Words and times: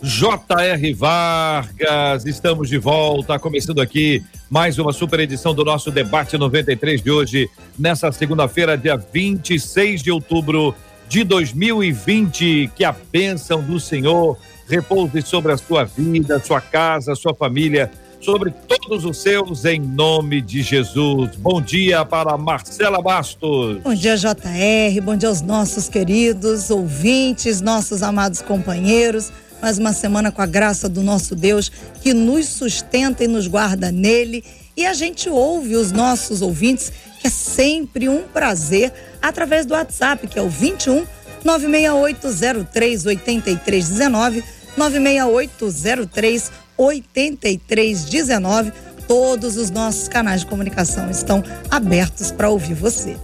J.R. 0.00 0.94
Vargas, 0.94 2.24
estamos 2.24 2.68
de 2.68 2.78
volta, 2.78 3.36
começando 3.36 3.80
aqui 3.80 4.22
mais 4.48 4.78
uma 4.78 4.92
super 4.92 5.18
edição 5.18 5.52
do 5.52 5.64
nosso 5.64 5.90
debate 5.90 6.38
93 6.38 7.02
de 7.02 7.10
hoje, 7.10 7.50
nessa 7.76 8.12
segunda-feira, 8.12 8.78
dia 8.78 8.96
26 8.96 10.00
de 10.00 10.12
outubro 10.12 10.72
de 11.08 11.24
2020. 11.24 12.70
Que 12.76 12.84
a 12.84 12.92
bênção 12.92 13.60
do 13.60 13.80
Senhor 13.80 14.38
repouse 14.68 15.20
sobre 15.22 15.50
a 15.50 15.56
sua 15.56 15.82
vida, 15.82 16.38
sua 16.38 16.60
casa, 16.60 17.16
sua 17.16 17.34
família, 17.34 17.90
sobre 18.20 18.52
todos 18.52 19.04
os 19.04 19.18
seus, 19.18 19.64
em 19.64 19.80
nome 19.80 20.40
de 20.40 20.62
Jesus. 20.62 21.34
Bom 21.34 21.60
dia 21.60 22.04
para 22.04 22.36
Marcela 22.36 23.02
Bastos. 23.02 23.78
Bom 23.82 23.94
dia, 23.94 24.16
JR. 24.16 25.00
Bom 25.02 25.16
dia 25.16 25.28
aos 25.28 25.42
nossos 25.42 25.88
queridos 25.88 26.70
ouvintes, 26.70 27.60
nossos 27.60 28.00
amados 28.00 28.40
companheiros 28.40 29.32
mais 29.60 29.78
uma 29.78 29.92
semana 29.92 30.30
com 30.30 30.40
a 30.40 30.46
graça 30.46 30.88
do 30.88 31.02
nosso 31.02 31.34
Deus 31.34 31.70
que 32.00 32.14
nos 32.14 32.46
sustenta 32.46 33.24
e 33.24 33.28
nos 33.28 33.46
guarda 33.46 33.90
nele. 33.90 34.44
E 34.76 34.86
a 34.86 34.94
gente 34.94 35.28
ouve 35.28 35.74
os 35.74 35.90
nossos 35.90 36.40
ouvintes, 36.42 36.92
que 37.20 37.26
é 37.26 37.30
sempre 37.30 38.08
um 38.08 38.22
prazer, 38.22 38.92
através 39.20 39.66
do 39.66 39.74
WhatsApp, 39.74 40.26
que 40.28 40.38
é 40.38 40.42
o 40.42 40.48
21 40.48 41.04
96803 41.44 43.06
8319, 43.06 44.44
96803 44.76 46.52
8319. 46.76 48.72
Todos 49.08 49.56
os 49.56 49.70
nossos 49.70 50.06
canais 50.06 50.42
de 50.42 50.46
comunicação 50.46 51.10
estão 51.10 51.42
abertos 51.70 52.30
para 52.30 52.50
ouvir 52.50 52.74
você. 52.74 53.16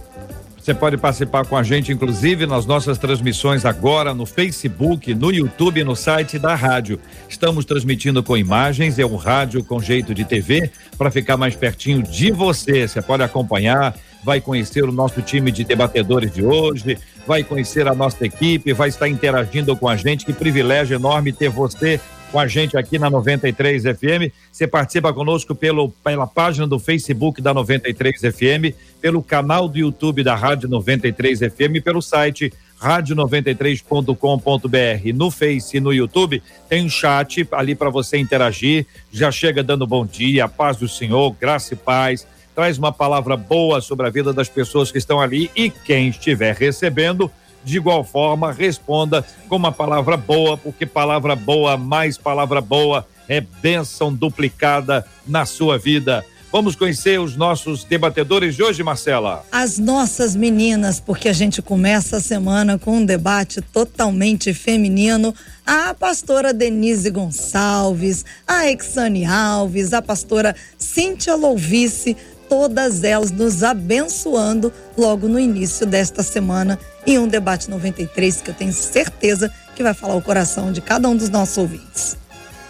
Você 0.65 0.73
pode 0.73 0.97
participar 0.97 1.45
com 1.45 1.55
a 1.55 1.61
gente, 1.61 1.91
inclusive, 1.91 2.47
nas 2.47 2.65
nossas 2.65 2.97
transmissões 2.97 3.65
agora 3.65 4.15
no 4.15 4.25
Facebook, 4.25 5.13
no 5.13 5.31
YouTube 5.31 5.79
e 5.79 5.83
no 5.83 5.95
site 5.95 6.39
da 6.39 6.55
rádio. 6.55 6.99
Estamos 7.29 7.65
transmitindo 7.65 8.23
com 8.23 8.35
imagens, 8.35 8.97
é 8.97 9.05
um 9.05 9.15
rádio 9.15 9.63
com 9.63 9.79
jeito 9.79 10.11
de 10.11 10.25
TV, 10.25 10.71
para 10.97 11.11
ficar 11.11 11.37
mais 11.37 11.55
pertinho 11.55 12.01
de 12.01 12.31
você. 12.31 12.87
Você 12.87 12.99
pode 12.99 13.21
acompanhar, 13.21 13.95
vai 14.23 14.41
conhecer 14.41 14.83
o 14.83 14.91
nosso 14.91 15.21
time 15.21 15.51
de 15.51 15.63
debatedores 15.63 16.33
de 16.33 16.43
hoje, 16.43 16.97
vai 17.27 17.43
conhecer 17.43 17.87
a 17.87 17.93
nossa 17.93 18.25
equipe, 18.25 18.73
vai 18.73 18.89
estar 18.89 19.07
interagindo 19.07 19.77
com 19.77 19.87
a 19.87 19.95
gente. 19.95 20.25
Que 20.25 20.33
privilégio 20.33 20.95
enorme 20.95 21.31
ter 21.31 21.47
você 21.47 22.01
com 22.35 22.39
a 22.41 22.47
gente 22.49 22.75
aqui 22.75 22.99
na 22.99 23.09
93 23.09 23.83
FM. 23.83 24.29
Você 24.51 24.67
participa 24.67 25.13
conosco 25.13 25.55
pelo, 25.55 25.87
pela 26.03 26.27
página 26.27 26.67
do 26.67 26.77
Facebook 26.77 27.41
da 27.41 27.53
93 27.53 28.19
FM, 28.19 28.75
pelo 28.99 29.23
canal 29.23 29.69
do 29.69 29.77
YouTube 29.77 30.21
da 30.21 30.35
Rádio 30.35 30.67
93 30.67 31.39
FM, 31.39 31.81
pelo 31.81 32.01
site 32.01 32.51
rádio93.com.br. 32.77 35.13
No 35.13 35.31
Face 35.31 35.77
e 35.77 35.79
no 35.79 35.93
YouTube 35.93 36.43
tem 36.67 36.85
um 36.85 36.89
chat 36.89 37.47
ali 37.53 37.73
para 37.73 37.89
você 37.89 38.17
interagir. 38.17 38.85
Já 39.13 39.31
chega 39.31 39.63
dando 39.63 39.87
bom 39.87 40.05
dia, 40.05 40.49
paz 40.49 40.75
do 40.75 40.89
Senhor, 40.89 41.33
graça 41.39 41.73
e 41.73 41.77
paz. 41.77 42.27
Traz 42.53 42.77
uma 42.77 42.91
palavra 42.91 43.37
boa 43.37 43.79
sobre 43.79 44.07
a 44.07 44.09
vida 44.09 44.33
das 44.33 44.49
pessoas 44.49 44.91
que 44.91 44.97
estão 44.97 45.21
ali 45.21 45.49
e 45.55 45.69
quem 45.69 46.09
estiver 46.09 46.53
recebendo 46.53 47.31
de 47.65 47.77
igual 47.77 48.03
forma, 48.03 48.53
responda 48.53 49.25
com 49.49 49.55
uma 49.55 49.71
palavra 49.71 50.15
boa, 50.15 50.55
porque 50.55 50.85
palavra 50.85 51.35
boa, 51.35 51.75
mais 51.75 52.17
palavra 52.17 52.61
boa, 52.61 53.05
é 53.27 53.41
bênção 53.41 54.13
duplicada 54.13 55.03
na 55.27 55.45
sua 55.45 55.77
vida. 55.77 56.23
Vamos 56.51 56.73
conhecer 56.73 57.19
os 57.19 57.35
nossos 57.35 57.83
debatedores 57.83 58.55
de 58.55 58.63
hoje, 58.63 58.81
Marcela. 58.81 59.43
As 59.51 59.77
nossas 59.77 60.37
meninas, 60.37 61.01
porque 61.01 61.27
a 61.27 61.33
gente 61.33 61.61
começa 61.61 62.15
a 62.15 62.21
semana 62.21 62.79
com 62.79 62.99
um 62.99 63.05
debate 63.05 63.61
totalmente 63.61 64.53
feminino. 64.53 65.35
A 65.65 65.93
pastora 65.93 66.53
Denise 66.53 67.09
Gonçalves, 67.09 68.23
a 68.47 68.71
Exane 68.71 69.25
Alves, 69.25 69.91
a 69.91 70.01
pastora 70.01 70.55
Cíntia 70.77 71.35
Louvice, 71.35 72.15
todas 72.49 73.03
elas 73.03 73.31
nos 73.31 73.63
abençoando 73.63 74.71
logo 74.97 75.27
no 75.27 75.39
início 75.39 75.85
desta 75.85 76.23
semana 76.23 76.79
em 77.05 77.19
um 77.19 77.27
debate 77.27 77.69
93 77.69 78.41
que 78.41 78.51
eu 78.51 78.53
tenho 78.53 78.73
certeza 78.73 79.51
que 79.75 79.83
vai 79.83 79.93
falar 79.93 80.15
o 80.15 80.21
coração 80.21 80.71
de 80.71 80.81
cada 80.81 81.07
um 81.07 81.15
dos 81.15 81.29
nossos 81.29 81.57
ouvintes. 81.57 82.17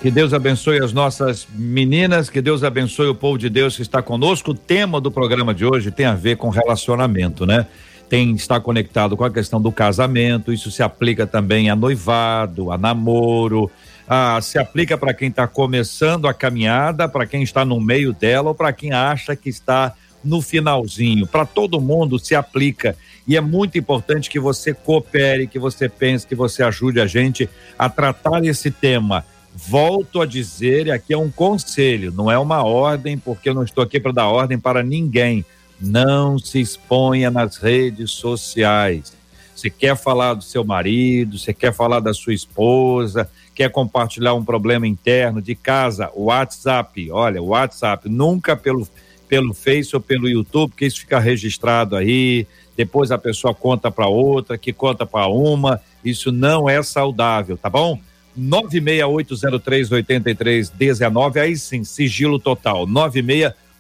Que 0.02 0.12
Deus 0.12 0.34
abençoe 0.34 0.84
as 0.84 0.94
nossas 0.94 1.48
meninas, 1.54 2.30
que 2.30 2.42
Deus 2.42 2.64
abençoe 2.64 3.08
o 3.08 3.16
povo 3.16 3.38
de 3.38 3.50
Deus 3.50 3.76
que 3.76 3.82
está 3.82 4.02
conosco. 4.02 4.52
O 4.52 4.54
tema 4.54 5.02
do 5.02 5.10
programa 5.10 5.54
de 5.54 5.66
hoje 5.66 5.90
tem 5.90 6.06
a 6.06 6.14
ver 6.14 6.38
com 6.38 6.50
relacionamento, 6.50 7.46
né? 7.46 7.66
Tem 8.08 8.36
está 8.36 8.60
conectado 8.60 9.18
com 9.18 9.24
a 9.24 9.32
questão 9.32 9.60
do 9.60 9.72
casamento, 9.72 10.54
isso 10.54 10.70
se 10.70 10.84
aplica 10.84 11.26
também 11.26 11.72
a 11.72 11.76
noivado, 11.76 12.72
a 12.72 12.78
namoro, 12.78 13.72
a, 14.08 14.40
se 14.42 14.58
aplica 14.58 14.98
para 14.98 15.14
quem 15.14 15.30
está 15.30 15.48
começando 15.48 16.28
a 16.28 16.34
caminhada, 16.34 17.08
para 17.10 17.26
quem 17.26 17.44
está 17.44 17.66
no 17.66 17.80
meio 17.80 18.14
dela 18.14 18.50
ou 18.50 18.56
para 18.56 18.72
quem 18.72 18.92
acha 18.92 19.36
que 19.36 19.50
está 19.50 19.94
no 20.24 20.42
finalzinho. 20.42 21.28
Para 21.28 21.46
todo 21.46 21.82
mundo 21.82 22.18
se 22.20 22.36
aplica. 22.36 22.96
E 23.28 23.36
é 23.36 23.42
muito 23.42 23.78
importante 23.78 24.30
que 24.30 24.40
você 24.40 24.74
coopere, 24.74 25.48
que 25.48 25.60
você 25.60 25.90
pense, 25.90 26.28
que 26.28 26.36
você 26.36 26.64
ajude 26.64 27.00
a 27.00 27.08
gente 27.08 27.50
a 27.78 27.90
tratar 27.90 28.44
esse 28.44 28.70
tema. 28.70 29.26
Volto 29.56 30.22
a 30.22 30.26
dizer, 30.26 30.92
aqui 30.92 31.14
é 31.14 31.18
um 31.18 31.32
conselho, 31.32 32.12
não 32.12 32.30
é 32.30 32.38
uma 32.38 32.64
ordem, 32.64 33.18
porque 33.18 33.50
eu 33.50 33.54
não 33.54 33.64
estou 33.64 33.84
aqui 33.84 34.00
para 34.00 34.12
dar 34.12 34.28
ordem 34.28 34.60
para 34.60 34.84
ninguém. 34.84 35.46
Não 35.80 36.38
se 36.38 36.60
exponha 36.60 37.32
nas 37.32 37.58
redes 37.58 38.12
sociais. 38.12 39.14
Você 39.56 39.70
quer 39.70 39.96
falar 39.96 40.34
do 40.34 40.44
seu 40.44 40.66
marido, 40.66 41.40
você 41.40 41.54
quer 41.54 41.74
falar 41.74 42.02
da 42.02 42.14
sua 42.14 42.34
esposa, 42.34 43.30
quer 43.56 43.72
compartilhar 43.72 44.34
um 44.34 44.44
problema 44.44 44.86
interno 44.86 45.42
de 45.42 45.56
casa, 45.56 46.12
WhatsApp, 46.14 47.10
olha, 47.10 47.42
WhatsApp, 47.42 48.10
nunca 48.10 48.58
pelo, 48.58 48.86
pelo 49.30 49.54
Face 49.54 49.96
ou 49.96 50.02
pelo 50.02 50.28
YouTube, 50.28 50.72
porque 50.72 50.86
isso 50.86 51.00
fica 51.00 51.20
registrado 51.20 51.96
aí, 51.96 52.46
depois 52.76 53.12
a 53.12 53.18
pessoa 53.18 53.56
conta 53.56 53.90
para 53.90 54.08
outra, 54.08 54.58
que 54.58 54.74
conta 54.74 55.06
para 55.06 55.28
uma, 55.28 55.80
isso 56.04 56.34
não 56.34 56.70
é 56.70 56.84
saudável, 56.84 57.58
tá 57.58 57.70
bom? 57.70 57.98
968038319, 58.38 61.38
aí 61.38 61.56
sim, 61.56 61.86
sigilo 61.86 62.38
total. 62.38 62.86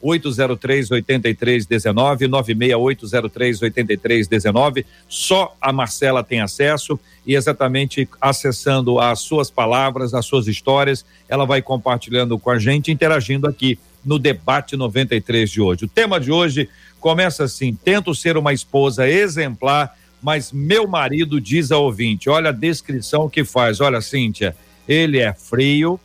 968038319, 0.06 2.30
968038319. 2.30 4.86
Só 5.10 5.58
a 5.60 5.74
Marcela 5.74 6.24
tem 6.24 6.42
acesso 6.42 7.00
e 7.26 7.34
exatamente 7.36 8.08
acessando 8.22 9.00
as 9.00 9.22
suas 9.22 9.50
palavras, 9.50 10.14
as 10.14 10.26
suas 10.26 10.48
histórias, 10.48 11.04
ela 11.28 11.46
vai 11.46 11.62
compartilhando 11.62 12.38
com 12.38 12.52
a 12.52 12.60
gente, 12.60 12.92
interagindo 12.92 13.48
aqui 13.48 13.80
no 14.06 14.20
debate 14.20 14.78
93 14.78 15.50
de 15.50 15.62
hoje. 15.62 15.86
O 15.86 15.90
tema 15.90 16.20
de 16.20 16.32
hoje 16.32 16.70
começa 17.00 17.46
assim: 17.46 17.74
tento 17.74 18.14
ser 18.14 18.38
uma 18.38 18.54
esposa 18.54 19.10
exemplar, 19.10 19.98
mas 20.22 20.52
meu 20.52 20.88
marido 20.88 21.42
diz 21.42 21.72
ao 21.72 21.84
ouvinte: 21.84 22.30
olha 22.30 22.50
a 22.50 22.54
descrição 22.54 23.28
que 23.28 23.44
faz. 23.44 23.82
Olha, 23.82 24.00
Cíntia, 24.02 24.56
ele 24.88 25.20
é 25.20 25.34
frio, 25.34 26.00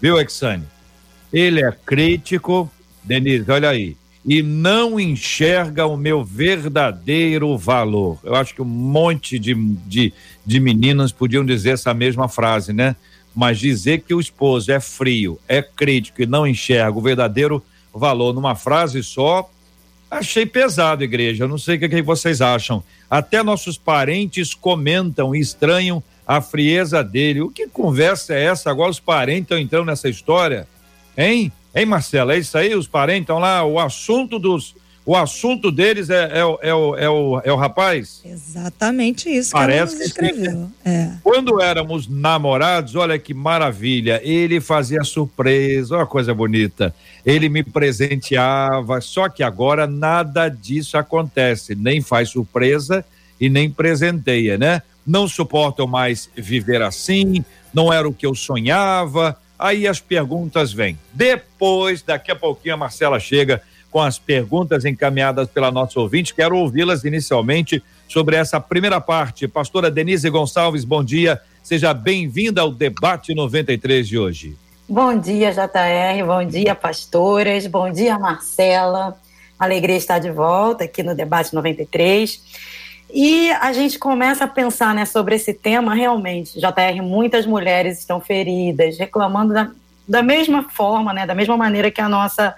viu, 0.00 0.20
Exane? 0.20 0.64
Ele 1.32 1.64
é 1.64 1.72
crítico, 1.72 2.70
Denise, 3.04 3.50
olha 3.50 3.68
aí, 3.68 3.96
e 4.24 4.42
não 4.42 4.98
enxerga 4.98 5.86
o 5.86 5.96
meu 5.96 6.24
verdadeiro 6.24 7.56
valor. 7.58 8.18
Eu 8.24 8.34
acho 8.34 8.54
que 8.54 8.62
um 8.62 8.66
monte 8.66 9.38
de, 9.38 9.54
de, 9.54 10.12
de 10.44 10.60
meninas 10.60 11.12
podiam 11.12 11.44
dizer 11.44 11.70
essa 11.70 11.92
mesma 11.92 12.28
frase, 12.28 12.72
né? 12.72 12.96
Mas 13.34 13.58
dizer 13.58 14.00
que 14.00 14.14
o 14.14 14.20
esposo 14.20 14.72
é 14.72 14.80
frio, 14.80 15.38
é 15.46 15.60
crítico 15.60 16.22
e 16.22 16.26
não 16.26 16.46
enxerga 16.46 16.96
o 16.96 17.02
verdadeiro 17.02 17.62
valor 17.92 18.32
numa 18.32 18.54
frase 18.54 19.02
só, 19.02 19.50
Achei 20.14 20.46
pesado, 20.46 21.02
igreja. 21.02 21.42
Eu 21.42 21.48
não 21.48 21.58
sei 21.58 21.74
o 21.74 21.78
que, 21.80 21.88
que 21.88 22.00
vocês 22.00 22.40
acham. 22.40 22.84
Até 23.10 23.42
nossos 23.42 23.76
parentes 23.76 24.54
comentam 24.54 25.34
e 25.34 25.40
estranham 25.40 26.00
a 26.24 26.40
frieza 26.40 27.02
dele. 27.02 27.40
O 27.40 27.50
que 27.50 27.66
conversa 27.66 28.32
é 28.32 28.44
essa? 28.44 28.70
Agora 28.70 28.92
os 28.92 29.00
parentes 29.00 29.42
estão 29.42 29.58
entrando 29.58 29.86
nessa 29.86 30.08
história? 30.08 30.68
Hein? 31.18 31.50
Hein, 31.74 31.86
Marcela? 31.86 32.34
É 32.34 32.38
isso 32.38 32.56
aí? 32.56 32.74
Os 32.74 32.86
parentes 32.86 33.22
estão 33.22 33.38
lá. 33.38 33.64
O 33.64 33.78
assunto 33.78 34.38
dos 34.38 34.74
o 35.06 35.14
assunto 35.14 35.70
deles 35.70 36.08
é, 36.08 36.30
é, 36.32 36.38
é, 36.38 36.68
é, 36.68 36.74
o, 36.74 36.96
é, 36.96 37.10
o, 37.10 37.40
é 37.44 37.52
o 37.52 37.56
rapaz? 37.56 38.22
Exatamente 38.24 39.28
isso 39.28 39.50
que 39.50 39.58
Parece 39.58 39.98
que 39.98 40.02
escreveu. 40.02 40.70
É. 40.82 41.10
Quando 41.22 41.60
éramos 41.60 42.08
namorados, 42.08 42.94
olha 42.94 43.18
que 43.18 43.34
maravilha, 43.34 44.18
ele 44.24 44.62
fazia 44.62 45.04
surpresa, 45.04 45.96
olha 45.96 46.06
coisa 46.06 46.32
bonita. 46.32 46.94
Ele 47.24 47.50
me 47.50 47.62
presenteava, 47.62 48.98
só 49.02 49.28
que 49.28 49.42
agora 49.42 49.86
nada 49.86 50.48
disso 50.48 50.96
acontece, 50.96 51.74
nem 51.74 52.00
faz 52.00 52.30
surpresa 52.30 53.04
e 53.38 53.50
nem 53.50 53.70
presenteia, 53.70 54.56
né? 54.56 54.80
Não 55.06 55.28
suportam 55.28 55.86
mais 55.86 56.30
viver 56.34 56.80
assim, 56.80 57.44
não 57.74 57.92
era 57.92 58.08
o 58.08 58.14
que 58.14 58.24
eu 58.24 58.34
sonhava. 58.34 59.38
Aí 59.58 59.86
as 59.86 60.00
perguntas 60.00 60.72
vêm. 60.72 60.98
Depois, 61.12 62.02
daqui 62.02 62.30
a 62.30 62.36
pouquinho, 62.36 62.74
a 62.74 62.78
Marcela 62.78 63.20
chega 63.20 63.62
com 63.90 64.00
as 64.00 64.18
perguntas 64.18 64.84
encaminhadas 64.84 65.48
pela 65.48 65.70
nossa 65.70 66.00
ouvinte. 66.00 66.34
Quero 66.34 66.56
ouvi-las 66.56 67.04
inicialmente 67.04 67.82
sobre 68.08 68.36
essa 68.36 68.60
primeira 68.60 69.00
parte. 69.00 69.46
Pastora 69.46 69.90
Denise 69.90 70.28
Gonçalves, 70.28 70.84
bom 70.84 71.04
dia. 71.04 71.40
Seja 71.62 71.94
bem-vinda 71.94 72.60
ao 72.60 72.72
debate 72.72 73.34
93 73.34 74.08
de 74.08 74.18
hoje. 74.18 74.56
Bom 74.88 75.18
dia, 75.18 75.50
JR. 75.50 76.26
Bom 76.26 76.44
dia, 76.44 76.74
pastoras. 76.74 77.66
Bom 77.66 77.90
dia, 77.90 78.18
Marcela. 78.18 79.16
Alegria 79.58 79.96
estar 79.96 80.18
de 80.18 80.30
volta 80.30 80.84
aqui 80.84 81.02
no 81.02 81.14
debate 81.14 81.54
93. 81.54 82.42
E 83.16 83.48
a 83.52 83.72
gente 83.72 83.96
começa 83.96 84.42
a 84.42 84.48
pensar 84.48 84.92
né, 84.92 85.04
sobre 85.04 85.36
esse 85.36 85.54
tema 85.54 85.94
realmente. 85.94 86.58
JR, 86.58 87.00
muitas 87.00 87.46
mulheres 87.46 88.00
estão 88.00 88.20
feridas, 88.20 88.98
reclamando 88.98 89.54
da, 89.54 89.70
da 90.08 90.20
mesma 90.20 90.64
forma, 90.68 91.14
né, 91.14 91.24
da 91.24 91.32
mesma 91.32 91.56
maneira 91.56 91.92
que 91.92 92.00
a 92.00 92.08
nossa 92.08 92.52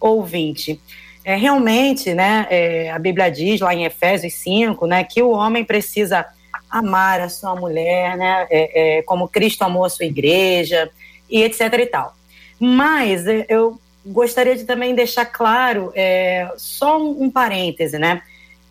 ouvinte. 0.00 0.80
É, 1.24 1.36
realmente, 1.36 2.12
né, 2.12 2.44
é, 2.50 2.90
a 2.90 2.98
Bíblia 2.98 3.30
diz 3.30 3.60
lá 3.60 3.72
em 3.72 3.84
Efésios 3.84 4.34
5, 4.34 4.84
né, 4.84 5.04
que 5.04 5.22
o 5.22 5.30
homem 5.30 5.64
precisa 5.64 6.26
amar 6.68 7.20
a 7.20 7.28
sua 7.28 7.54
mulher, 7.54 8.16
né, 8.16 8.48
é, 8.50 8.98
é 8.98 9.02
como 9.02 9.28
Cristo 9.28 9.62
amou 9.62 9.84
a 9.84 9.88
sua 9.88 10.06
igreja, 10.06 10.90
e 11.30 11.40
etc 11.44 11.72
e 11.78 11.86
tal. 11.86 12.16
Mas 12.58 13.28
é, 13.28 13.46
eu 13.48 13.78
gostaria 14.04 14.56
de 14.56 14.64
também 14.64 14.92
deixar 14.92 15.26
claro, 15.26 15.92
é, 15.94 16.50
só 16.56 17.00
um, 17.00 17.26
um 17.26 17.30
parêntese, 17.30 17.96
né, 17.96 18.22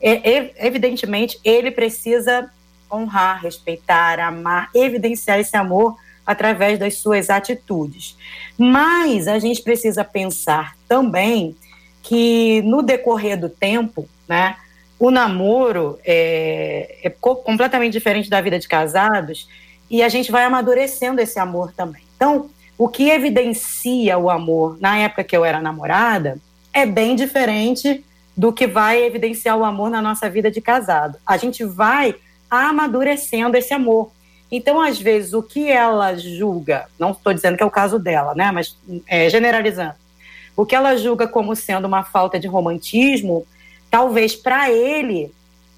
evidentemente, 0.01 1.39
ele 1.43 1.71
precisa 1.71 2.49
honrar, 2.91 3.41
respeitar, 3.41 4.19
amar, 4.19 4.69
evidenciar 4.73 5.39
esse 5.39 5.55
amor 5.55 5.95
através 6.25 6.77
das 6.77 6.95
suas 6.95 7.29
atitudes. 7.29 8.15
Mas 8.57 9.27
a 9.27 9.39
gente 9.39 9.61
precisa 9.61 10.03
pensar 10.03 10.75
também 10.87 11.55
que 12.01 12.61
no 12.63 12.81
decorrer 12.81 13.39
do 13.39 13.49
tempo, 13.49 14.07
né, 14.27 14.55
o 14.99 15.11
namoro 15.11 15.99
é, 16.05 16.97
é 17.03 17.09
completamente 17.09 17.93
diferente 17.93 18.29
da 18.29 18.41
vida 18.41 18.59
de 18.59 18.67
casados 18.67 19.47
e 19.89 20.03
a 20.03 20.09
gente 20.09 20.31
vai 20.31 20.43
amadurecendo 20.43 21.21
esse 21.21 21.39
amor 21.39 21.71
também. 21.71 22.03
Então, 22.15 22.49
o 22.77 22.87
que 22.87 23.09
evidencia 23.09 24.17
o 24.17 24.29
amor 24.29 24.77
na 24.79 24.97
época 24.97 25.23
que 25.23 25.35
eu 25.35 25.43
era 25.43 25.61
namorada 25.61 26.37
é 26.73 26.85
bem 26.85 27.15
diferente 27.15 28.03
do 28.39 28.53
que 28.53 28.65
vai 28.65 29.03
evidenciar 29.03 29.57
o 29.57 29.65
amor 29.65 29.89
na 29.89 30.01
nossa 30.01 30.29
vida 30.29 30.49
de 30.49 30.61
casado. 30.61 31.17
A 31.27 31.35
gente 31.35 31.65
vai 31.65 32.15
amadurecendo 32.49 33.57
esse 33.57 33.73
amor. 33.73 34.11
Então, 34.49 34.79
às 34.81 34.97
vezes, 34.97 35.33
o 35.33 35.43
que 35.43 35.69
ela 35.69 36.15
julga, 36.15 36.85
não 36.97 37.11
estou 37.11 37.33
dizendo 37.33 37.57
que 37.57 37.63
é 37.63 37.65
o 37.65 37.69
caso 37.69 37.99
dela, 37.99 38.33
né, 38.33 38.49
mas 38.49 38.77
é, 39.05 39.29
generalizando, 39.29 39.95
o 40.55 40.65
que 40.65 40.73
ela 40.73 40.95
julga 40.95 41.27
como 41.27 41.53
sendo 41.53 41.83
uma 41.83 42.01
falta 42.01 42.39
de 42.39 42.47
romantismo, 42.47 43.45
talvez 43.91 44.37
para 44.37 44.71
ele, 44.71 45.33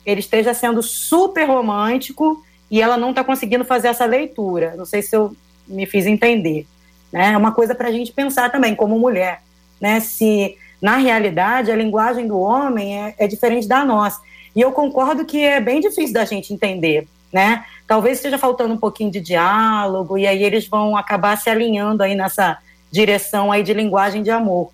ele 0.05 0.19
esteja 0.19 0.53
sendo 0.53 0.83
super 0.83 1.47
romântico 1.47 2.45
e 2.69 2.79
ela 2.79 2.95
não 2.95 3.09
está 3.09 3.23
conseguindo 3.23 3.65
fazer 3.65 3.87
essa 3.87 4.05
leitura. 4.05 4.75
Não 4.77 4.85
sei 4.85 5.01
se 5.01 5.15
eu 5.15 5.35
me 5.67 5.87
fiz 5.87 6.05
entender. 6.05 6.67
Né? 7.11 7.31
É 7.33 7.37
uma 7.37 7.53
coisa 7.53 7.73
para 7.73 7.87
a 7.87 7.91
gente 7.91 8.11
pensar 8.11 8.51
também, 8.51 8.75
como 8.75 8.99
mulher. 8.99 9.41
Né? 9.79 9.99
Se, 9.99 10.55
na 10.81 10.97
realidade, 10.97 11.71
a 11.71 11.75
linguagem 11.75 12.27
do 12.27 12.39
homem 12.39 12.99
é, 12.99 13.15
é 13.19 13.27
diferente 13.27 13.67
da 13.67 13.85
nossa. 13.85 14.19
E 14.55 14.61
eu 14.61 14.71
concordo 14.71 15.25
que 15.25 15.41
é 15.41 15.61
bem 15.61 15.79
difícil 15.79 16.13
da 16.13 16.25
gente 16.25 16.53
entender 16.53 17.07
né? 17.31 17.63
Talvez 17.87 18.17
esteja 18.17 18.37
faltando 18.37 18.73
um 18.73 18.77
pouquinho 18.77 19.11
de 19.11 19.19
diálogo 19.19 20.17
e 20.17 20.27
aí 20.27 20.43
eles 20.43 20.67
vão 20.67 20.97
acabar 20.97 21.37
se 21.37 21.49
alinhando 21.49 22.03
aí 22.03 22.15
nessa 22.15 22.57
direção 22.91 23.51
aí 23.51 23.63
de 23.63 23.73
linguagem 23.73 24.21
de 24.21 24.29
amor. 24.29 24.71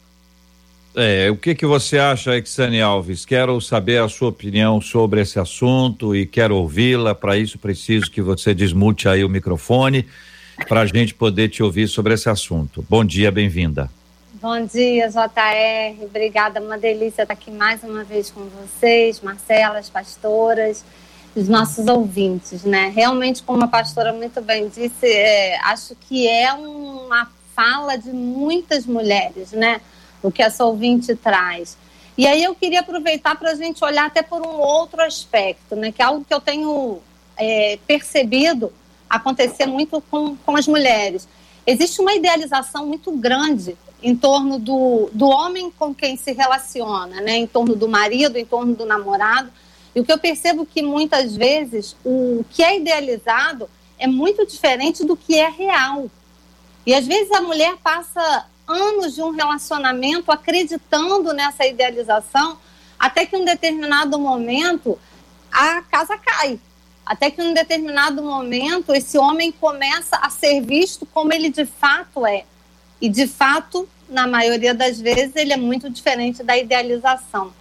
É, 0.96 1.30
o 1.30 1.36
que 1.36 1.54
que 1.54 1.66
você 1.66 2.00
acha, 2.00 2.36
Exane 2.36 2.82
Alves? 2.82 3.24
Quero 3.24 3.62
saber 3.62 4.02
a 4.02 4.10
sua 4.10 4.30
opinião 4.30 4.82
sobre 4.82 5.22
esse 5.22 5.40
assunto 5.40 6.16
e 6.16 6.26
quero 6.26 6.56
ouvi-la. 6.56 7.14
Para 7.14 7.38
isso 7.38 7.60
preciso 7.60 8.10
que 8.10 8.22
você 8.22 8.54
desmute 8.56 9.08
aí 9.08 9.24
o 9.24 9.30
microfone 9.30 10.08
para 10.68 10.82
a 10.82 10.86
gente 10.88 11.14
poder 11.14 11.50
te 11.50 11.62
ouvir 11.62 11.88
sobre 11.88 12.16
esse 12.16 12.28
assunto. 12.30 12.84
Bom 12.90 13.06
dia, 13.06 13.32
bem-vinda. 13.32 13.92
Bom 14.40 14.66
dia, 14.66 15.10
JR. 15.10 16.04
Obrigada, 16.04 16.62
uma 16.62 16.78
delícia 16.78 17.24
estar 17.24 17.34
aqui 17.34 17.50
mais 17.50 17.82
uma 17.82 18.04
vez 18.04 18.30
com 18.30 18.46
vocês, 18.46 19.20
Marcela, 19.20 19.80
as 19.80 19.90
pastoras 19.90 20.86
os 21.36 21.48
nossos 21.48 21.88
ouvintes, 21.88 22.64
né? 22.64 22.92
Realmente, 22.94 23.42
como 23.42 23.64
a 23.64 23.68
pastora 23.68 24.14
muito 24.14 24.40
bem 24.40 24.70
disse, 24.70 25.08
é, 25.08 25.60
acho 25.62 25.96
que 25.96 26.28
é 26.28 26.54
uma 26.54 27.32
fala 27.56 27.96
de 27.96 28.12
muitas 28.12 28.86
mulheres, 28.86 29.54
né? 29.54 29.82
O 30.22 30.32
que 30.32 30.44
essa 30.44 30.64
ouvinte 30.66 31.16
traz. 31.16 31.76
E 32.16 32.28
aí 32.28 32.44
eu 32.44 32.54
queria 32.54 32.82
aproveitar 32.82 33.36
para 33.40 33.52
a 33.52 33.56
gente 33.56 33.84
olhar 33.84 34.06
até 34.06 34.22
por 34.22 34.46
um 34.46 34.60
outro 34.60 35.02
aspecto, 35.02 35.76
né? 35.76 35.92
Que 35.92 36.04
é 36.04 36.06
algo 36.06 36.24
que 36.24 36.34
eu 36.34 36.42
tenho 36.42 37.00
é, 37.36 37.80
percebido 37.88 38.72
acontecer 39.10 39.66
muito 39.66 40.00
com, 40.12 40.36
com 40.36 40.56
as 40.56 40.68
mulheres. 40.68 41.28
Existe 41.66 42.00
uma 42.02 42.14
idealização 42.14 42.86
muito 42.86 43.12
grande 43.14 43.76
em 44.02 44.16
torno 44.16 44.60
do, 44.60 45.10
do 45.12 45.28
homem 45.28 45.72
com 45.72 45.94
quem 45.94 46.18
se 46.18 46.32
relaciona, 46.32 47.22
né? 47.22 47.38
Em 47.38 47.48
torno 47.48 47.76
do 47.76 47.88
marido, 47.88 48.38
em 48.38 48.46
torno 48.46 48.76
do 48.76 48.86
namorado 48.86 49.52
e 49.98 50.00
o 50.00 50.06
que 50.06 50.12
eu 50.12 50.20
percebo 50.20 50.64
que 50.64 50.84
muitas 50.84 51.36
vezes 51.36 51.96
o 52.06 52.46
que 52.52 52.62
é 52.62 52.78
idealizado 52.78 53.68
é 53.98 54.06
muito 54.06 54.46
diferente 54.46 55.04
do 55.04 55.18
que 55.18 55.40
é 55.40 55.50
real. 55.50 56.08
E 56.86 56.94
às 56.94 57.08
vezes 57.08 57.32
a 57.32 57.42
mulher 57.42 57.78
passa 57.78 58.46
anos 58.68 59.16
de 59.16 59.24
um 59.24 59.32
relacionamento 59.32 60.32
acreditando 60.32 61.34
nessa 61.34 61.66
idealização, 61.66 62.60
até 63.00 63.26
que 63.26 63.36
em 63.36 63.42
um 63.42 63.46
determinado 63.46 64.20
momento 64.20 65.00
a 65.52 65.82
casa 65.82 66.16
cai. 66.16 66.60
Até 67.04 67.32
que 67.32 67.42
em 67.42 67.48
um 67.48 67.54
determinado 67.56 68.22
momento 68.22 68.94
esse 68.94 69.18
homem 69.18 69.52
começa 69.52 70.18
a 70.18 70.30
ser 70.30 70.62
visto 70.62 71.08
como 71.08 71.34
ele 71.34 71.50
de 71.50 71.66
fato 71.66 72.24
é. 72.24 72.46
E 73.02 73.10
de 73.10 73.28
fato, 73.28 73.88
na 74.10 74.26
maioria 74.26 74.74
das 74.74 75.00
vezes, 75.00 75.36
ele 75.36 75.54
é 75.54 75.58
muito 75.58 75.90
diferente 75.90 76.44
da 76.44 76.58
idealização. 76.58 77.54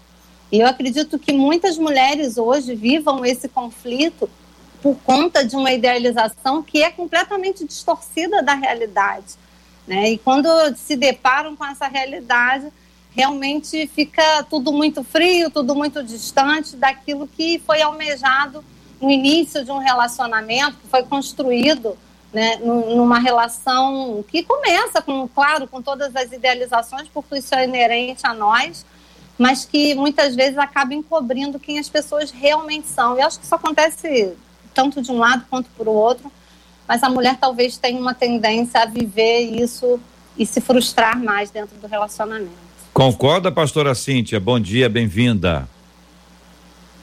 E 0.50 0.60
eu 0.60 0.66
acredito 0.66 1.18
que 1.18 1.32
muitas 1.32 1.76
mulheres 1.76 2.38
hoje 2.38 2.74
vivam 2.74 3.24
esse 3.24 3.48
conflito 3.48 4.30
por 4.80 4.96
conta 4.98 5.44
de 5.44 5.56
uma 5.56 5.72
idealização 5.72 6.62
que 6.62 6.82
é 6.82 6.90
completamente 6.90 7.64
distorcida 7.64 8.42
da 8.42 8.54
realidade. 8.54 9.34
Né? 9.86 10.10
E 10.10 10.18
quando 10.18 10.48
se 10.76 10.96
deparam 10.96 11.56
com 11.56 11.64
essa 11.64 11.88
realidade, 11.88 12.68
realmente 13.10 13.86
fica 13.88 14.44
tudo 14.44 14.72
muito 14.72 15.02
frio, 15.02 15.50
tudo 15.50 15.74
muito 15.74 16.02
distante 16.02 16.76
daquilo 16.76 17.26
que 17.26 17.58
foi 17.66 17.82
almejado 17.82 18.64
no 19.00 19.10
início 19.10 19.64
de 19.64 19.70
um 19.70 19.78
relacionamento, 19.78 20.76
que 20.78 20.88
foi 20.88 21.02
construído 21.02 21.96
né, 22.32 22.56
numa 22.56 23.18
relação 23.18 24.24
que 24.28 24.42
começa, 24.42 25.00
com, 25.00 25.26
claro, 25.28 25.66
com 25.66 25.80
todas 25.80 26.14
as 26.14 26.32
idealizações, 26.32 27.08
porque 27.08 27.38
isso 27.38 27.54
é 27.54 27.64
inerente 27.64 28.26
a 28.26 28.34
nós, 28.34 28.84
mas 29.38 29.64
que 29.64 29.94
muitas 29.94 30.34
vezes 30.34 30.58
acaba 30.58 30.94
encobrindo 30.94 31.58
quem 31.58 31.78
as 31.78 31.88
pessoas 31.88 32.30
realmente 32.30 32.88
são. 32.88 33.16
E 33.16 33.22
acho 33.22 33.38
que 33.38 33.44
isso 33.44 33.54
acontece 33.54 34.34
tanto 34.74 35.00
de 35.00 35.10
um 35.10 35.18
lado 35.18 35.44
quanto 35.48 35.70
por 35.70 35.88
outro, 35.88 36.30
mas 36.86 37.02
a 37.02 37.08
mulher 37.08 37.36
talvez 37.40 37.76
tenha 37.76 38.00
uma 38.00 38.14
tendência 38.14 38.82
a 38.82 38.86
viver 38.86 39.40
isso 39.40 39.98
e 40.36 40.44
se 40.44 40.60
frustrar 40.60 41.18
mais 41.18 41.50
dentro 41.50 41.76
do 41.78 41.86
relacionamento. 41.86 42.66
Concorda, 42.92 43.50
pastora 43.50 43.94
Cíntia? 43.94 44.38
Bom 44.38 44.60
dia, 44.60 44.88
bem-vinda. 44.88 45.68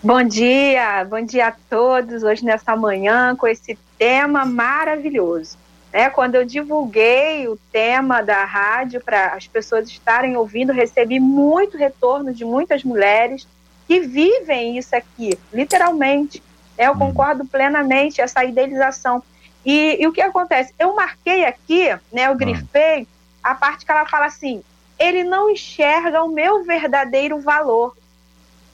Bom 0.05 0.22
dia, 0.22 1.05
bom 1.05 1.24
dia 1.24 1.48
a 1.48 1.53
todos 1.69 2.24
hoje 2.24 2.43
nessa 2.43 2.75
manhã 2.75 3.38
com 3.38 3.48
esse 3.48 3.79
tema 3.98 4.43
maravilhoso. 4.43 5.57
Né? 5.93 6.10
Quando 6.10 6.36
eu 6.36 6.43
divulguei 6.43 7.48
o 7.48 7.57
tema 7.72 8.22
da 8.22 8.43
rádio 8.43 9.00
para 9.00 9.27
as 9.27 9.48
pessoas 9.48 9.88
estarem 9.88 10.36
ouvindo, 10.36 10.74
recebi 10.74 11.22
muito 11.22 11.77
retorno 11.77 12.33
de 12.33 12.43
muitas 12.43 12.83
mulheres 12.83 13.48
que 13.88 14.01
vivem 14.01 14.77
isso 14.77 14.93
aqui, 14.93 15.39
literalmente. 15.53 16.43
Né? 16.77 16.89
Eu 16.89 16.98
concordo 16.98 17.45
plenamente 17.45 18.19
essa 18.19 18.43
idealização. 18.43 19.24
E, 19.65 19.95
e, 20.01 20.05
o 20.05 20.12
que 20.12 20.22
acontece? 20.22 20.74
Eu 20.77 20.93
marquei 20.93 21.45
aqui, 21.45 21.88
né, 22.12 22.27
eu 22.27 22.36
grifei 22.36 23.07
a 23.41 23.55
parte 23.55 23.86
que 23.86 23.91
ela 23.91 24.05
fala 24.05 24.25
assim: 24.25 24.62
ele 25.00 25.24
não 25.24 25.50
enxerga 25.50 26.22
o 26.24 26.27
meu 26.27 26.65
verdadeiro 26.65 27.39
valor. 27.39 27.95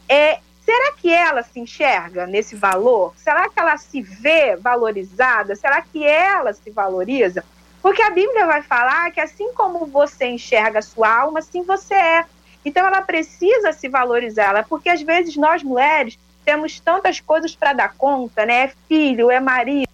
é, 0.10 0.40
será 0.70 0.92
que 0.94 1.12
ela 1.12 1.42
se 1.42 1.60
enxerga 1.60 2.28
nesse 2.28 2.56
valor? 2.56 3.16
Será 3.18 3.50
que 3.50 3.60
ela 3.60 3.76
se 3.78 4.04
vê 4.04 4.56
valorizada? 4.56 5.56
Será 5.56 5.82
que 5.82 6.06
ela 6.06 6.54
se 6.54 6.70
valoriza? 6.70 7.44
Porque 7.82 8.04
a 8.04 8.12
Bíblia 8.12 8.46
vai 8.46 8.62
falar 8.62 9.10
que 9.10 9.20
assim 9.20 9.52
como 9.54 9.88
você 9.88 10.28
enxerga 10.28 10.78
a 10.78 10.84
sua 10.84 11.22
alma, 11.22 11.40
assim 11.40 11.64
você 11.64 11.96
é. 11.96 12.26
Então 12.64 12.86
ela 12.86 13.02
precisa 13.02 13.74
se 13.74 13.90
valorizar, 13.90 14.64
porque 14.70 14.90
às 14.90 15.02
vezes 15.02 15.36
nós 15.38 15.64
mulheres 15.64 16.20
temos 16.46 16.80
tantas 16.80 17.20
coisas 17.20 17.56
para 17.56 17.74
dar 17.74 17.96
conta, 17.96 18.46
né? 18.46 18.66
É 18.66 18.72
filho, 18.88 19.32
é 19.32 19.40
marido. 19.40 19.90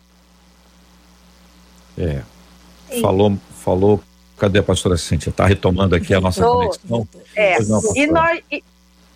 É. 1.97 2.21
Falou, 2.99 3.37
falou. 3.63 4.03
Cadê 4.37 4.59
a 4.59 4.63
pastora 4.63 4.97
Cíntia? 4.97 5.29
Está 5.29 5.45
retomando 5.45 5.95
aqui 5.95 6.13
a 6.13 6.19
nossa 6.19 6.43
conexão. 6.43 7.07
É. 7.33 7.63
Não, 7.63 7.81
e 7.95 8.07
nós 8.07 8.41
e, 8.51 8.61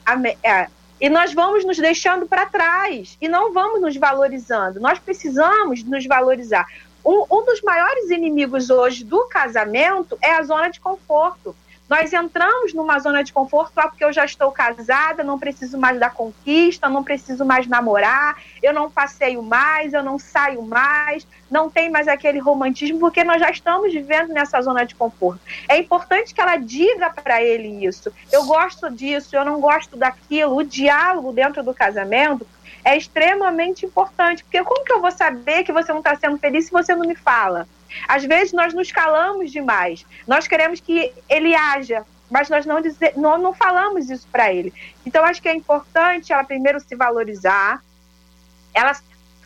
a, 0.06 0.18
é, 0.42 0.68
e 1.00 1.10
nós 1.10 1.34
vamos 1.34 1.66
nos 1.66 1.78
deixando 1.78 2.28
para 2.28 2.46
trás 2.46 3.18
e 3.22 3.28
não 3.28 3.54
vamos 3.54 3.82
nos 3.82 3.96
valorizando. 3.96 4.80
Nós 4.80 5.00
precisamos 5.00 5.84
nos 5.84 6.06
valorizar. 6.06 6.68
Um, 7.06 7.26
um 7.32 7.46
dos 7.46 7.62
maiores 7.62 8.10
inimigos 8.10 8.70
hoje 8.70 9.04
do 9.04 9.26
casamento 9.28 10.18
é 10.22 10.34
a 10.34 10.44
zona 10.44 10.70
de 10.70 10.80
conforto. 10.80 11.56
Nós 11.90 12.14
entramos 12.14 12.72
numa 12.74 13.00
zona 13.00 13.24
de 13.24 13.34
conforto 13.34 13.74
só 13.74 13.88
porque 13.88 14.06
eu 14.06 14.14
já 14.14 14.24
estou 14.24 14.52
casada, 14.52 15.24
não 15.24 15.40
preciso 15.40 15.76
mais 15.76 16.00
da 16.00 16.08
conquista, 16.08 16.88
não 16.88 17.04
preciso 17.04 17.44
mais 17.44 17.66
namorar, 17.66 18.38
eu 18.62 18.72
não 18.72 18.92
passeio 18.92 19.42
mais, 19.42 19.92
eu 19.92 20.04
não 20.04 20.20
saio 20.20 20.62
mais, 20.62 21.28
não 21.50 21.68
tem 21.68 21.90
mais 21.90 22.08
aquele 22.08 22.38
romantismo, 22.38 23.00
porque 23.00 23.24
nós 23.24 23.40
já 23.40 23.50
estamos 23.50 23.92
vivendo 23.92 24.32
nessa 24.32 24.62
zona 24.62 24.86
de 24.86 24.94
conforto. 24.94 25.42
É 25.68 25.80
importante 25.80 26.32
que 26.32 26.40
ela 26.40 26.58
diga 26.58 27.10
para 27.10 27.42
ele 27.42 27.84
isso. 27.84 28.14
Eu 28.32 28.46
gosto 28.46 28.92
disso, 28.92 29.36
eu 29.36 29.44
não 29.44 29.60
gosto 29.60 29.98
daquilo. 29.98 30.58
O 30.58 30.64
diálogo 30.64 31.32
dentro 31.32 31.64
do 31.64 31.74
casamento 31.74 32.46
é 32.86 32.96
extremamente 32.96 33.86
importante, 33.86 34.44
porque 34.44 34.64
como 34.64 34.86
que 34.86 34.94
eu 34.94 35.02
vou 35.02 35.12
saber 35.12 35.64
que 35.64 35.74
você 35.74 35.92
não 35.92 36.00
está 36.00 36.16
sendo 36.16 36.38
feliz 36.38 36.66
se 36.66 36.72
você 36.72 36.94
não 36.94 37.08
me 37.08 37.16
fala? 37.16 37.68
Às 38.08 38.24
vezes 38.26 38.54
nós 38.54 38.74
nos 38.74 38.92
calamos 38.92 39.52
demais, 39.52 40.06
nós 40.28 40.48
queremos 40.48 40.80
que 40.80 41.14
ele 41.28 41.56
haja, 41.56 42.06
mas 42.30 42.50
nós 42.50 42.66
não, 42.66 42.80
dizer, 42.80 43.14
não, 43.18 43.38
não 43.38 43.54
falamos 43.54 44.10
isso 44.10 44.28
para 44.32 44.54
ele. 44.54 44.74
Então, 45.06 45.26
acho 45.26 45.42
que 45.42 45.50
é 45.50 45.56
importante 45.56 46.32
ela 46.32 46.44
primeiro 46.44 46.80
se 46.80 46.96
valorizar, 46.96 47.84
ela 48.74 48.96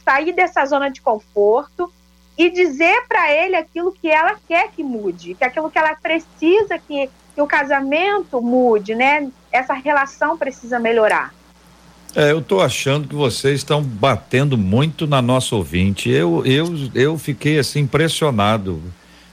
sair 0.03 0.33
dessa 0.33 0.65
zona 0.65 0.89
de 0.89 1.01
conforto 1.01 1.91
e 2.38 2.50
dizer 2.50 3.05
para 3.07 3.31
ele 3.31 3.55
aquilo 3.55 3.91
que 3.91 4.09
ela 4.09 4.38
quer 4.47 4.69
que 4.71 4.83
mude, 4.83 5.35
que 5.35 5.45
aquilo 5.45 5.69
que 5.71 5.77
ela 5.77 5.95
precisa 5.95 6.77
que, 6.77 7.09
que 7.33 7.41
o 7.41 7.47
casamento 7.47 8.41
mude, 8.41 8.95
né? 8.95 9.31
Essa 9.51 9.73
relação 9.73 10.38
precisa 10.38 10.79
melhorar. 10.79 11.33
É, 12.15 12.32
eu 12.32 12.39
estou 12.39 12.62
achando 12.62 13.08
que 13.08 13.15
vocês 13.15 13.55
estão 13.55 13.82
batendo 13.82 14.58
muito 14.58 15.08
na 15.08 15.22
nossa 15.22 15.55
ouvinte. 15.55 16.10
Eu, 16.10 16.46
eu, 16.46 16.89
eu 16.93 17.17
fiquei 17.17 17.58
assim 17.58 17.82
impressionado. 17.82 18.82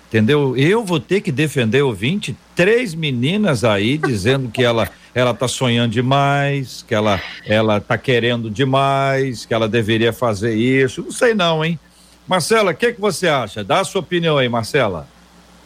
Entendeu? 0.08 0.56
Eu 0.56 0.84
vou 0.84 0.98
ter 0.98 1.20
que 1.20 1.30
defender 1.30 1.82
o 1.82 1.88
ouvinte, 1.88 2.34
três 2.56 2.94
meninas 2.94 3.62
aí 3.62 3.96
dizendo 3.96 4.50
que 4.50 4.62
ela 4.62 4.88
ela 5.14 5.34
tá 5.34 5.46
sonhando 5.46 5.92
demais, 5.92 6.84
que 6.86 6.94
ela 6.94 7.20
ela 7.46 7.80
tá 7.80 7.96
querendo 7.96 8.50
demais, 8.50 9.44
que 9.44 9.54
ela 9.54 9.68
deveria 9.68 10.12
fazer 10.12 10.54
isso. 10.54 11.02
Não 11.02 11.12
sei 11.12 11.32
não, 11.32 11.64
hein? 11.64 11.78
Marcela, 12.26 12.72
o 12.72 12.74
que 12.74 12.92
que 12.92 13.00
você 13.00 13.28
acha? 13.28 13.62
Dá 13.62 13.80
a 13.80 13.84
sua 13.84 14.00
opinião 14.00 14.36
aí, 14.36 14.48
Marcela. 14.48 15.06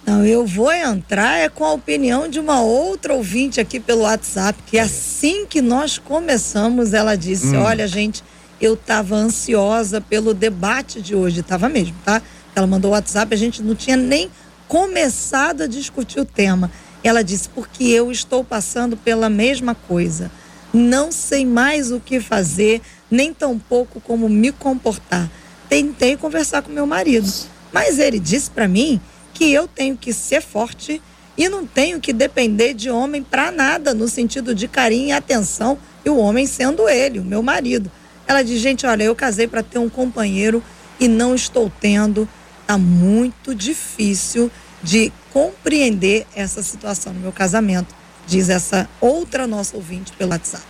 Não, 0.07 0.25
eu 0.25 0.45
vou 0.47 0.71
entrar 0.71 1.39
é 1.39 1.49
com 1.49 1.65
a 1.65 1.73
opinião 1.73 2.29
de 2.29 2.39
uma 2.39 2.61
outra 2.61 3.15
ouvinte 3.15 3.59
aqui 3.59 3.81
pelo 3.81 4.03
WhatsApp, 4.03 4.59
que 4.67 4.79
assim 4.79 5.47
que 5.47 5.63
nós 5.63 5.97
começamos, 5.99 6.93
ela 6.93 7.17
disse: 7.17 7.57
hum. 7.57 7.63
Olha, 7.63 7.89
gente, 7.89 8.23
eu 8.61 8.75
estava 8.75 9.17
ansiosa 9.17 10.01
pelo 10.01 10.35
debate 10.35 11.01
de 11.01 11.15
hoje, 11.15 11.41
estava 11.41 11.69
mesmo, 11.71 11.97
tá? 12.05 12.21
Ela 12.55 12.67
mandou 12.67 12.91
o 12.91 12.95
WhatsApp, 12.95 13.35
a 13.35 13.39
gente 13.39 13.63
não 13.63 13.75
tinha 13.75 13.97
nem 13.97 14.31
começado 14.69 15.63
a 15.63 15.67
discutir 15.67 16.21
o 16.21 16.25
tema. 16.25 16.71
Ela 17.03 17.25
disse: 17.25 17.49
Porque 17.49 17.85
eu 17.85 18.13
estou 18.13 18.45
passando 18.45 18.99
pela 18.99 19.31
mesma 19.31 19.75
coisa. 19.75 20.31
Não 20.73 21.11
sei 21.13 21.47
mais 21.47 21.91
o 21.93 22.01
que 22.01 22.21
fazer, 22.21 22.83
nem 23.11 23.33
tampouco 23.33 24.01
como 24.01 24.29
me 24.29 24.53
comportar. 24.53 25.31
Tentei 25.69 26.17
conversar 26.17 26.63
com 26.63 26.71
meu 26.71 26.87
marido, 26.87 27.31
mas 27.73 27.99
ele 27.99 28.19
disse 28.19 28.51
para 28.51 28.69
mim 28.69 29.01
que 29.35 29.53
eu 29.53 29.69
tenho 29.69 29.97
que 29.97 30.13
ser 30.13 30.41
forte 30.41 31.03
e 31.37 31.49
não 31.49 31.67
tenho 31.67 32.01
que 32.01 32.13
depender 32.13 32.73
de 32.73 32.89
homem 32.89 33.23
para 33.23 33.51
nada, 33.51 33.93
no 33.93 34.09
sentido 34.09 34.55
de 34.55 34.69
carinho 34.69 35.09
e 35.09 35.13
atenção, 35.13 35.77
e 36.05 36.09
o 36.09 36.17
homem 36.17 36.47
sendo 36.47 36.89
ele, 36.89 37.19
o 37.19 37.25
meu 37.25 37.43
marido. 37.43 37.91
Ela 38.27 38.43
diz: 38.43 38.61
gente, 38.61 38.87
olha, 38.87 39.03
eu 39.03 39.15
casei 39.15 39.47
para 39.47 39.63
ter 39.63 39.79
um 39.79 39.89
companheiro 39.89 40.63
e 40.99 41.09
não 41.09 41.35
estou 41.35 41.71
tendo. 41.81 42.29
Está 42.63 42.79
muito 42.79 43.55
difícil 43.55 44.51
de 44.83 45.13
compreender 45.33 46.27
essa 46.35 46.63
situação 46.63 47.13
no 47.13 47.21
meu 47.21 47.33
casamento, 47.33 47.95
diz 48.27 48.49
essa 48.49 48.89
outra 49.01 49.47
nossa 49.47 49.77
ouvinte 49.77 50.13
pelo 50.13 50.31
WhatsApp. 50.31 50.65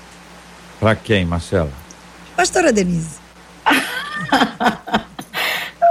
Para 0.81 0.97
quem, 0.97 1.25
Marcela? 1.25 1.71
Pastora 2.35 2.73
Denise. 2.73 3.23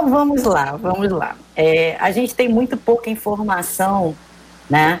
então 0.04 0.08
vamos 0.10 0.42
lá, 0.44 0.76
vamos 0.76 1.10
lá 1.10 1.36
é, 1.56 1.96
a 2.00 2.10
gente 2.10 2.34
tem 2.34 2.48
muito 2.48 2.76
pouca 2.76 3.08
informação, 3.08 4.14
né, 4.68 5.00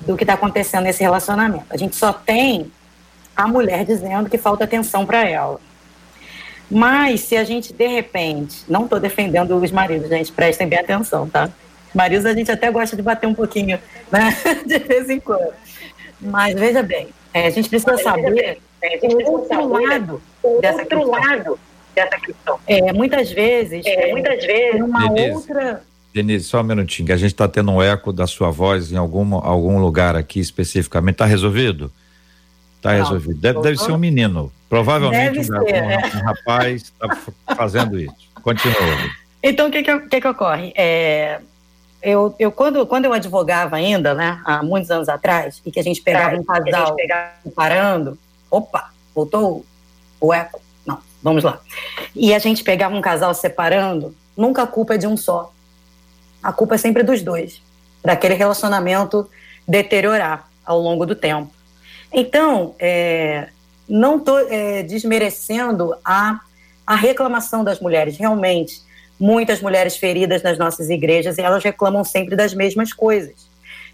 do 0.00 0.16
que 0.16 0.24
está 0.24 0.34
acontecendo 0.34 0.84
nesse 0.84 1.02
relacionamento. 1.02 1.66
A 1.70 1.76
gente 1.76 1.94
só 1.96 2.12
tem 2.12 2.70
a 3.36 3.46
mulher 3.46 3.84
dizendo 3.84 4.28
que 4.28 4.38
falta 4.38 4.64
atenção 4.64 5.06
para 5.06 5.28
ela. 5.28 5.60
Mas 6.70 7.20
se 7.20 7.36
a 7.36 7.44
gente, 7.44 7.72
de 7.72 7.86
repente, 7.86 8.64
não 8.68 8.84
estou 8.84 8.98
defendendo 8.98 9.56
os 9.56 9.70
maridos, 9.70 10.08
gente, 10.08 10.32
prestem 10.32 10.66
bem 10.66 10.78
atenção, 10.78 11.28
tá? 11.28 11.50
Maridos 11.94 12.24
a 12.24 12.32
gente 12.32 12.50
até 12.50 12.70
gosta 12.70 12.96
de 12.96 13.02
bater 13.02 13.26
um 13.26 13.34
pouquinho, 13.34 13.78
né, 14.10 14.36
de 14.66 14.78
vez 14.78 15.10
em 15.10 15.20
quando. 15.20 15.52
Mas 16.20 16.54
veja 16.54 16.82
bem, 16.82 17.08
é, 17.34 17.46
a 17.46 17.50
gente 17.50 17.68
precisa 17.68 17.98
saber 17.98 18.58
o 19.02 19.32
outro 19.32 19.68
lado 19.68 20.22
dessa 20.60 20.82
outro 20.82 21.10
lado 21.10 21.58
dessa 21.94 22.18
questão. 22.18 22.58
É, 22.66 22.92
muitas 22.92 23.30
vezes, 23.30 23.84
é, 23.86 24.12
muitas 24.12 24.44
vezes, 24.44 24.80
uma 24.80 25.08
Denise, 25.08 25.34
outra. 25.34 25.82
Denise, 26.14 26.44
só 26.44 26.60
um 26.60 26.64
minutinho, 26.64 27.06
que 27.06 27.12
a 27.12 27.16
gente 27.16 27.32
está 27.32 27.48
tendo 27.48 27.70
um 27.70 27.82
eco 27.82 28.12
da 28.12 28.26
sua 28.26 28.50
voz 28.50 28.92
em 28.92 28.96
algum, 28.96 29.34
algum 29.34 29.78
lugar 29.78 30.16
aqui 30.16 30.40
especificamente. 30.40 31.14
Está 31.14 31.26
resolvido? 31.26 31.92
Está 32.76 32.92
resolvido. 32.92 33.40
Deve, 33.40 33.60
deve 33.60 33.78
ser 33.78 33.92
um 33.92 33.98
menino. 33.98 34.52
Provavelmente 34.68 35.38
um, 35.38 35.44
ser, 35.44 35.60
um, 35.60 35.68
é. 35.68 35.98
um, 35.98 36.20
rapaz 36.24 36.82
está 36.82 37.54
fazendo 37.54 37.98
isso. 37.98 38.14
Continua. 38.42 38.76
Então, 39.42 39.68
o 39.68 39.70
que 39.70 39.82
que, 39.82 40.00
que, 40.00 40.20
que 40.20 40.28
ocorre? 40.28 40.72
É, 40.76 41.40
eu, 42.02 42.34
eu 42.38 42.50
quando, 42.50 42.86
quando 42.86 43.04
eu 43.04 43.12
advogava 43.12 43.76
ainda, 43.76 44.14
né, 44.14 44.40
há 44.44 44.62
muitos 44.62 44.90
anos 44.90 45.08
atrás, 45.08 45.60
e 45.66 45.70
que 45.70 45.78
a 45.78 45.82
gente 45.82 46.00
pegava 46.00 46.36
um 46.36 46.44
casal 46.44 46.96
parando, 47.54 48.18
opa, 48.50 48.90
voltou 49.14 49.66
o 50.20 50.32
eco? 50.32 50.61
Vamos 51.22 51.44
lá. 51.44 51.60
E 52.14 52.34
a 52.34 52.38
gente 52.38 52.64
pegava 52.64 52.94
um 52.94 53.00
casal 53.00 53.32
separando, 53.34 54.14
nunca 54.36 54.62
a 54.62 54.66
culpa 54.66 54.94
é 54.94 54.98
de 54.98 55.06
um 55.06 55.16
só. 55.16 55.52
A 56.42 56.52
culpa 56.52 56.74
é 56.74 56.78
sempre 56.78 57.02
dos 57.02 57.22
dois, 57.22 57.62
daquele 58.02 58.34
relacionamento 58.34 59.28
deteriorar 59.66 60.48
ao 60.64 60.78
longo 60.80 61.06
do 61.06 61.14
tempo. 61.14 61.50
Então, 62.12 62.74
é, 62.78 63.48
não 63.88 64.16
estou 64.16 64.38
é, 64.50 64.82
desmerecendo 64.82 65.94
a, 66.04 66.40
a 66.86 66.94
reclamação 66.94 67.62
das 67.62 67.80
mulheres. 67.80 68.16
Realmente, 68.16 68.82
muitas 69.18 69.60
mulheres 69.60 69.96
feridas 69.96 70.42
nas 70.42 70.58
nossas 70.58 70.90
igrejas 70.90 71.38
e 71.38 71.42
elas 71.42 71.62
reclamam 71.62 72.02
sempre 72.02 72.34
das 72.34 72.52
mesmas 72.52 72.92
coisas. 72.92 73.48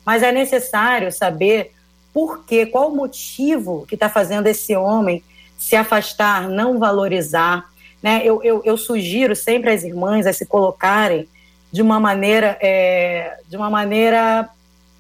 Mas 0.05 0.23
é 0.23 0.33
necessário 0.33 1.13
saber 1.13 1.73
por 2.13 2.45
quê, 2.45 2.65
qual 2.65 2.91
o 2.91 2.97
motivo 2.97 3.85
que 3.87 3.95
está 3.95 4.09
fazendo 4.09 4.47
esse 4.47 4.75
homem 4.75 5.23
se 5.59 5.75
afastar, 5.77 6.49
não 6.49 6.79
valorizar. 6.79 7.69
Né? 8.03 8.23
Eu, 8.25 8.43
eu, 8.43 8.63
eu 8.65 8.79
sugiro 8.79 9.35
sempre 9.35 9.71
às 9.71 9.83
irmãs 9.83 10.27
a 10.27 10.33
se 10.33 10.47
colocarem 10.47 11.29
de 11.71 11.83
uma 11.83 12.01
maneira, 12.01 12.57
é, 12.63 13.41
de 13.47 13.57
uma 13.57 13.69
maneira 13.69 14.49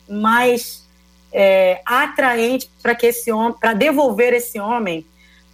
mais 0.08 0.84
é, 1.32 1.80
atraente 1.86 2.70
para 2.82 2.94
que 2.94 3.06
esse 3.06 3.30
homem, 3.30 3.56
para 3.58 3.72
devolver 3.72 4.34
esse 4.34 4.58
homem 4.58 5.06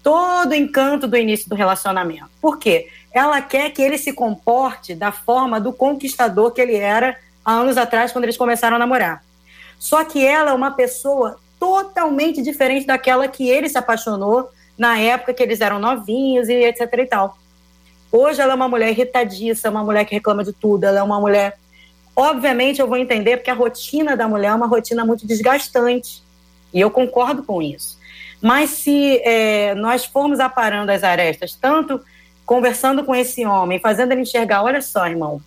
todo 0.03 0.51
o 0.51 0.55
encanto 0.55 1.07
do 1.07 1.17
início 1.17 1.49
do 1.49 1.55
relacionamento. 1.55 2.29
Por 2.41 2.59
quê? 2.59 2.89
Ela 3.13 3.41
quer 3.41 3.71
que 3.71 3.81
ele 3.81 3.97
se 3.97 4.13
comporte 4.13 4.95
da 4.95 5.13
forma 5.13 5.61
do 5.61 5.73
conquistador 5.73 6.51
que 6.51 6.61
ele 6.61 6.77
era 6.77 7.17
há 7.45 7.53
anos 7.53 7.77
atrás, 7.77 8.13
quando 8.13 8.25
eles 8.25 8.37
começaram 8.37 8.77
a 8.77 8.79
namorar. 8.79 9.25
Só 9.79 10.05
que 10.05 10.25
ela 10.25 10.51
é 10.51 10.55
uma 10.55 10.73
pessoa 10.73 11.39
totalmente 11.59 12.43
diferente 12.43 12.87
daquela 12.87 13.29
que 13.29 13.49
ele 13.49 13.69
se 13.69 13.79
apaixonou 13.79 14.51
na 14.77 14.99
época 14.99 15.35
que 15.35 15.43
eles 15.43 15.61
eram 15.61 15.79
novinhos 15.79 16.49
e 16.49 16.53
etc 16.53 16.93
e 16.99 17.07
tal. 17.07 17.39
Hoje 18.11 18.41
ela 18.41 18.53
é 18.53 18.57
uma 18.57 18.69
mulher 18.69 18.91
irritadiça, 18.91 19.71
uma 19.71 19.83
mulher 19.83 20.05
que 20.05 20.15
reclama 20.15 20.45
de 20.45 20.53
tudo, 20.53 20.85
ela 20.85 21.01
é 21.01 21.03
uma 21.03 21.21
mulher. 21.21 21.59
Obviamente 22.15 22.81
eu 22.81 22.87
vou 22.87 22.97
entender 22.97 23.39
porque 23.39 23.51
a 23.51 23.55
rotina 23.55 24.17
da 24.17 24.29
mulher 24.29 24.49
é 24.49 24.55
uma 24.55 24.67
rotina 24.67 25.05
muito 25.05 25.27
desgastante. 25.27 26.23
E 26.73 26.81
eu 26.81 26.91
concordo 26.91 27.43
com 27.43 27.61
isso. 27.63 27.99
Mas 28.41 28.71
se 28.71 29.21
é, 29.25 29.75
nós 29.75 30.05
formos 30.05 30.39
aparando 30.39 30.91
as 30.91 31.03
arestas, 31.03 31.55
tanto 31.55 32.01
conversando 32.45 33.05
com 33.05 33.15
esse 33.15 33.47
homem, 33.47 33.79
fazendo 33.79 34.13
ele 34.13 34.21
enxergar, 34.21 34.63
olha 34.63 34.83
só, 34.83 35.07
irmão, 35.07 35.41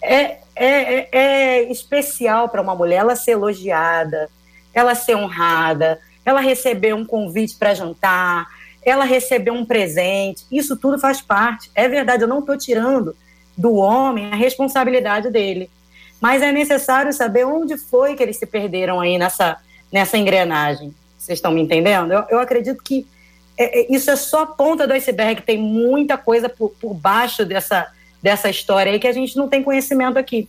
é, 0.00 0.38
é, 0.54 0.94
é, 0.94 1.08
é 1.12 1.62
especial 1.72 2.48
para 2.48 2.62
uma 2.62 2.74
mulher 2.74 2.96
ela 2.96 3.16
ser 3.16 3.32
elogiada, 3.32 4.28
ela 4.72 4.94
ser 4.94 5.16
honrada, 5.16 5.98
ela 6.24 6.40
receber 6.40 6.94
um 6.94 7.04
convite 7.04 7.56
para 7.56 7.74
jantar, 7.74 8.46
ela 8.84 9.04
receber 9.04 9.50
um 9.50 9.64
presente, 9.64 10.44
isso 10.50 10.76
tudo 10.76 10.98
faz 10.98 11.20
parte. 11.20 11.70
É 11.74 11.88
verdade, 11.88 12.22
eu 12.22 12.28
não 12.28 12.40
estou 12.40 12.56
tirando 12.56 13.16
do 13.56 13.74
homem 13.74 14.32
a 14.32 14.36
responsabilidade 14.36 15.30
dele. 15.30 15.70
Mas 16.20 16.42
é 16.42 16.52
necessário 16.52 17.12
saber 17.12 17.44
onde 17.44 17.76
foi 17.76 18.14
que 18.14 18.22
eles 18.22 18.36
se 18.36 18.46
perderam 18.46 19.00
aí 19.00 19.18
nessa, 19.18 19.58
nessa 19.92 20.16
engrenagem. 20.16 20.94
Vocês 21.18 21.38
estão 21.38 21.52
me 21.52 21.62
entendendo? 21.62 22.12
Eu, 22.12 22.24
eu 22.30 22.38
acredito 22.38 22.82
que 22.82 23.06
é, 23.56 23.80
é, 23.80 23.94
isso 23.94 24.10
é 24.10 24.16
só 24.16 24.42
a 24.42 24.46
ponta 24.46 24.86
do 24.86 24.92
iceberg, 24.92 25.42
tem 25.42 25.58
muita 25.58 26.18
coisa 26.18 26.48
por, 26.48 26.70
por 26.70 26.94
baixo 26.94 27.44
dessa, 27.44 27.86
dessa 28.22 28.50
história 28.50 28.92
aí 28.92 28.98
que 28.98 29.06
a 29.06 29.12
gente 29.12 29.36
não 29.36 29.48
tem 29.48 29.62
conhecimento 29.62 30.18
aqui. 30.18 30.48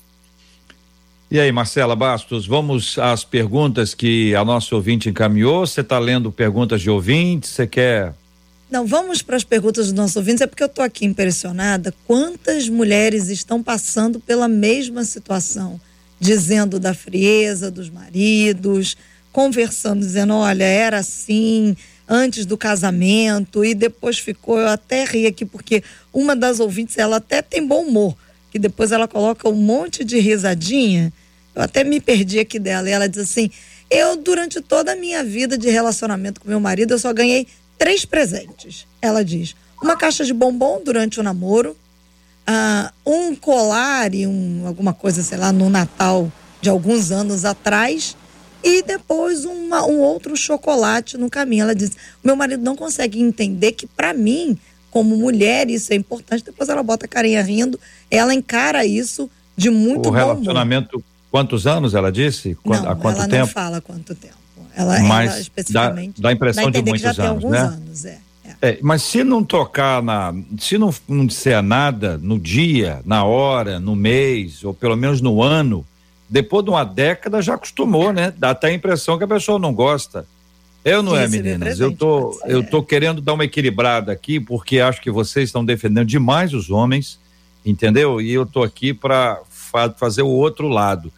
E 1.35 1.39
aí, 1.41 1.51
Marcela 1.51 1.97
Bastos, 1.97 2.47
vamos 2.47 2.97
às 2.97 3.25
perguntas 3.25 3.93
que 3.93 4.33
a 4.35 4.45
nossa 4.45 4.73
ouvinte 4.73 5.09
encaminhou. 5.09 5.67
Você 5.67 5.81
está 5.81 5.99
lendo 5.99 6.31
perguntas 6.31 6.81
de 6.81 6.89
ouvintes? 6.89 7.49
Você 7.49 7.67
quer 7.67 8.13
não, 8.71 8.87
vamos 8.87 9.21
para 9.21 9.35
as 9.35 9.43
perguntas 9.43 9.87
dos 9.87 9.93
nossos 9.93 10.15
ouvintes, 10.15 10.39
é 10.39 10.47
porque 10.47 10.63
eu 10.63 10.67
estou 10.67 10.83
aqui 10.83 11.05
impressionada. 11.05 11.93
Quantas 12.07 12.69
mulheres 12.69 13.27
estão 13.27 13.61
passando 13.61 14.17
pela 14.17 14.47
mesma 14.47 15.03
situação, 15.03 15.77
dizendo 16.21 16.79
da 16.79 16.93
frieza 16.93 17.69
dos 17.69 17.89
maridos, 17.89 18.95
conversando, 19.33 19.99
dizendo: 19.99 20.33
olha, 20.35 20.63
era 20.63 20.99
assim 20.99 21.75
antes 22.07 22.45
do 22.45 22.57
casamento 22.57 23.65
e 23.65 23.75
depois 23.75 24.17
ficou. 24.17 24.57
Eu 24.57 24.69
até 24.69 25.03
ri 25.03 25.27
aqui, 25.27 25.43
porque 25.43 25.83
uma 26.13 26.33
das 26.33 26.61
ouvintes, 26.61 26.97
ela 26.97 27.17
até 27.17 27.41
tem 27.41 27.67
bom 27.67 27.83
humor, 27.83 28.15
que 28.53 28.57
depois 28.57 28.93
ela 28.93 29.05
coloca 29.05 29.49
um 29.49 29.55
monte 29.55 30.05
de 30.05 30.17
risadinha. 30.17 31.11
Eu 31.55 31.61
até 31.61 31.83
me 31.83 31.99
perdi 31.99 32.39
aqui 32.39 32.59
dela. 32.59 32.89
E 32.89 32.91
ela 32.91 33.07
diz 33.07 33.19
assim: 33.19 33.49
eu, 33.89 34.17
durante 34.17 34.61
toda 34.61 34.93
a 34.93 34.95
minha 34.95 35.23
vida 35.23 35.57
de 35.57 35.69
relacionamento 35.69 36.41
com 36.41 36.49
meu 36.49 36.59
marido, 36.59 36.93
eu 36.93 36.99
só 36.99 37.13
ganhei 37.13 37.47
três 37.77 38.05
presentes. 38.05 38.87
Ela 39.01 39.23
diz: 39.23 39.55
uma 39.81 39.95
caixa 39.95 40.25
de 40.25 40.33
bombom 40.33 40.81
durante 40.83 41.19
o 41.19 41.23
namoro, 41.23 41.75
uh, 42.47 42.91
um 43.05 43.35
colar 43.35 44.13
e 44.13 44.25
um, 44.25 44.63
alguma 44.65 44.93
coisa, 44.93 45.21
sei 45.23 45.37
lá, 45.37 45.51
no 45.51 45.69
Natal 45.69 46.31
de 46.61 46.69
alguns 46.69 47.11
anos 47.11 47.45
atrás, 47.45 48.17
e 48.63 48.81
depois 48.81 49.45
uma, 49.45 49.85
um 49.85 49.99
outro 49.99 50.35
chocolate 50.35 51.17
no 51.17 51.29
caminho. 51.29 51.63
Ela 51.63 51.75
diz: 51.75 51.91
meu 52.23 52.35
marido 52.35 52.63
não 52.63 52.75
consegue 52.75 53.21
entender 53.21 53.73
que, 53.73 53.85
para 53.85 54.13
mim, 54.13 54.57
como 54.89 55.15
mulher, 55.15 55.69
isso 55.69 55.93
é 55.93 55.95
importante. 55.95 56.43
Depois 56.43 56.69
ela 56.69 56.81
bota 56.81 57.05
a 57.05 57.09
carinha 57.09 57.41
rindo, 57.43 57.79
ela 58.09 58.33
encara 58.33 58.85
isso 58.85 59.29
de 59.55 59.69
muito 59.69 60.09
o 60.09 60.11
bom 60.11 60.17
relacionamento, 60.17 60.97
humor. 60.97 61.05
Quantos 61.35 61.67
anos 61.67 61.93
ela 61.93 62.13
disse? 62.13 62.55
Quanto, 62.63 62.83
não, 62.83 62.91
há 62.91 62.95
quanto 62.95 63.17
ela 63.17 63.27
tempo? 63.27 63.45
não 63.45 63.47
fala 63.47 63.81
quanto 63.81 64.15
tempo. 64.15 64.35
Ela, 64.73 65.01
mas 65.01 65.31
ela 65.31 65.41
especificamente. 65.41 66.21
Dá, 66.21 66.23
dá 66.23 66.29
a 66.29 66.31
impressão 66.31 66.71
de 66.71 66.81
muitos 66.81 67.19
anos, 67.19 67.43
né? 67.43 67.59
Anos, 67.59 68.05
é, 68.05 68.19
é. 68.45 68.55
É, 68.61 68.79
mas 68.81 69.01
se 69.01 69.21
não 69.21 69.43
tocar 69.43 70.01
na. 70.01 70.33
Se 70.57 70.77
não, 70.77 70.95
não 71.09 71.25
disser 71.25 71.61
nada 71.61 72.17
no 72.17 72.39
dia, 72.39 73.01
na 73.03 73.25
hora, 73.25 73.81
no 73.81 73.97
mês, 73.97 74.63
ou 74.63 74.73
pelo 74.73 74.95
menos 74.95 75.19
no 75.19 75.43
ano, 75.43 75.85
depois 76.29 76.63
de 76.63 76.69
uma 76.69 76.85
década 76.85 77.41
já 77.41 77.55
acostumou, 77.55 78.13
né? 78.13 78.33
Dá 78.37 78.51
até 78.51 78.67
a 78.67 78.73
impressão 78.73 79.17
que 79.17 79.25
a 79.25 79.27
pessoa 79.27 79.59
não 79.59 79.73
gosta. 79.73 80.25
Eu 80.85 81.03
não 81.03 81.17
é, 81.17 81.27
meninas. 81.27 81.81
Eu 81.81 81.93
tô, 81.93 82.39
eu 82.45 82.65
tô 82.65 82.81
querendo 82.81 83.19
dar 83.19 83.33
uma 83.33 83.43
equilibrada 83.43 84.09
aqui, 84.09 84.39
porque 84.39 84.79
acho 84.79 85.01
que 85.01 85.11
vocês 85.11 85.49
estão 85.49 85.65
defendendo 85.65 86.07
demais 86.07 86.53
os 86.53 86.69
homens, 86.69 87.19
entendeu? 87.65 88.21
E 88.21 88.31
eu 88.31 88.45
tô 88.45 88.63
aqui 88.63 88.93
para 88.93 89.41
fa 89.75 89.89
fazer 89.89 90.21
o 90.21 90.29
outro 90.29 90.69
lado. 90.69 91.11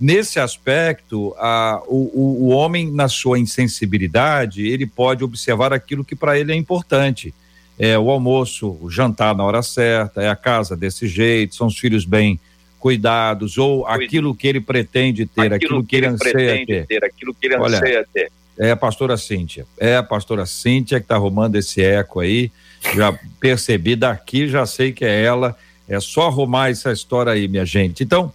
Nesse 0.00 0.40
aspecto, 0.40 1.34
a, 1.36 1.82
o, 1.86 2.46
o, 2.46 2.48
homem, 2.48 2.90
na 2.90 3.06
sua 3.06 3.38
insensibilidade, 3.38 4.66
ele 4.66 4.86
pode 4.86 5.22
observar 5.22 5.74
aquilo 5.74 6.02
que 6.02 6.16
para 6.16 6.38
ele 6.38 6.52
é 6.52 6.56
importante. 6.56 7.34
É 7.78 7.98
o 7.98 8.10
almoço, 8.10 8.78
o 8.80 8.90
jantar 8.90 9.34
na 9.34 9.44
hora 9.44 9.62
certa, 9.62 10.22
é 10.22 10.28
a 10.30 10.36
casa 10.36 10.74
desse 10.74 11.06
jeito, 11.06 11.54
são 11.54 11.66
os 11.66 11.78
filhos 11.78 12.06
bem 12.06 12.40
cuidados, 12.78 13.58
ou 13.58 13.86
aquilo 13.86 14.34
que 14.34 14.48
ele 14.48 14.60
pretende 14.60 15.26
ter, 15.26 15.52
aquilo, 15.52 15.54
aquilo 15.54 15.84
que 15.84 15.96
ele, 15.96 16.06
ele 16.06 16.14
anseia 16.14 16.66
ter. 16.66 16.86
ter. 16.86 17.04
Aquilo 17.04 17.34
que 17.34 17.46
ele 17.46 17.56
Olha, 17.56 17.76
anseia 17.76 18.06
ter. 18.10 18.32
É 18.58 18.70
a 18.70 18.76
pastora 18.76 19.18
Cíntia. 19.18 19.66
É 19.78 19.96
a 19.96 20.02
pastora 20.02 20.46
Cíntia 20.46 20.98
que 20.98 21.04
está 21.04 21.16
arrumando 21.16 21.56
esse 21.56 21.82
eco 21.82 22.20
aí. 22.20 22.50
Já 22.94 23.12
percebi 23.38 23.94
daqui, 23.94 24.48
já 24.48 24.64
sei 24.64 24.92
que 24.92 25.04
é 25.04 25.22
ela. 25.22 25.54
É 25.86 26.00
só 26.00 26.28
arrumar 26.28 26.70
essa 26.70 26.90
história 26.90 27.32
aí, 27.32 27.48
minha 27.48 27.66
gente. 27.66 28.02
Então, 28.02 28.32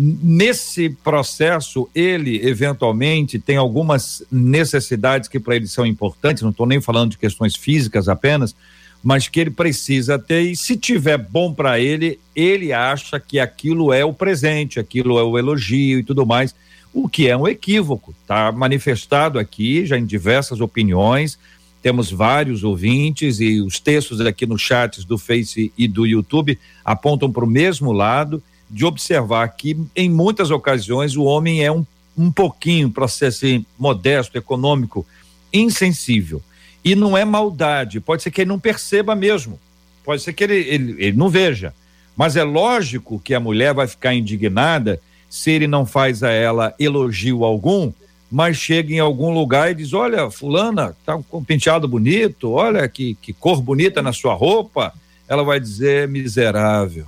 Nesse 0.00 0.90
processo, 0.90 1.88
ele 1.92 2.46
eventualmente 2.46 3.36
tem 3.36 3.56
algumas 3.56 4.22
necessidades 4.30 5.28
que 5.28 5.40
para 5.40 5.56
ele 5.56 5.66
são 5.66 5.84
importantes, 5.84 6.44
não 6.44 6.50
estou 6.50 6.66
nem 6.66 6.80
falando 6.80 7.10
de 7.10 7.18
questões 7.18 7.56
físicas 7.56 8.08
apenas, 8.08 8.54
mas 9.02 9.26
que 9.26 9.40
ele 9.40 9.50
precisa 9.50 10.16
ter, 10.16 10.42
e 10.42 10.54
se 10.54 10.76
tiver 10.76 11.18
bom 11.18 11.52
para 11.52 11.80
ele, 11.80 12.20
ele 12.34 12.72
acha 12.72 13.18
que 13.18 13.40
aquilo 13.40 13.92
é 13.92 14.04
o 14.04 14.12
presente, 14.14 14.78
aquilo 14.78 15.18
é 15.18 15.22
o 15.24 15.36
elogio 15.36 15.98
e 15.98 16.04
tudo 16.04 16.24
mais, 16.24 16.54
o 16.94 17.08
que 17.08 17.26
é 17.26 17.36
um 17.36 17.48
equívoco. 17.48 18.14
Está 18.22 18.52
manifestado 18.52 19.36
aqui, 19.36 19.84
já 19.84 19.98
em 19.98 20.06
diversas 20.06 20.60
opiniões, 20.60 21.36
temos 21.82 22.08
vários 22.08 22.62
ouvintes 22.62 23.40
e 23.40 23.60
os 23.60 23.80
textos 23.80 24.20
aqui 24.20 24.46
nos 24.46 24.62
chats 24.62 25.04
do 25.04 25.18
Face 25.18 25.72
e 25.76 25.88
do 25.88 26.06
YouTube 26.06 26.56
apontam 26.84 27.32
para 27.32 27.44
o 27.44 27.48
mesmo 27.48 27.90
lado 27.90 28.40
de 28.70 28.84
observar 28.84 29.48
que, 29.48 29.76
em 29.96 30.10
muitas 30.10 30.50
ocasiões, 30.50 31.16
o 31.16 31.24
homem 31.24 31.64
é 31.64 31.72
um, 31.72 31.84
um 32.16 32.30
pouquinho, 32.30 32.90
para 32.90 33.08
ser 33.08 33.26
assim, 33.26 33.64
modesto, 33.78 34.36
econômico, 34.36 35.06
insensível. 35.52 36.42
E 36.84 36.94
não 36.94 37.16
é 37.16 37.24
maldade, 37.24 38.00
pode 38.00 38.22
ser 38.22 38.30
que 38.30 38.42
ele 38.42 38.48
não 38.48 38.58
perceba 38.58 39.14
mesmo, 39.14 39.58
pode 40.04 40.22
ser 40.22 40.32
que 40.32 40.44
ele, 40.44 40.56
ele, 40.56 40.96
ele 40.98 41.16
não 41.16 41.28
veja. 41.28 41.74
Mas 42.16 42.36
é 42.36 42.42
lógico 42.42 43.20
que 43.20 43.34
a 43.34 43.40
mulher 43.40 43.72
vai 43.72 43.86
ficar 43.86 44.14
indignada 44.14 45.00
se 45.30 45.50
ele 45.50 45.66
não 45.66 45.86
faz 45.86 46.22
a 46.22 46.30
ela 46.30 46.74
elogio 46.78 47.44
algum, 47.44 47.92
mas 48.30 48.56
chega 48.56 48.92
em 48.92 48.98
algum 48.98 49.32
lugar 49.32 49.70
e 49.70 49.74
diz: 49.74 49.92
Olha, 49.92 50.30
Fulana, 50.30 50.96
tá 51.04 51.18
com 51.30 51.38
um 51.38 51.44
penteado 51.44 51.86
bonito, 51.86 52.50
olha 52.50 52.88
que, 52.88 53.14
que 53.22 53.32
cor 53.32 53.62
bonita 53.62 54.02
na 54.02 54.12
sua 54.12 54.34
roupa. 54.34 54.92
Ela 55.28 55.42
vai 55.42 55.60
dizer: 55.60 56.08
Miserável 56.08 57.06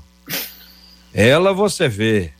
ela 1.13 1.53
você 1.53 1.89
vê. 1.89 2.33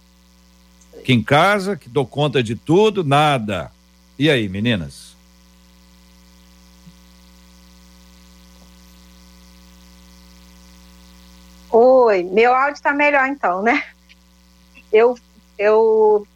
Que 1.05 1.13
em 1.13 1.23
casa, 1.23 1.77
que 1.77 1.89
dou 1.89 2.07
conta 2.07 2.43
de 2.43 2.55
tudo, 2.55 3.03
nada. 3.03 3.73
E 4.19 4.29
aí, 4.29 4.49
meninas? 4.49 5.17
Oi, 11.71 12.25
meu 12.25 12.53
áudio 12.53 12.75
está 12.75 12.93
melhor 12.93 13.27
então, 13.29 13.63
né? 13.63 13.85
Eu, 14.93 15.17
eu 15.57 16.27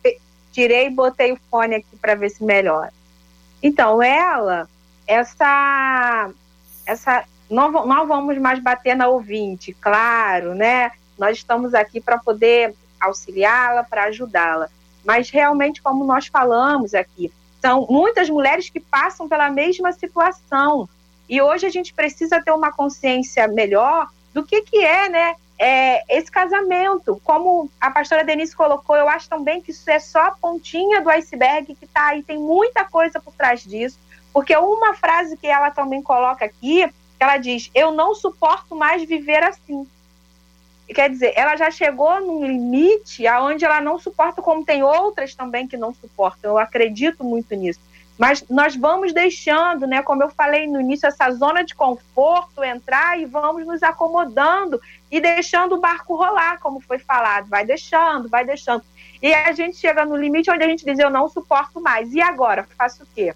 tirei 0.53 0.87
e 0.87 0.90
botei 0.90 1.33
o 1.33 1.38
fone 1.51 1.75
aqui 1.75 1.97
para 2.01 2.14
ver 2.14 2.31
se 2.31 2.44
melhora. 2.44 2.92
Então, 3.61 4.01
ela, 4.01 4.68
essa, 5.07 6.31
essa, 6.87 7.25
não, 7.51 7.70
não 7.85 8.07
vamos 8.07 8.38
mais 8.38 8.61
bater 8.61 8.94
na 8.94 9.09
ouvinte, 9.09 9.73
claro, 9.81 10.55
né? 10.55 10.92
Nós 11.18 11.38
estamos 11.38 11.74
aqui 11.74 12.00
para 12.00 12.18
poder 12.18 12.74
auxiliá-la, 13.00 13.85
para 13.85 14.05
ajudá-la. 14.05 14.68
Mas 15.05 15.31
realmente, 15.31 15.83
como 15.83 16.05
nós 16.05 16.27
falamos 16.27 16.94
aqui, 16.94 17.33
são 17.61 17.87
muitas 17.88 18.29
mulheres 18.29 18.70
que 18.70 18.81
passam 18.81 19.29
pela 19.29 19.50
mesma 19.50 19.92
situação. 19.92 20.88
E 21.29 21.40
hoje 21.40 21.66
a 21.66 21.70
gente 21.70 21.94
precisa 21.94 22.42
ter 22.42 22.53
uma 22.53 22.72
consciência 22.72 23.48
melhor 23.48 24.09
do 24.33 24.44
que, 24.44 24.62
que 24.62 24.79
é, 24.79 25.09
né? 25.09 25.35
É, 25.59 26.18
esse 26.18 26.31
casamento, 26.31 27.20
como 27.22 27.70
a 27.81 27.90
pastora 27.90 28.24
Denise 28.24 28.57
colocou, 28.57 28.96
eu 28.96 29.09
acho 29.09 29.29
também 29.29 29.62
que 29.62 29.70
isso 29.70 29.88
é 29.88 30.00
só 30.00 30.20
a 30.20 30.31
pontinha 30.33 31.00
do 31.00 31.09
iceberg 31.11 31.74
que 31.77 31.85
está 31.85 32.09
aí, 32.09 32.22
tem 32.24 32.37
muita 32.37 32.85
coisa 32.85 33.20
por 33.20 33.33
trás 33.33 33.62
disso, 33.62 33.98
porque 34.33 34.57
uma 34.57 34.94
frase 34.94 35.37
que 35.37 35.46
ela 35.46 35.70
também 35.70 36.03
coloca 36.03 36.44
aqui, 36.44 36.92
ela 37.20 37.37
diz: 37.37 37.70
Eu 37.72 37.92
não 37.92 38.14
suporto 38.14 38.74
mais 38.74 39.05
viver 39.05 39.42
assim. 39.44 39.87
Quer 40.87 41.09
dizer, 41.09 41.33
ela 41.35 41.57
já 41.57 41.70
chegou 41.70 42.20
num 42.20 42.44
limite 42.44 43.27
aonde 43.27 43.64
ela 43.64 43.81
não 43.81 43.99
suporta, 43.99 44.42
como 44.42 44.64
tem 44.64 44.83
outras 44.83 45.35
também 45.35 45.66
que 45.66 45.77
não 45.77 45.94
suportam. 45.94 46.51
Eu 46.51 46.59
acredito 46.59 47.25
muito 47.25 47.55
nisso. 47.55 47.81
Mas 48.18 48.44
nós 48.49 48.77
vamos 48.77 49.12
deixando, 49.12 49.87
né, 49.87 50.03
como 50.03 50.23
eu 50.23 50.29
falei 50.29 50.68
no 50.68 50.81
início, 50.81 51.07
essa 51.07 51.31
zona 51.33 51.64
de 51.64 51.75
conforto 51.75 52.62
entrar 52.62 53.18
e 53.18 53.25
vamos 53.25 53.66
nos 53.66 53.83
acomodando 53.83 54.81
e 55.11 55.20
deixando 55.20 55.75
o 55.75 55.81
barco 55.81 56.14
rolar, 56.14 56.61
como 56.61 56.81
foi 56.81 56.99
falado. 56.99 57.49
Vai 57.49 57.64
deixando, 57.64 58.29
vai 58.29 58.44
deixando. 58.44 58.85
E 59.20 59.35
a 59.35 59.51
gente 59.53 59.79
chega 59.79 60.05
no 60.05 60.16
limite 60.16 60.51
onde 60.51 60.62
a 60.62 60.68
gente 60.68 60.85
diz: 60.85 60.99
Eu 60.99 61.11
não 61.11 61.29
suporto 61.29 61.81
mais. 61.81 62.12
E 62.14 62.20
agora? 62.20 62.68
Faço 62.77 63.03
o 63.03 63.07
quê? 63.14 63.35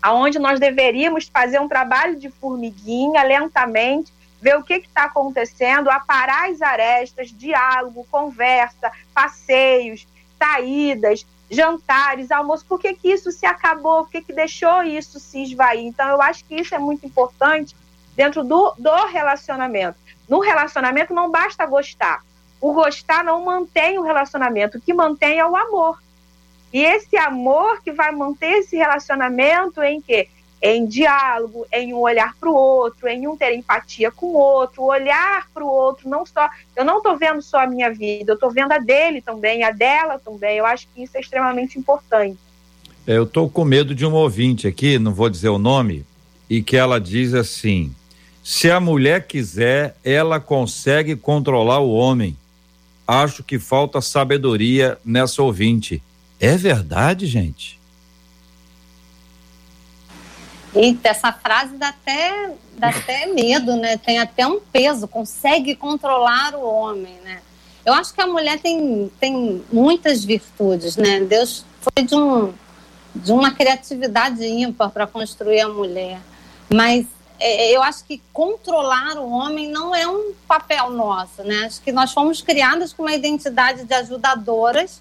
aonde 0.00 0.38
nós 0.38 0.58
deveríamos 0.58 1.28
fazer 1.28 1.60
um 1.60 1.68
trabalho 1.68 2.16
de 2.16 2.30
formiguinha 2.30 3.22
lentamente, 3.22 4.12
ver 4.40 4.56
o 4.56 4.62
que 4.62 4.74
está 4.74 5.04
acontecendo, 5.04 5.90
aparar 5.90 6.50
as 6.50 6.62
arestas, 6.62 7.30
diálogo, 7.30 8.06
conversa, 8.10 8.90
passeios, 9.12 10.06
saídas, 10.38 11.26
jantares, 11.50 12.30
almoço, 12.30 12.64
por 12.64 12.78
que, 12.78 12.94
que 12.94 13.12
isso 13.12 13.30
se 13.30 13.44
acabou, 13.44 14.04
por 14.04 14.10
que, 14.10 14.22
que 14.22 14.32
deixou 14.32 14.82
isso 14.82 15.18
se 15.18 15.42
esvair. 15.42 15.84
Então, 15.84 16.08
eu 16.08 16.22
acho 16.22 16.44
que 16.44 16.54
isso 16.54 16.74
é 16.74 16.78
muito 16.78 17.04
importante 17.04 17.76
dentro 18.14 18.44
do, 18.44 18.74
do 18.78 19.06
relacionamento. 19.06 19.98
No 20.28 20.40
relacionamento 20.40 21.12
não 21.12 21.30
basta 21.30 21.66
gostar. 21.66 22.22
O 22.60 22.72
gostar 22.72 23.24
não 23.24 23.44
mantém 23.44 23.98
o 23.98 24.02
relacionamento, 24.02 24.78
o 24.78 24.80
que 24.80 24.94
mantém 24.94 25.38
é 25.38 25.46
o 25.46 25.56
amor. 25.56 26.00
E 26.72 26.84
esse 26.84 27.16
amor 27.16 27.82
que 27.82 27.90
vai 27.90 28.12
manter 28.12 28.58
esse 28.58 28.76
relacionamento 28.76 29.82
em 29.82 30.00
quê? 30.00 30.28
Em 30.62 30.86
diálogo, 30.86 31.66
em 31.72 31.94
um 31.94 31.98
olhar 31.98 32.34
para 32.38 32.50
o 32.50 32.54
outro, 32.54 33.08
em 33.08 33.26
um 33.26 33.36
ter 33.36 33.54
empatia 33.54 34.10
com 34.10 34.26
o 34.26 34.36
outro, 34.36 34.82
olhar 34.82 35.48
para 35.54 35.64
o 35.64 35.68
outro, 35.68 36.08
não 36.08 36.26
só. 36.26 36.48
Eu 36.76 36.84
não 36.84 36.98
estou 36.98 37.16
vendo 37.16 37.40
só 37.40 37.60
a 37.60 37.66
minha 37.66 37.90
vida, 37.90 38.32
eu 38.32 38.34
estou 38.34 38.50
vendo 38.50 38.72
a 38.72 38.78
dele 38.78 39.22
também, 39.22 39.64
a 39.64 39.70
dela 39.70 40.18
também. 40.18 40.58
Eu 40.58 40.66
acho 40.66 40.86
que 40.94 41.02
isso 41.02 41.16
é 41.16 41.20
extremamente 41.20 41.78
importante. 41.78 42.38
Eu 43.06 43.24
estou 43.24 43.48
com 43.48 43.64
medo 43.64 43.94
de 43.94 44.04
um 44.04 44.12
ouvinte 44.12 44.68
aqui, 44.68 44.98
não 44.98 45.14
vou 45.14 45.30
dizer 45.30 45.48
o 45.48 45.58
nome, 45.58 46.04
e 46.48 46.62
que 46.62 46.76
ela 46.76 47.00
diz 47.00 47.32
assim: 47.32 47.94
se 48.42 48.70
a 48.70 48.78
mulher 48.78 49.26
quiser, 49.26 49.96
ela 50.04 50.38
consegue 50.38 51.16
controlar 51.16 51.80
o 51.80 51.92
homem. 51.92 52.36
Acho 53.06 53.42
que 53.42 53.58
falta 53.58 54.00
sabedoria 54.00 54.98
nessa 55.04 55.42
ouvinte. 55.42 56.02
É 56.38 56.56
verdade, 56.56 57.26
gente? 57.26 57.79
Eita, 60.74 61.08
essa 61.08 61.32
frase 61.32 61.76
dá 61.76 61.88
até, 61.88 62.52
dá 62.76 62.88
até 62.88 63.26
medo, 63.32 63.76
né? 63.76 63.96
Tem 63.96 64.18
até 64.18 64.46
um 64.46 64.60
peso, 64.60 65.08
consegue 65.08 65.74
controlar 65.74 66.54
o 66.54 66.64
homem, 66.64 67.14
né? 67.24 67.40
Eu 67.84 67.94
acho 67.94 68.14
que 68.14 68.20
a 68.20 68.26
mulher 68.26 68.60
tem, 68.60 69.10
tem 69.18 69.64
muitas 69.72 70.24
virtudes, 70.24 70.96
né? 70.96 71.20
Deus 71.20 71.64
foi 71.80 72.04
de, 72.04 72.14
um, 72.14 72.52
de 73.14 73.32
uma 73.32 73.52
criatividade 73.52 74.44
ímpar 74.46 74.90
para 74.90 75.06
construir 75.06 75.60
a 75.60 75.68
mulher. 75.68 76.20
Mas 76.72 77.06
é, 77.40 77.74
eu 77.74 77.82
acho 77.82 78.04
que 78.04 78.22
controlar 78.32 79.16
o 79.16 79.30
homem 79.30 79.68
não 79.70 79.94
é 79.94 80.06
um 80.06 80.32
papel 80.46 80.90
nosso, 80.90 81.42
né? 81.42 81.64
Acho 81.64 81.80
que 81.80 81.90
nós 81.90 82.12
fomos 82.12 82.42
criadas 82.42 82.92
com 82.92 83.02
uma 83.02 83.14
identidade 83.14 83.84
de 83.84 83.94
ajudadoras 83.94 85.00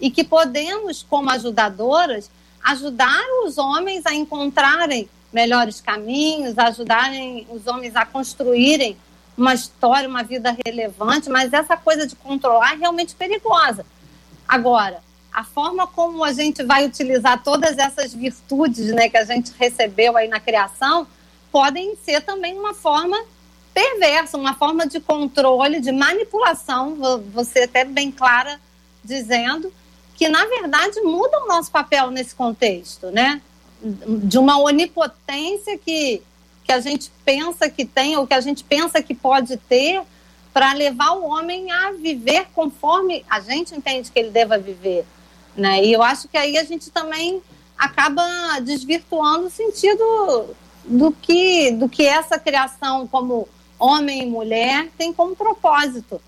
e 0.00 0.10
que 0.10 0.24
podemos, 0.24 1.02
como 1.08 1.30
ajudadoras, 1.30 2.30
ajudar 2.64 3.22
os 3.44 3.58
homens 3.58 4.06
a 4.06 4.14
encontrarem 4.14 5.08
melhores 5.32 5.80
caminhos, 5.80 6.58
ajudarem 6.58 7.46
os 7.50 7.66
homens 7.66 7.94
a 7.94 8.06
construírem 8.06 8.96
uma 9.36 9.52
história, 9.52 10.08
uma 10.08 10.22
vida 10.22 10.56
relevante, 10.64 11.28
mas 11.28 11.52
essa 11.52 11.76
coisa 11.76 12.06
de 12.06 12.16
controlar 12.16 12.74
é 12.74 12.76
realmente 12.76 13.14
perigosa. 13.14 13.84
Agora, 14.48 15.02
a 15.32 15.42
forma 15.42 15.86
como 15.86 16.22
a 16.22 16.32
gente 16.32 16.62
vai 16.62 16.86
utilizar 16.86 17.42
todas 17.42 17.76
essas 17.76 18.14
virtudes 18.14 18.86
né, 18.94 19.08
que 19.08 19.16
a 19.16 19.24
gente 19.24 19.52
recebeu 19.58 20.16
aí 20.16 20.28
na 20.28 20.38
criação 20.38 21.06
podem 21.50 21.96
ser 21.96 22.20
também 22.20 22.56
uma 22.56 22.72
forma 22.72 23.16
perversa, 23.74 24.38
uma 24.38 24.54
forma 24.54 24.86
de 24.86 25.00
controle, 25.00 25.80
de 25.80 25.90
manipulação, 25.90 27.20
você 27.32 27.64
até 27.64 27.84
bem 27.84 28.12
clara 28.12 28.60
dizendo, 29.02 29.72
que 30.14 30.28
na 30.28 30.46
verdade 30.46 31.00
muda 31.00 31.42
o 31.42 31.48
nosso 31.48 31.70
papel 31.70 32.10
nesse 32.10 32.34
contexto, 32.34 33.10
né? 33.10 33.42
De 33.82 34.38
uma 34.38 34.58
onipotência 34.58 35.76
que, 35.78 36.22
que 36.64 36.72
a 36.72 36.80
gente 36.80 37.10
pensa 37.24 37.68
que 37.68 37.84
tem 37.84 38.16
ou 38.16 38.26
que 38.26 38.34
a 38.34 38.40
gente 38.40 38.64
pensa 38.64 39.02
que 39.02 39.14
pode 39.14 39.56
ter 39.56 40.02
para 40.52 40.72
levar 40.72 41.12
o 41.12 41.24
homem 41.24 41.70
a 41.72 41.92
viver 41.92 42.46
conforme 42.54 43.24
a 43.28 43.40
gente 43.40 43.74
entende 43.74 44.10
que 44.10 44.18
ele 44.18 44.30
deva 44.30 44.56
viver, 44.56 45.04
né? 45.56 45.84
E 45.84 45.92
eu 45.92 46.02
acho 46.02 46.28
que 46.28 46.38
aí 46.38 46.56
a 46.56 46.64
gente 46.64 46.90
também 46.90 47.42
acaba 47.76 48.24
desvirtuando 48.60 49.46
o 49.46 49.50
sentido 49.50 50.54
do 50.84 51.10
que 51.10 51.72
do 51.72 51.88
que 51.88 52.06
essa 52.06 52.38
criação 52.38 53.06
como 53.08 53.48
homem 53.78 54.22
e 54.22 54.26
mulher 54.26 54.88
tem 54.96 55.12
como 55.12 55.34
propósito. 55.34 56.20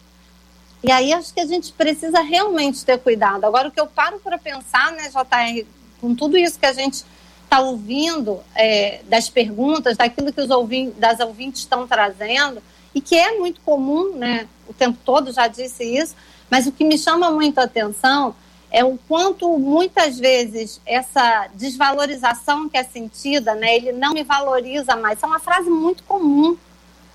E 0.87 0.93
aí 0.93 1.13
acho 1.13 1.35
que 1.35 1.41
a 1.41 1.47
gente 1.47 1.73
precisa 1.73 2.21
realmente 2.21 2.85
ter 2.85 2.97
cuidado. 3.01 3.45
Agora, 3.45 3.67
o 3.67 3.73
que 3.73 3.81
eu 3.81 3.89
paro 3.89 4.21
para 4.21 4.39
pensar, 4.39 4.93
né, 4.93 5.09
JR, 5.09 5.67
com 6.01 6.15
tudo 6.15 6.39
isso 6.39 6.61
que 6.61 6.65
a 6.65 6.73
gente 6.73 7.05
está 7.43 7.59
ouvindo, 7.59 8.39
é, 8.55 9.01
das 9.09 9.29
perguntas, 9.29 9.97
daquilo 9.97 10.33
que 10.33 10.41
os 10.41 10.49
ouvintes, 10.49 10.97
das 10.97 11.19
ouvintes 11.19 11.63
estão 11.63 11.89
trazendo, 11.89 12.63
e 12.95 13.01
que 13.01 13.17
é 13.17 13.37
muito 13.37 13.61
comum, 13.63 14.15
né, 14.15 14.47
o 14.69 14.73
tempo 14.73 14.97
todo 15.05 15.33
já 15.33 15.49
disse 15.49 15.83
isso, 15.83 16.15
mas 16.49 16.69
o 16.69 16.73
que 16.73 16.85
me 16.85 16.97
chama 16.97 17.33
muito 17.33 17.59
a 17.59 17.65
atenção 17.65 18.37
é 18.71 18.85
o 18.85 18.97
quanto 19.09 19.59
muitas 19.59 20.21
vezes 20.21 20.81
essa 20.87 21.49
desvalorização 21.55 22.69
que 22.69 22.79
é 22.79 22.85
sentida, 22.85 23.57
né, 23.57 23.75
ele 23.75 23.91
não 23.91 24.13
me 24.13 24.23
valoriza 24.23 24.95
mais, 24.95 25.21
é 25.21 25.27
uma 25.27 25.41
frase 25.41 25.69
muito 25.69 26.05
comum, 26.05 26.57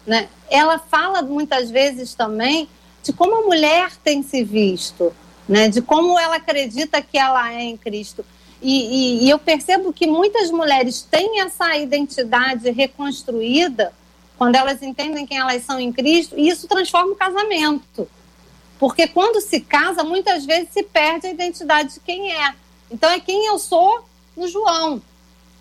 né? 0.05 0.27
Ela 0.49 0.77
fala 0.77 1.21
muitas 1.21 1.71
vezes 1.71 2.13
também 2.13 2.67
de 3.03 3.13
como 3.13 3.35
a 3.35 3.41
mulher 3.41 3.95
tem 4.03 4.21
se 4.23 4.43
visto, 4.43 5.13
né? 5.47 5.67
de 5.67 5.81
como 5.81 6.19
ela 6.19 6.35
acredita 6.37 7.01
que 7.01 7.17
ela 7.17 7.51
é 7.53 7.61
em 7.61 7.77
Cristo. 7.77 8.25
E, 8.61 9.23
e, 9.23 9.25
e 9.25 9.29
eu 9.29 9.39
percebo 9.39 9.91
que 9.91 10.05
muitas 10.05 10.51
mulheres 10.51 11.01
têm 11.01 11.41
essa 11.41 11.75
identidade 11.77 12.69
reconstruída 12.69 13.91
quando 14.37 14.55
elas 14.55 14.81
entendem 14.81 15.25
quem 15.25 15.37
elas 15.37 15.63
são 15.63 15.79
em 15.79 15.93
Cristo, 15.93 16.33
e 16.35 16.49
isso 16.49 16.67
transforma 16.67 17.11
o 17.11 17.15
casamento. 17.15 18.07
Porque 18.79 19.07
quando 19.07 19.39
se 19.39 19.59
casa, 19.59 20.03
muitas 20.03 20.45
vezes 20.45 20.69
se 20.73 20.81
perde 20.81 21.27
a 21.27 21.29
identidade 21.29 21.93
de 21.93 21.99
quem 21.99 22.31
é. 22.33 22.55
Então, 22.89 23.07
é 23.11 23.19
quem 23.19 23.45
eu 23.45 23.59
sou 23.59 24.03
no 24.35 24.47
João, 24.47 24.99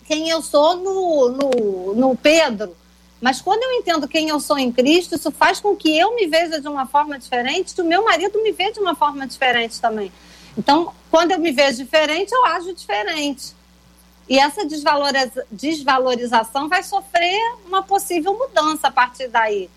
quem 0.07 0.31
eu 0.31 0.41
sou 0.41 0.77
no, 0.77 1.29
no, 1.29 1.95
no 1.95 2.17
Pedro, 2.17 2.75
mas 3.21 3.41
quando 3.41 3.63
eu 3.63 3.73
entendo 3.73 4.09
quem 4.09 4.29
eu 4.29 4.41
sou 4.41 4.59
em 4.59 4.73
Cristo, 4.73 5.15
isso 5.15 5.31
faz 5.31 5.61
com 5.61 5.77
que 5.77 5.97
eu 5.97 6.15
me 6.15 6.27
veja 6.27 6.61
de 6.61 6.69
uma 6.69 6.87
forma 6.87 7.19
diferente, 7.19 7.75
e 7.77 7.81
o 7.81 7.85
meu 7.85 8.05
marido 8.05 8.43
me 8.43 8.51
veja 8.53 8.73
de 8.73 8.81
uma 8.81 8.95
forma 8.95 9.27
diferente 9.27 9.81
também. 9.81 10.11
Então, 10.57 10.93
quando 11.11 11.33
eu 11.33 11.39
me 11.39 11.53
vejo 11.53 11.77
diferente, 11.79 12.33
eu 12.33 12.45
ajo 12.47 12.75
diferente. 12.75 13.55
E 14.29 14.39
essa 14.39 14.65
desvaloriza 14.65 15.45
desvalorização 15.51 16.69
vai 16.69 16.83
sofrer 16.83 17.39
uma 17.67 17.83
possível 17.83 18.37
mudança 18.39 18.89
a 18.89 18.91
partir 18.91 19.29
daí. 19.29 19.69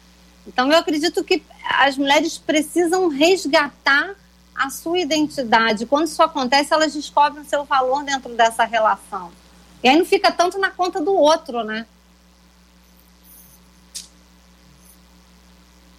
Então, 0.47 0.71
eu 0.71 0.77
acredito 0.77 1.23
que 1.23 1.43
as 1.79 1.97
mulheres 1.97 2.38
precisam 2.38 3.08
resgatar 3.08 4.15
a 4.56 4.69
sua 4.69 4.99
identidade. 4.99 5.86
Quando 5.86 6.08
isso 6.08 6.21
acontece, 6.21 6.73
elas 6.73 6.93
descobrem 6.93 7.41
o 7.41 7.45
seu 7.45 7.63
valor 7.65 8.03
dentro 8.03 8.34
dessa 8.36 8.63
relação. 8.63 9.32
E 9.84 9.89
aí 9.89 9.97
não 9.97 10.06
fica 10.06 10.32
tanto 10.32 10.58
na 10.60 10.69
conta 10.69 11.01
do 11.01 11.13
outro, 11.13 11.63
né? 11.63 11.86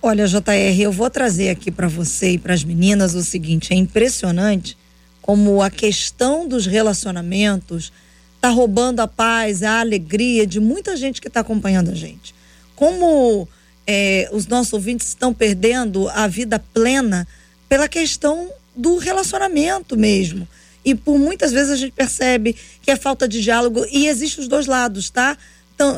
Olha, 0.07 0.27
JR, 0.27 0.83
eu 0.83 0.93
vou 0.93 1.09
trazer 1.09 1.49
aqui 1.49 1.71
para 1.71 1.89
você 1.89 2.33
e 2.33 2.39
para 2.39 2.53
as 2.53 2.63
meninas 2.63 3.15
o 3.15 3.25
seguinte: 3.25 3.73
é 3.73 3.75
impressionante 3.75 4.77
como 5.23 5.63
a 5.63 5.71
questão 5.71 6.47
dos 6.47 6.67
relacionamentos 6.67 7.91
está 8.37 8.51
roubando 8.51 9.01
a 9.01 9.09
paz, 9.09 9.63
a 9.63 9.81
alegria 9.81 10.47
de 10.47 10.61
muita 10.61 10.95
gente 10.95 11.23
que 11.23 11.29
está 11.29 11.41
acompanhando 11.41 11.91
a 11.91 11.95
gente. 11.95 12.35
Como 12.77 13.49
é, 13.87 14.29
os 14.31 14.47
nossos 14.47 14.75
ouvintes 14.75 15.09
estão 15.09 15.33
perdendo 15.33 16.07
a 16.11 16.27
vida 16.27 16.59
plena 16.59 17.27
pela 17.67 17.89
questão 17.89 18.51
do 18.77 18.99
relacionamento 18.99 19.97
mesmo. 19.97 20.47
E 20.85 20.95
por 20.95 21.19
muitas 21.19 21.51
vezes 21.51 21.71
a 21.73 21.77
gente 21.77 21.93
percebe 21.93 22.55
que 22.83 22.91
é 22.91 22.97
falta 22.97 23.27
de 23.27 23.41
diálogo 23.41 23.87
e 23.91 24.07
existe 24.07 24.39
os 24.39 24.49
dois 24.49 24.67
lados, 24.67 25.09
tá? 25.09 25.35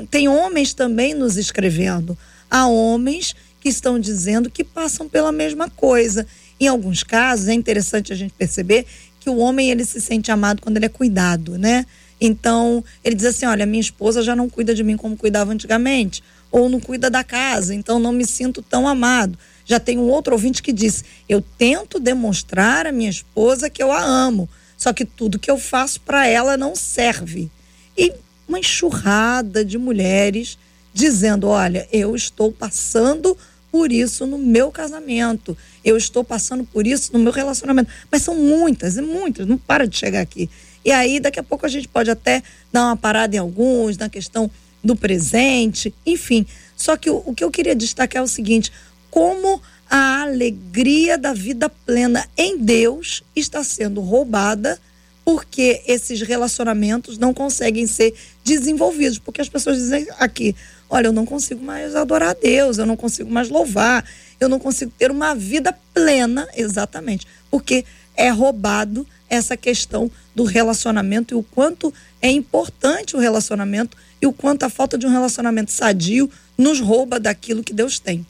Tem 0.09 0.29
homens 0.29 0.73
também 0.73 1.13
nos 1.13 1.37
escrevendo. 1.37 2.17
Há 2.49 2.69
homens 2.69 3.35
que 3.67 3.71
estão 3.71 3.99
dizendo 3.99 4.49
que 4.49 4.63
passam 4.63 5.09
pela 5.09 5.33
mesma 5.33 5.69
coisa. 5.69 6.25
Em 6.61 6.69
alguns 6.69 7.03
casos, 7.03 7.49
é 7.49 7.53
interessante 7.53 8.13
a 8.13 8.17
gente 8.17 8.33
perceber 8.33 8.87
que 9.19 9.29
o 9.29 9.39
homem 9.39 9.73
ele 9.73 9.85
se 9.85 10.01
sente 10.01 10.31
amado 10.31 10.63
quando 10.63 10.77
ele 10.77 10.87
é 10.87 10.89
cuidado, 10.89 11.59
né? 11.59 11.85
Então, 12.21 12.85
ele 13.03 13.17
diz 13.17 13.25
assim: 13.25 13.45
olha, 13.45 13.67
minha 13.67 13.81
esposa 13.81 14.23
já 14.23 14.37
não 14.37 14.49
cuida 14.49 14.73
de 14.73 14.85
mim 14.85 14.97
como 14.97 15.17
cuidava 15.17 15.51
antigamente, 15.53 16.23
ou 16.49 16.69
não 16.69 16.79
cuida 16.79 17.11
da 17.11 17.25
casa, 17.25 17.75
então 17.75 17.99
não 17.99 18.13
me 18.13 18.25
sinto 18.25 18.63
tão 18.63 18.87
amado. 18.87 19.37
Já 19.65 19.81
tem 19.81 19.99
um 19.99 20.11
outro 20.11 20.35
ouvinte 20.35 20.63
que 20.63 20.73
diz: 20.73 21.05
eu 21.29 21.43
tento 21.59 21.99
demonstrar 21.99 22.87
à 22.87 22.93
minha 22.93 23.11
esposa 23.11 23.69
que 23.69 23.83
eu 23.83 23.91
a 23.91 24.01
amo, 24.01 24.49
só 24.77 24.93
que 24.93 25.05
tudo 25.05 25.41
que 25.41 25.51
eu 25.51 25.59
faço 25.59 26.01
para 26.03 26.25
ela 26.25 26.57
não 26.57 26.77
serve. 26.77 27.51
E 27.99 28.13
uma 28.47 28.61
enxurrada 28.61 29.65
de 29.65 29.77
mulheres 29.77 30.57
dizendo: 30.97 31.49
olha, 31.49 31.87
eu 31.93 32.17
estou 32.17 32.51
passando 32.51 33.37
por 33.77 33.93
isso 33.93 34.27
no 34.27 34.39
meu 34.39 34.71
casamento. 34.71 35.55
Eu 35.85 35.99
estou 35.99 36.25
passando 36.25 36.65
por 36.65 36.87
isso 36.87 37.13
no 37.13 37.19
meu 37.19 37.31
relacionamento. 37.31 37.91
Mas 38.11 38.23
são 38.23 38.35
muitas, 38.35 38.97
e 38.97 39.03
muitas, 39.03 39.47
não 39.47 39.59
para 39.59 39.87
de 39.87 39.99
chegar 39.99 40.23
aqui. 40.23 40.49
E 40.83 40.91
aí, 40.91 41.21
daqui 41.21 41.39
a 41.39 41.43
pouco, 41.43 41.67
a 41.67 41.69
gente 41.69 41.87
pode 41.87 42.11
até 42.11 42.43
dar 42.73 42.87
uma 42.87 42.97
parada 42.97 43.37
em 43.37 43.39
alguns, 43.39 43.99
na 43.99 44.09
questão 44.09 44.51
do 44.83 44.97
presente, 44.97 45.93
enfim. 46.07 46.47
Só 46.75 46.97
que 46.97 47.11
o, 47.11 47.23
o 47.27 47.35
que 47.35 47.45
eu 47.45 47.51
queria 47.51 47.75
destacar 47.75 48.23
é 48.23 48.25
o 48.25 48.27
seguinte: 48.27 48.73
como 49.11 49.61
a 49.91 50.23
alegria 50.23 51.19
da 51.19 51.35
vida 51.35 51.69
plena 51.69 52.27
em 52.35 52.57
Deus 52.57 53.23
está 53.35 53.63
sendo 53.63 54.01
roubada 54.01 54.81
porque 55.23 55.83
esses 55.87 56.23
relacionamentos 56.23 57.19
não 57.19 57.35
conseguem 57.35 57.87
ser 57.87 58.15
desenvolvidos. 58.43 59.19
Porque 59.19 59.43
as 59.43 59.51
pessoas 59.51 59.77
dizem 59.77 60.07
aqui: 60.19 60.57
olha, 60.89 61.09
eu 61.09 61.13
não 61.13 61.27
consigo 61.27 61.65
mais 61.65 61.95
adorar 61.95 62.31
a 62.31 62.35
Deus, 62.35 62.79
eu 62.79 62.87
não 62.87 62.97
consigo 62.97 63.31
mais 63.31 63.49
louvar, 63.49 64.05
eu 64.41 64.49
não 64.49 64.59
consigo 64.59 64.93
ter 64.97 65.11
uma 65.11 65.35
vida 65.35 65.77
plena, 65.93 66.49
exatamente, 66.55 67.27
porque 67.51 67.85
é 68.17 68.31
roubado 68.31 69.07
essa 69.29 69.57
questão 69.57 70.11
do 70.35 70.45
relacionamento 70.45 71.35
e 71.35 71.37
o 71.37 71.43
quanto 71.43 71.93
é 72.23 72.31
importante 72.31 73.17
o 73.17 73.19
relacionamento 73.19 73.97
e 74.21 74.27
o 74.27 74.33
quanto 74.33 74.63
a 74.65 74.71
falta 74.71 74.97
de 74.97 75.07
um 75.07 75.11
relacionamento 75.11 75.73
sadio 75.73 76.31
nos 76.57 76.81
rouba 76.81 77.19
daquilo 77.19 77.63
que 77.63 77.73
Deus 77.73 77.99
tem. 77.99 78.27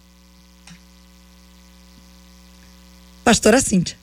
Pastora 3.23 3.61
Cíntia. 3.61 3.97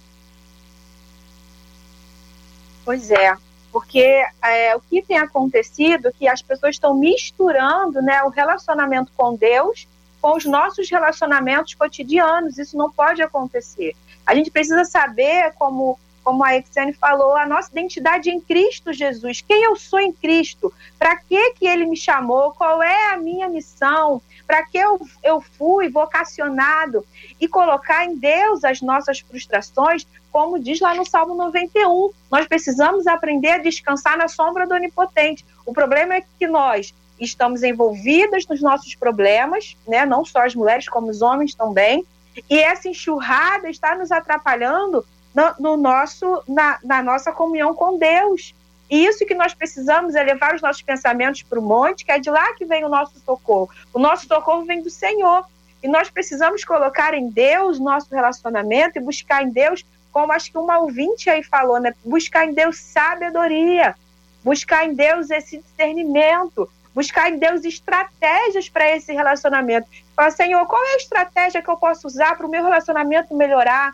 Pois 2.86 3.10
é, 3.10 3.36
porque 3.74 4.24
é, 4.44 4.76
o 4.76 4.80
que 4.80 5.02
tem 5.02 5.18
acontecido 5.18 6.10
é 6.10 6.12
que 6.12 6.28
as 6.28 6.44
pessoas 6.44 6.76
estão 6.76 6.94
misturando 6.94 8.04
né, 8.04 8.22
o 8.22 8.30
relacionamento 8.30 9.12
com 9.18 9.36
Deus 9.36 9.88
com 10.22 10.38
os 10.38 10.46
nossos 10.46 10.90
relacionamentos 10.90 11.74
cotidianos. 11.74 12.58
Isso 12.58 12.78
não 12.78 12.90
pode 12.90 13.22
acontecer. 13.22 13.94
A 14.26 14.34
gente 14.34 14.50
precisa 14.50 14.86
saber, 14.86 15.52
como, 15.60 16.00
como 16.24 16.44
a 16.44 16.56
Exane 16.56 16.94
falou, 16.94 17.36
a 17.36 17.46
nossa 17.46 17.70
identidade 17.72 18.30
em 18.30 18.40
Cristo 18.40 18.94
Jesus. 18.94 19.42
Quem 19.42 19.64
eu 19.64 19.76
sou 19.76 20.00
em 20.00 20.12
Cristo? 20.12 20.74
Para 20.98 21.18
que, 21.18 21.52
que 21.54 21.68
Ele 21.68 21.86
me 21.86 21.98
chamou? 21.98 22.52
Qual 22.52 22.82
é 22.82 23.14
a 23.14 23.18
minha 23.18 23.50
missão? 23.50 24.22
Para 24.48 24.64
que 24.66 24.78
eu, 24.78 25.00
eu 25.22 25.42
fui 25.42 25.90
vocacionado? 25.90 27.06
E 27.40 27.48
colocar 27.48 28.06
em 28.06 28.16
Deus 28.16 28.64
as 28.64 28.82
nossas 28.82 29.20
frustrações, 29.20 30.08
como 30.32 30.60
diz 30.60 30.80
lá 30.80 30.96
no 30.96 31.06
Salmo 31.06 31.36
91. 31.36 32.12
Nós 32.32 32.48
precisamos 32.48 33.06
aprender 33.06 33.50
a 33.50 33.58
descansar 33.58 34.18
na 34.18 34.28
sombra 34.28 34.66
do 34.66 34.74
Onipotente. 34.74 35.46
O 35.66 35.74
problema 35.74 36.16
é 36.16 36.24
que 36.40 36.48
nós 36.48 36.94
estamos 37.20 37.64
envolvidas 37.64 38.48
nos 38.48 38.62
nossos 38.62 38.96
problemas, 38.96 39.78
né? 39.88 40.06
não 40.06 40.26
só 40.26 40.46
as 40.46 40.56
mulheres, 40.56 40.88
como 40.88 41.10
os 41.10 41.22
homens 41.22 41.54
também, 41.54 42.06
e 42.50 42.60
essa 42.60 42.88
enxurrada 42.88 43.70
está 43.70 43.96
nos 43.96 44.12
atrapalhando 44.12 45.06
no, 45.34 45.54
no 45.60 45.78
nosso, 45.78 46.44
na, 46.48 46.80
na, 46.84 47.04
nossa 47.04 47.32
comunhão 47.32 47.74
com 47.74 47.98
Deus. 47.98 48.54
E 48.90 49.06
isso 49.06 49.26
que 49.26 49.34
nós 49.34 49.54
precisamos 49.54 50.14
é 50.14 50.24
levar 50.24 50.54
os 50.54 50.62
nossos 50.62 50.82
pensamentos 50.82 51.42
para 51.42 51.60
o 51.60 51.64
monte, 51.64 52.06
que 52.06 52.12
é 52.12 52.20
de 52.20 52.30
lá 52.30 52.54
que 52.54 52.66
vem 52.66 52.86
o 52.86 52.90
nosso 52.90 53.20
socorro. 53.20 53.70
O 53.94 54.00
nosso 54.00 54.28
socorro 54.28 54.66
vem 54.66 54.82
do 54.82 54.90
Senhor. 54.90 55.46
E 55.82 55.88
nós 55.88 56.10
precisamos 56.10 56.64
colocar 56.64 57.14
em 57.14 57.30
Deus 57.30 57.80
nosso 57.80 58.14
relacionamento 58.14 58.98
e 58.98 59.02
buscar 59.02 59.44
em 59.44 59.50
Deus 59.50 59.84
como 60.12 60.32
acho 60.32 60.52
que 60.52 60.58
uma 60.58 60.78
ouvinte 60.78 61.30
aí 61.30 61.44
falou, 61.44 61.80
né? 61.80 61.94
Buscar 62.06 62.46
em 62.46 62.54
Deus 62.54 62.78
sabedoria, 62.78 63.96
buscar 64.44 64.86
em 64.86 64.94
Deus 64.94 65.32
esse 65.32 65.58
discernimento, 65.58 66.70
buscar 66.94 67.32
em 67.32 67.40
Deus 67.40 67.66
estratégias 67.66 68.70
para 68.70 68.96
esse 68.96 69.12
relacionamento. 69.12 69.88
Fala, 70.16 70.30
Senhor, 70.30 70.66
qual 70.68 70.82
é 70.84 70.94
a 70.94 70.98
estratégia 70.98 71.64
que 71.64 71.70
eu 71.70 71.78
posso 71.78 72.06
usar 72.06 72.38
para 72.38 72.46
o 72.46 72.50
meu 72.50 72.64
relacionamento 72.64 73.36
melhorar? 73.36 73.94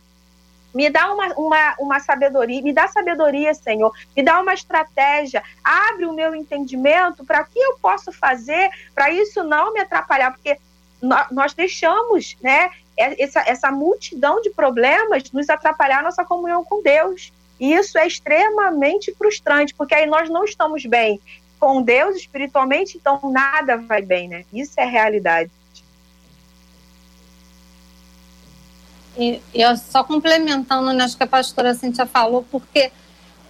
Me 0.73 0.89
dá 0.89 1.12
uma, 1.12 1.27
uma, 1.34 1.75
uma 1.79 1.99
sabedoria, 1.99 2.62
me 2.62 2.73
dá 2.73 2.88
sabedoria, 2.88 3.53
Senhor, 3.53 3.91
me 4.15 4.23
dá 4.23 4.39
uma 4.39 4.53
estratégia, 4.53 5.43
abre 5.63 6.05
o 6.05 6.13
meu 6.13 6.36
entendimento 6.36 7.25
para 7.25 7.43
que 7.43 7.60
eu 7.60 7.77
posso 7.82 8.12
fazer 8.12 8.69
para 8.93 9.10
isso 9.12 9.43
não 9.43 9.73
me 9.73 9.79
atrapalhar, 9.79 10.32
porque 10.32 10.58
nós 11.32 11.53
deixamos 11.53 12.38
né, 12.41 12.69
é, 12.97 13.23
essa, 13.23 13.39
essa 13.41 13.71
multidão 13.71 14.41
de 14.41 14.49
problemas 14.49 15.32
nos 15.32 15.49
atrapalhar 15.49 16.03
nossa 16.03 16.25
comunhão 16.25 16.63
com 16.63 16.84
Deus. 16.84 17.32
E 17.60 17.73
isso 17.73 17.97
é 17.97 18.05
extremamente 18.08 19.13
frustrante, 19.13 19.73
porque 19.73 19.95
aí 19.95 20.05
nós 20.05 20.29
não 20.29 20.43
estamos 20.43 20.86
bem 20.86 21.19
com 21.60 21.82
Deus 21.82 22.15
espiritualmente, 22.15 22.97
então 22.97 23.19
nada 23.32 23.77
vai 23.77 24.01
bem, 24.01 24.29
né? 24.29 24.45
Isso 24.53 24.79
é 24.79 24.86
realidade. 24.86 25.51
E 29.19 29.41
eu 29.53 29.75
só 29.75 30.01
complementando 30.01 30.93
né, 30.93 31.05
que 31.10 31.23
a 31.23 31.27
pastora 31.27 31.73
Cintia 31.73 32.05
falou, 32.05 32.45
porque 32.49 32.89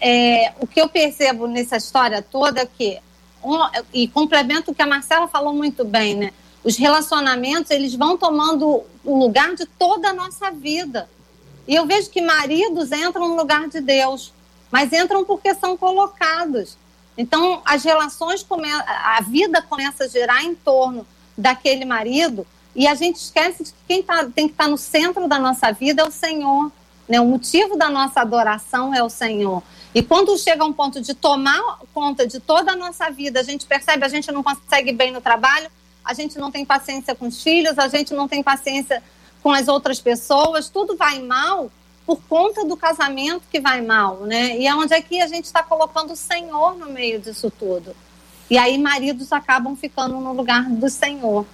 é, 0.02 0.52
o 0.60 0.66
que 0.66 0.82
eu 0.82 0.90
percebo 0.90 1.46
nessa 1.46 1.78
história 1.78 2.24
toda 2.24 2.62
é 2.62 2.66
que, 2.66 2.98
um, 3.44 3.56
e 3.94 4.08
complemento 4.08 4.72
o 4.72 4.76
que 4.76 4.82
a 4.82 4.88
Marcela 4.88 5.28
falou 5.28 5.54
muito 5.54 5.86
bem, 5.86 6.16
né? 6.16 6.34
Os 6.64 6.76
relacionamentos, 6.76 7.70
eles 7.70 7.94
vão 7.94 8.18
tomando 8.18 8.84
o 9.06 9.20
lugar 9.20 9.54
de 9.54 9.68
toda 9.68 10.10
a 10.10 10.14
nossa 10.14 10.50
vida. 10.50 11.08
E 11.68 11.76
eu 11.76 11.86
vejo 11.86 12.10
que 12.10 12.20
maridos 12.20 12.92
entram 12.92 13.28
no 13.28 13.36
lugar 13.36 13.70
de 13.70 13.80
Deus, 13.80 14.34
mas 14.72 14.92
entram 14.92 15.24
porque 15.24 15.54
são 15.54 15.78
colocados. 15.78 16.78
Então, 17.16 17.62
as 17.64 17.84
relações, 17.84 18.42
come... 18.42 18.68
a 18.72 19.22
vida 19.22 19.62
começa 19.62 20.06
a 20.06 20.08
girar 20.08 20.44
em 20.44 20.56
torno 20.56 21.06
daquele 21.38 21.86
marido 21.86 22.46
e 22.76 22.88
a 22.88 22.96
gente 22.96 23.18
esquece 23.18 23.64
de 23.64 23.72
que 23.72 23.78
quem 23.88 24.04
tá, 24.04 24.26
tem 24.26 24.48
que 24.48 24.54
estar 24.54 24.66
tá 24.66 24.70
no 24.70 24.78
centro 24.78 25.28
da 25.28 25.40
nossa 25.40 25.72
vida 25.72 26.02
é 26.02 26.06
o 26.06 26.12
Senhor. 26.12 26.72
Né? 27.08 27.20
O 27.20 27.26
motivo 27.26 27.76
da 27.76 27.90
nossa 27.90 28.22
adoração 28.22 28.94
é 28.94 29.04
o 29.04 29.10
Senhor. 29.10 29.64
E 29.94 30.04
quando 30.04 30.38
chega 30.38 30.64
um 30.64 30.72
ponto 30.72 31.02
de 31.02 31.14
tomar 31.16 31.80
conta 31.94 32.28
de 32.28 32.40
toda 32.40 32.74
a 32.74 32.76
nossa 32.76 33.10
vida, 33.10 33.40
a 33.40 33.44
gente 33.44 33.66
percebe, 33.66 34.06
a 34.06 34.10
gente 34.10 34.32
não 34.32 34.44
consegue 34.44 34.92
bem 34.92 35.12
no 35.12 35.20
trabalho, 35.20 35.70
a 36.06 36.14
gente 36.14 36.38
não 36.38 36.52
tem 36.52 36.64
paciência 36.64 37.16
com 37.16 37.28
os 37.28 37.42
filhos, 37.42 37.80
a 37.80 37.88
gente 37.88 38.14
não 38.14 38.28
tem 38.28 38.44
paciência 38.44 39.02
com 39.42 39.52
as 39.52 39.68
outras 39.68 40.00
pessoas, 40.00 40.70
tudo 40.70 40.96
vai 40.96 41.20
mal 41.20 41.72
por 42.06 42.22
conta 42.28 42.66
do 42.66 42.76
casamento 42.76 43.44
que 43.52 43.60
vai 43.60 43.82
mal, 43.82 44.22
né? 44.22 44.58
E 44.58 44.68
é 44.68 44.76
onde 44.76 44.94
é 44.94 45.02
que 45.02 45.22
a 45.22 45.28
gente 45.28 45.46
está 45.46 45.62
colocando 45.62 46.14
o 46.14 46.16
Senhor 46.16 46.76
no 46.76 46.90
meio 46.92 47.20
disso 47.20 47.52
tudo. 47.52 47.96
E 48.50 48.58
aí 48.58 48.78
maridos 48.78 49.32
acabam 49.32 49.76
ficando 49.76 50.20
no 50.20 50.34
lugar 50.34 50.64
do 50.70 50.90
Senhor. 50.90 51.46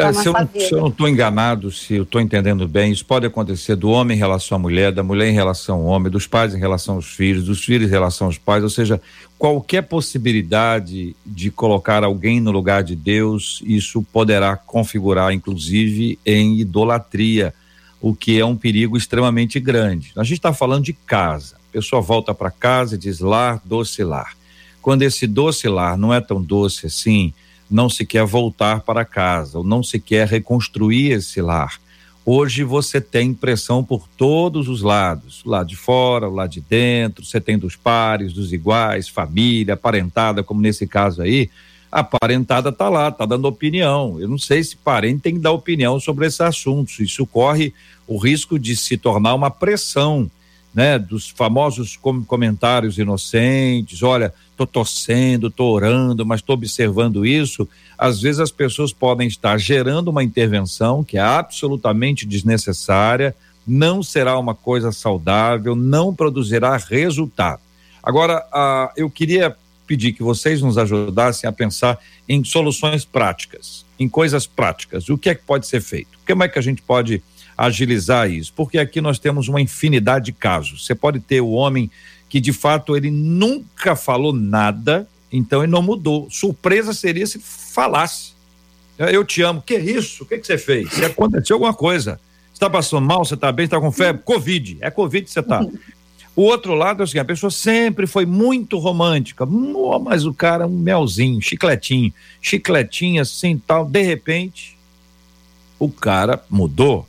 É, 0.00 0.12
se, 0.12 0.26
eu, 0.26 0.34
se, 0.54 0.72
eu, 0.72 0.80
não 0.80 0.88
estou 0.88 1.08
enganado, 1.08 1.70
se 1.70 1.94
eu 1.94 2.02
estou 2.04 2.20
entendendo 2.20 2.66
bem, 2.66 2.92
isso 2.92 3.04
pode 3.04 3.26
acontecer 3.26 3.76
do 3.76 3.90
homem 3.90 4.16
em 4.16 4.18
relação 4.18 4.56
à 4.56 4.58
mulher, 4.58 4.92
da 4.92 5.02
mulher 5.02 5.28
em 5.28 5.34
relação 5.34 5.78
ao 5.78 5.84
homem, 5.84 6.10
dos 6.10 6.26
pais 6.26 6.54
em 6.54 6.58
relação 6.58 6.96
aos 6.96 7.06
filhos, 7.06 7.44
dos 7.44 7.64
filhos 7.64 7.88
em 7.88 7.90
relação 7.90 8.26
aos 8.26 8.38
pais, 8.38 8.62
ou 8.62 8.70
seja, 8.70 9.00
qualquer 9.38 9.82
possibilidade 9.82 11.14
de 11.24 11.50
colocar 11.50 12.04
alguém 12.04 12.40
no 12.40 12.50
lugar 12.50 12.82
de 12.82 12.96
Deus, 12.96 13.62
isso 13.64 14.02
poderá 14.12 14.56
configurar, 14.56 15.32
inclusive, 15.32 16.18
em 16.24 16.58
idolatria, 16.60 17.54
o 18.00 18.14
que 18.14 18.38
é 18.40 18.44
um 18.44 18.56
perigo 18.56 18.96
extremamente 18.96 19.60
grande. 19.60 20.12
A 20.16 20.24
gente 20.24 20.38
está 20.38 20.52
falando 20.54 20.84
de 20.84 20.92
casa. 20.92 21.56
A 21.56 21.72
pessoa 21.72 22.00
volta 22.00 22.34
para 22.34 22.50
casa 22.50 22.94
e 22.94 22.98
diz 22.98 23.20
lar, 23.20 23.60
doce 23.64 24.02
lar. 24.02 24.34
Quando 24.80 25.02
esse 25.02 25.26
doce 25.26 25.68
lar 25.68 25.98
não 25.98 26.12
é 26.12 26.20
tão 26.20 26.42
doce 26.42 26.86
assim, 26.86 27.32
não 27.70 27.88
se 27.88 28.04
quer 28.04 28.24
voltar 28.24 28.80
para 28.80 29.04
casa, 29.04 29.58
ou 29.58 29.64
não 29.64 29.82
se 29.82 30.00
quer 30.00 30.26
reconstruir 30.26 31.12
esse 31.12 31.40
lar. 31.40 31.80
Hoje 32.24 32.62
você 32.64 33.00
tem 33.00 33.32
pressão 33.32 33.82
por 33.82 34.06
todos 34.16 34.68
os 34.68 34.82
lados, 34.82 35.42
lá 35.44 35.64
de 35.64 35.74
fora, 35.76 36.28
lá 36.28 36.46
de 36.46 36.60
dentro, 36.60 37.24
você 37.24 37.40
tem 37.40 37.58
dos 37.58 37.76
pares, 37.76 38.32
dos 38.32 38.52
iguais, 38.52 39.08
família, 39.08 39.76
parentada, 39.76 40.42
como 40.42 40.60
nesse 40.60 40.86
caso 40.86 41.22
aí, 41.22 41.48
a 41.90 42.04
parentada 42.04 42.70
tá 42.70 42.88
lá, 42.88 43.10
tá 43.10 43.26
dando 43.26 43.48
opinião. 43.48 44.20
Eu 44.20 44.28
não 44.28 44.38
sei 44.38 44.62
se 44.62 44.76
parente 44.76 45.22
tem 45.22 45.34
que 45.34 45.40
dar 45.40 45.50
opinião 45.50 45.98
sobre 45.98 46.26
esses 46.26 46.40
assuntos. 46.40 47.00
Isso 47.00 47.26
corre 47.26 47.74
o 48.06 48.16
risco 48.16 48.58
de 48.58 48.76
se 48.76 48.96
tornar 48.96 49.34
uma 49.34 49.50
pressão, 49.50 50.30
né, 50.74 50.98
dos 50.98 51.28
famosos 51.28 51.98
comentários 52.26 52.98
inocentes, 52.98 54.02
olha, 54.02 54.32
tô 54.56 54.66
torcendo, 54.66 55.50
tô 55.50 55.64
orando, 55.64 56.24
mas 56.24 56.42
tô 56.42 56.52
observando 56.52 57.26
isso, 57.26 57.68
às 57.98 58.20
vezes 58.20 58.40
as 58.40 58.50
pessoas 58.50 58.92
podem 58.92 59.26
estar 59.26 59.58
gerando 59.58 60.08
uma 60.08 60.22
intervenção 60.22 61.02
que 61.02 61.16
é 61.16 61.20
absolutamente 61.20 62.26
desnecessária, 62.26 63.34
não 63.66 64.02
será 64.02 64.38
uma 64.38 64.54
coisa 64.54 64.92
saudável, 64.92 65.74
não 65.74 66.14
produzirá 66.14 66.76
resultado. 66.76 67.60
Agora, 68.02 68.46
ah, 68.52 68.92
eu 68.96 69.10
queria 69.10 69.54
pedir 69.86 70.12
que 70.12 70.22
vocês 70.22 70.62
nos 70.62 70.78
ajudassem 70.78 71.48
a 71.48 71.52
pensar 71.52 71.98
em 72.28 72.44
soluções 72.44 73.04
práticas, 73.04 73.84
em 73.98 74.08
coisas 74.08 74.46
práticas. 74.46 75.08
O 75.08 75.18
que 75.18 75.28
é 75.28 75.34
que 75.34 75.42
pode 75.42 75.66
ser 75.66 75.80
feito? 75.80 76.18
Como 76.26 76.44
é 76.44 76.48
que 76.48 76.58
a 76.58 76.62
gente 76.62 76.80
pode 76.80 77.22
agilizar 77.66 78.30
isso? 78.30 78.52
Porque 78.54 78.78
aqui 78.78 79.00
nós 79.00 79.18
temos 79.18 79.48
uma 79.48 79.60
infinidade 79.60 80.26
de 80.26 80.32
casos. 80.32 80.86
Você 80.86 80.94
pode 80.94 81.20
ter 81.20 81.40
o 81.40 81.50
homem 81.50 81.90
que 82.28 82.40
de 82.40 82.52
fato 82.52 82.96
ele 82.96 83.10
nunca 83.10 83.94
falou 83.94 84.32
nada, 84.32 85.06
então 85.30 85.62
ele 85.62 85.72
não 85.72 85.82
mudou. 85.82 86.28
Surpresa 86.30 86.94
seria 86.94 87.26
se 87.26 87.38
falasse. 87.38 88.32
Eu 88.98 89.24
te 89.24 89.42
amo. 89.42 89.62
Que 89.62 89.76
isso? 89.76 90.24
O 90.24 90.26
que, 90.26 90.38
que 90.38 90.46
você 90.46 90.56
fez? 90.56 90.92
Se 90.92 91.04
aconteceu 91.04 91.56
alguma 91.56 91.74
coisa. 91.74 92.20
Você 92.52 92.60
tá 92.60 92.70
passando 92.70 93.06
mal, 93.06 93.24
você 93.24 93.36
tá 93.36 93.50
bem, 93.50 93.66
você 93.66 93.70
tá 93.70 93.80
com 93.80 93.90
febre? 93.90 94.22
Covid. 94.22 94.78
É 94.80 94.90
Covid 94.90 95.24
que 95.24 95.30
você 95.30 95.42
tá. 95.42 95.64
O 96.36 96.42
outro 96.42 96.74
lado 96.74 97.02
é 97.02 97.04
o 97.04 97.06
seguinte, 97.06 97.22
a 97.22 97.24
pessoa 97.24 97.50
sempre 97.50 98.06
foi 98.06 98.24
muito 98.24 98.78
romântica, 98.78 99.44
mas 99.44 100.24
o 100.24 100.32
cara 100.32 100.64
é 100.64 100.66
um 100.66 100.70
melzinho, 100.70 101.42
chicletinho, 101.42 102.12
chicletinho 102.40 103.20
assim 103.20 103.58
tal, 103.58 103.84
de 103.84 104.00
repente 104.02 104.78
o 105.78 105.90
cara 105.90 106.42
mudou. 106.48 107.06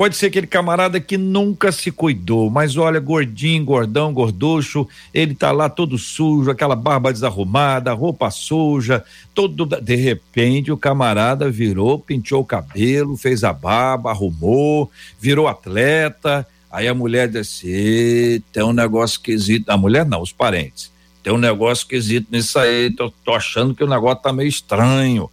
Pode 0.00 0.16
ser 0.16 0.28
aquele 0.28 0.46
camarada 0.46 0.98
que 0.98 1.18
nunca 1.18 1.70
se 1.70 1.90
cuidou, 1.90 2.48
mas 2.48 2.78
olha, 2.78 2.98
gordinho, 2.98 3.66
gordão, 3.66 4.14
gorducho, 4.14 4.88
ele 5.12 5.34
tá 5.34 5.52
lá 5.52 5.68
todo 5.68 5.98
sujo, 5.98 6.50
aquela 6.50 6.74
barba 6.74 7.12
desarrumada, 7.12 7.92
roupa 7.92 8.30
suja, 8.30 9.04
todo. 9.34 9.66
De 9.66 9.96
repente 9.96 10.72
o 10.72 10.76
camarada 10.78 11.50
virou, 11.50 11.98
pintou 11.98 12.40
o 12.40 12.46
cabelo, 12.46 13.14
fez 13.14 13.44
a 13.44 13.52
barba, 13.52 14.10
arrumou, 14.10 14.90
virou 15.20 15.46
atleta. 15.46 16.46
Aí 16.72 16.88
a 16.88 16.94
mulher 16.94 17.28
disse: 17.28 18.42
tem 18.54 18.62
um 18.62 18.72
negócio 18.72 19.16
esquisito. 19.16 19.68
A 19.68 19.76
mulher 19.76 20.06
não, 20.06 20.22
os 20.22 20.32
parentes. 20.32 20.90
Tem 21.22 21.30
um 21.30 21.36
negócio 21.36 21.82
esquisito 21.82 22.28
nisso 22.32 22.58
aí, 22.58 22.90
tô, 22.90 23.10
tô 23.22 23.34
achando 23.34 23.74
que 23.74 23.84
o 23.84 23.86
negócio 23.86 24.22
tá 24.22 24.32
meio 24.32 24.48
estranho 24.48 25.28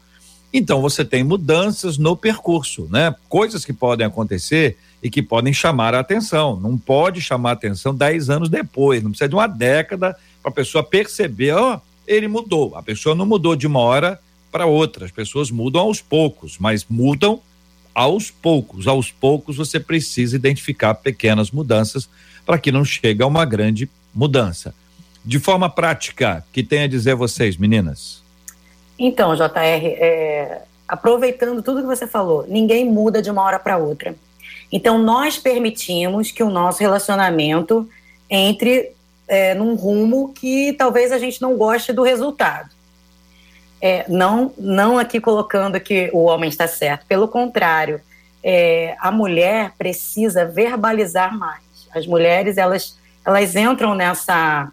então 0.54 0.82
você 0.82 1.04
tem 1.04 1.24
mudanças 1.24 1.98
no 1.98 2.16
percurso, 2.16 2.88
né? 2.90 3.14
Coisas 3.28 3.66
que 3.66 3.74
podem 3.74 4.08
acontecer 4.08 4.78
e 5.04 5.10
que 5.10 5.22
podem 5.22 5.54
chamar 5.54 5.94
a 5.94 6.00
atenção. 6.00 6.60
Não 6.60 6.78
pode 6.78 7.22
chamar 7.22 7.52
a 7.52 7.54
atenção 7.54 7.94
dez 7.94 8.30
anos 8.30 8.50
depois, 8.50 9.04
não 9.04 9.12
precisa 9.12 9.30
de 9.30 9.36
uma 9.36 9.48
década 9.48 10.18
para 10.42 10.50
a 10.50 10.54
pessoa 10.54 10.84
perceber, 10.84 11.52
ó, 11.52 11.76
oh, 11.76 11.82
ele 12.08 12.28
mudou. 12.28 12.76
A 12.76 12.82
pessoa 12.82 13.14
não 13.14 13.26
mudou 13.26 13.56
de 13.56 13.68
uma 13.68 13.80
hora 13.80 14.20
para 14.52 14.66
outra. 14.66 15.06
As 15.06 15.12
pessoas 15.12 15.52
mudam 15.52 15.82
aos 15.82 16.02
poucos, 16.02 16.58
mas 16.58 16.86
mudam 16.90 17.42
aos 17.94 18.32
poucos. 18.32 18.88
Aos 18.88 19.12
poucos 19.12 19.58
você 19.58 19.80
precisa 19.80 20.36
identificar 20.36 20.94
pequenas 20.96 21.52
mudanças 21.52 22.10
para 22.46 22.58
que 22.58 22.72
não 22.72 22.86
chegue 22.86 23.22
a 23.22 23.28
uma 23.28 23.44
grande 23.44 23.90
mudança. 24.16 24.74
De 25.26 25.40
forma 25.40 25.70
prática, 25.70 26.46
que 26.54 26.64
tem 26.64 26.84
a 26.84 26.88
dizer 26.88 27.14
vocês, 27.14 27.58
meninas? 27.58 28.24
Então, 28.98 29.36
JR, 29.36 29.48
é, 29.56 30.62
aproveitando 30.88 31.62
tudo 31.62 31.82
que 31.82 31.88
você 31.88 32.08
falou, 32.08 32.46
ninguém 32.48 32.86
muda 32.86 33.22
de 33.22 33.30
uma 33.30 33.44
hora 33.44 33.60
para 33.60 33.78
outra. 33.78 34.16
Então, 34.72 34.98
nós 34.98 35.38
permitimos 35.38 36.32
que 36.32 36.44
o 36.44 36.50
nosso 36.50 36.80
relacionamento 36.80 37.88
entre 38.30 38.92
é, 39.28 39.54
num 39.54 39.76
rumo 39.76 40.34
que 40.34 40.74
talvez 40.74 41.12
a 41.12 41.18
gente 41.18 41.42
não 41.42 41.58
goste 41.58 41.92
do 41.92 42.02
resultado. 42.02 42.70
É, 43.82 44.06
não, 44.08 44.52
não 44.58 44.98
aqui 44.98 45.20
colocando 45.20 45.80
que 45.80 46.10
o 46.12 46.24
homem 46.24 46.50
está 46.50 46.68
certo, 46.68 47.06
pelo 47.06 47.28
contrário, 47.28 48.02
é, 48.44 48.96
a 49.00 49.12
mulher 49.12 49.74
precisa 49.78 50.46
verbalizar 50.46 51.38
mais. 51.38 51.62
As 51.94 52.08
mulheres 52.08 52.58
elas, 52.58 52.98
elas 53.26 53.56
entram 53.56 53.94
nessa, 53.94 54.72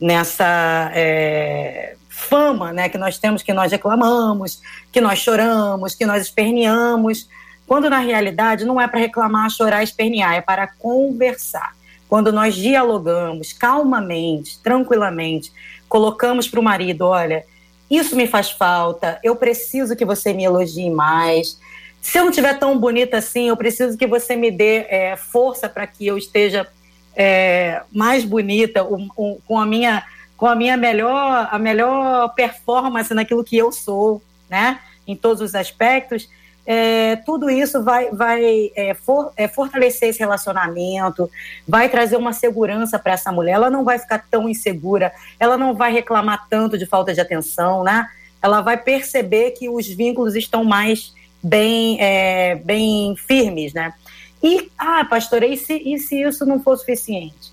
nessa 0.00 0.90
é, 0.94 1.96
fama 2.16 2.72
né, 2.72 2.88
que 2.88 2.96
nós 2.96 3.18
temos, 3.18 3.42
que 3.42 3.52
nós 3.52 3.70
reclamamos, 3.70 4.62
que 4.90 5.02
nós 5.02 5.18
choramos, 5.18 5.94
que 5.94 6.06
nós 6.06 6.22
esperneamos, 6.22 7.28
quando 7.66 7.90
na 7.90 7.98
realidade 7.98 8.64
não 8.64 8.80
é 8.80 8.88
para 8.88 8.98
reclamar, 8.98 9.50
chorar, 9.50 9.82
espernear, 9.82 10.34
é 10.34 10.40
para 10.40 10.66
conversar. 10.66 11.76
Quando 12.08 12.32
nós 12.32 12.54
dialogamos 12.54 13.52
calmamente, 13.52 14.58
tranquilamente, 14.62 15.52
colocamos 15.88 16.48
para 16.48 16.58
o 16.58 16.62
marido: 16.62 17.02
olha, 17.02 17.44
isso 17.90 18.16
me 18.16 18.26
faz 18.26 18.50
falta, 18.50 19.20
eu 19.22 19.36
preciso 19.36 19.94
que 19.94 20.04
você 20.04 20.32
me 20.32 20.44
elogie 20.44 20.88
mais. 20.88 21.60
Se 22.00 22.18
eu 22.18 22.22
não 22.22 22.30
estiver 22.30 22.58
tão 22.58 22.78
bonita 22.78 23.18
assim, 23.18 23.48
eu 23.48 23.56
preciso 23.56 23.98
que 23.98 24.06
você 24.06 24.36
me 24.36 24.50
dê 24.50 24.86
é, 24.88 25.16
força 25.16 25.68
para 25.68 25.86
que 25.86 26.06
eu 26.06 26.16
esteja 26.16 26.66
é, 27.14 27.82
mais 27.92 28.24
bonita, 28.24 28.84
um, 28.84 29.08
um, 29.18 29.38
com 29.46 29.58
a 29.58 29.66
minha 29.66 30.04
com 30.36 30.46
a 30.46 30.54
minha 30.54 30.76
melhor, 30.76 31.48
a 31.50 31.58
melhor 31.58 32.34
performance 32.34 33.12
naquilo 33.14 33.44
que 33.44 33.56
eu 33.56 33.72
sou, 33.72 34.22
né? 34.48 34.80
Em 35.06 35.16
todos 35.16 35.40
os 35.40 35.54
aspectos. 35.54 36.28
É, 36.68 37.14
tudo 37.16 37.48
isso 37.48 37.82
vai, 37.84 38.10
vai 38.10 38.72
é, 38.74 38.92
for, 38.92 39.32
é, 39.36 39.46
fortalecer 39.46 40.08
esse 40.08 40.18
relacionamento, 40.18 41.30
vai 41.66 41.88
trazer 41.88 42.16
uma 42.16 42.32
segurança 42.32 42.98
para 42.98 43.12
essa 43.12 43.30
mulher. 43.30 43.52
Ela 43.52 43.70
não 43.70 43.84
vai 43.84 43.98
ficar 43.98 44.26
tão 44.28 44.48
insegura, 44.48 45.12
ela 45.38 45.56
não 45.56 45.74
vai 45.74 45.92
reclamar 45.92 46.46
tanto 46.50 46.76
de 46.76 46.84
falta 46.84 47.14
de 47.14 47.20
atenção, 47.20 47.84
né? 47.84 48.08
Ela 48.42 48.60
vai 48.60 48.76
perceber 48.76 49.52
que 49.52 49.68
os 49.68 49.86
vínculos 49.86 50.34
estão 50.34 50.64
mais 50.64 51.14
bem, 51.42 51.98
é, 52.00 52.56
bem 52.56 53.14
firmes, 53.16 53.72
né? 53.72 53.94
E, 54.42 54.70
ah, 54.76 55.04
pastora, 55.04 55.46
e 55.46 55.56
se, 55.56 55.74
e 55.74 55.98
se 55.98 56.20
isso 56.20 56.44
não 56.44 56.60
for 56.60 56.76
suficiente? 56.76 57.45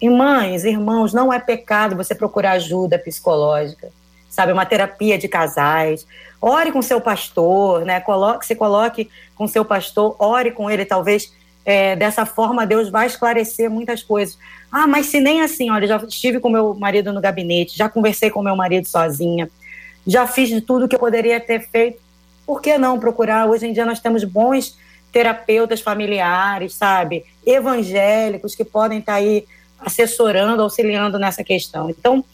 E 0.00 0.08
mães, 0.08 0.64
irmãos, 0.64 1.12
não 1.12 1.32
é 1.32 1.40
pecado 1.40 1.96
você 1.96 2.14
procurar 2.14 2.52
ajuda 2.52 2.98
psicológica, 2.98 3.90
sabe? 4.28 4.52
Uma 4.52 4.64
terapia 4.64 5.18
de 5.18 5.26
casais. 5.26 6.06
Ore 6.40 6.70
com 6.70 6.80
seu 6.80 7.00
pastor, 7.00 7.84
né? 7.84 8.00
Coloque, 8.00 8.46
se 8.46 8.54
coloque 8.54 9.10
com 9.34 9.48
seu 9.48 9.64
pastor, 9.64 10.14
ore 10.18 10.52
com 10.52 10.70
ele, 10.70 10.84
talvez 10.84 11.32
é, 11.64 11.96
dessa 11.96 12.24
forma 12.24 12.64
Deus 12.64 12.88
vai 12.88 13.06
esclarecer 13.06 13.68
muitas 13.68 14.02
coisas. 14.02 14.38
Ah, 14.70 14.86
mas 14.86 15.06
se 15.06 15.20
nem 15.20 15.42
assim, 15.42 15.70
olha, 15.70 15.86
já 15.86 15.96
estive 15.96 16.38
com 16.40 16.48
meu 16.48 16.74
marido 16.74 17.12
no 17.12 17.20
gabinete, 17.20 17.76
já 17.76 17.88
conversei 17.88 18.30
com 18.30 18.40
meu 18.40 18.54
marido 18.54 18.86
sozinha, 18.86 19.50
já 20.06 20.26
fiz 20.26 20.48
de 20.48 20.60
tudo 20.60 20.88
que 20.88 20.94
eu 20.94 21.00
poderia 21.00 21.40
ter 21.40 21.68
feito. 21.68 22.00
Por 22.46 22.62
que 22.62 22.78
não 22.78 22.98
procurar? 22.98 23.46
Hoje 23.46 23.66
em 23.66 23.72
dia 23.72 23.84
nós 23.84 24.00
temos 24.00 24.24
bons 24.24 24.78
terapeutas 25.12 25.80
familiares, 25.80 26.74
sabe? 26.74 27.24
Evangélicos 27.44 28.54
que 28.54 28.64
podem 28.64 29.00
estar 29.00 29.12
tá 29.12 29.18
aí 29.18 29.44
assessorando, 29.78 30.62
auxiliando 30.62 31.18
nessa 31.18 31.44
questão. 31.44 31.90
Então, 31.90 32.24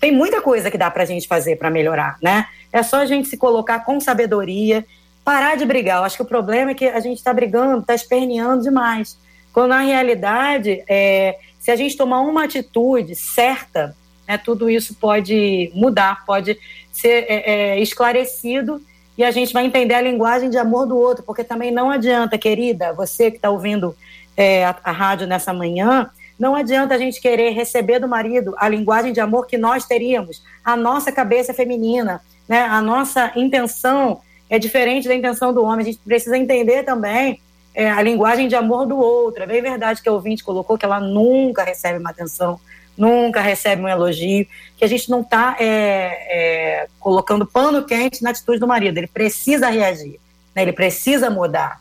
tem 0.00 0.12
muita 0.12 0.40
coisa 0.40 0.70
que 0.70 0.78
dá 0.78 0.90
para 0.90 1.02
a 1.02 1.06
gente 1.06 1.28
fazer 1.28 1.56
para 1.56 1.70
melhorar, 1.70 2.16
né? 2.22 2.46
É 2.72 2.82
só 2.82 2.96
a 2.96 3.06
gente 3.06 3.28
se 3.28 3.36
colocar 3.36 3.80
com 3.80 4.00
sabedoria, 4.00 4.84
parar 5.24 5.56
de 5.56 5.64
brigar. 5.64 5.98
Eu 5.98 6.04
acho 6.04 6.16
que 6.16 6.22
o 6.22 6.26
problema 6.26 6.72
é 6.72 6.74
que 6.74 6.86
a 6.86 7.00
gente 7.00 7.18
está 7.18 7.32
brigando, 7.32 7.80
está 7.80 7.94
esperneando 7.94 8.62
demais. 8.62 9.16
Quando 9.52 9.68
na 9.68 9.80
realidade, 9.80 10.82
é, 10.88 11.38
se 11.58 11.70
a 11.70 11.76
gente 11.76 11.96
tomar 11.96 12.20
uma 12.20 12.44
atitude 12.44 13.14
certa, 13.14 13.94
né, 14.26 14.38
tudo 14.38 14.70
isso 14.70 14.94
pode 14.94 15.70
mudar, 15.74 16.24
pode 16.24 16.58
ser 16.90 17.26
é, 17.28 17.50
é, 17.50 17.80
esclarecido 17.80 18.82
e 19.16 19.22
a 19.22 19.30
gente 19.30 19.52
vai 19.52 19.66
entender 19.66 19.94
a 19.94 20.00
linguagem 20.00 20.48
de 20.48 20.56
amor 20.56 20.86
do 20.86 20.96
outro, 20.96 21.22
porque 21.22 21.44
também 21.44 21.70
não 21.70 21.90
adianta, 21.90 22.38
querida, 22.38 22.92
você 22.92 23.30
que 23.30 23.36
está 23.36 23.50
ouvindo 23.50 23.94
é, 24.36 24.64
a, 24.64 24.74
a 24.82 24.90
rádio 24.90 25.26
nessa 25.26 25.52
manhã, 25.52 26.10
não 26.42 26.56
adianta 26.56 26.92
a 26.92 26.98
gente 26.98 27.20
querer 27.20 27.50
receber 27.50 28.00
do 28.00 28.08
marido 28.08 28.52
a 28.58 28.68
linguagem 28.68 29.12
de 29.12 29.20
amor 29.20 29.46
que 29.46 29.56
nós 29.56 29.86
teríamos. 29.86 30.42
A 30.64 30.74
nossa 30.74 31.12
cabeça 31.12 31.52
é 31.52 31.54
feminina, 31.54 32.20
né? 32.48 32.62
A 32.62 32.82
nossa 32.82 33.30
intenção 33.36 34.20
é 34.50 34.58
diferente 34.58 35.06
da 35.06 35.14
intenção 35.14 35.54
do 35.54 35.62
homem. 35.62 35.82
A 35.82 35.84
gente 35.84 35.98
precisa 35.98 36.36
entender 36.36 36.82
também 36.82 37.40
é, 37.72 37.88
a 37.88 38.02
linguagem 38.02 38.48
de 38.48 38.56
amor 38.56 38.86
do 38.86 38.98
outro. 38.98 39.44
É 39.44 39.46
bem 39.46 39.62
verdade 39.62 40.02
que 40.02 40.08
a 40.08 40.12
ouvinte 40.12 40.42
colocou 40.42 40.76
que 40.76 40.84
ela 40.84 40.98
nunca 40.98 41.62
recebe 41.62 42.00
uma 42.00 42.10
atenção, 42.10 42.58
nunca 42.98 43.40
recebe 43.40 43.80
um 43.80 43.88
elogio, 43.88 44.44
que 44.76 44.84
a 44.84 44.88
gente 44.88 45.08
não 45.08 45.20
está 45.20 45.56
é, 45.60 45.64
é, 45.64 46.88
colocando 46.98 47.46
pano 47.46 47.84
quente 47.84 48.20
na 48.20 48.30
atitude 48.30 48.58
do 48.58 48.66
marido. 48.66 48.98
Ele 48.98 49.06
precisa 49.06 49.68
reagir, 49.68 50.18
né? 50.56 50.62
ele 50.62 50.72
precisa 50.72 51.30
mudar. 51.30 51.78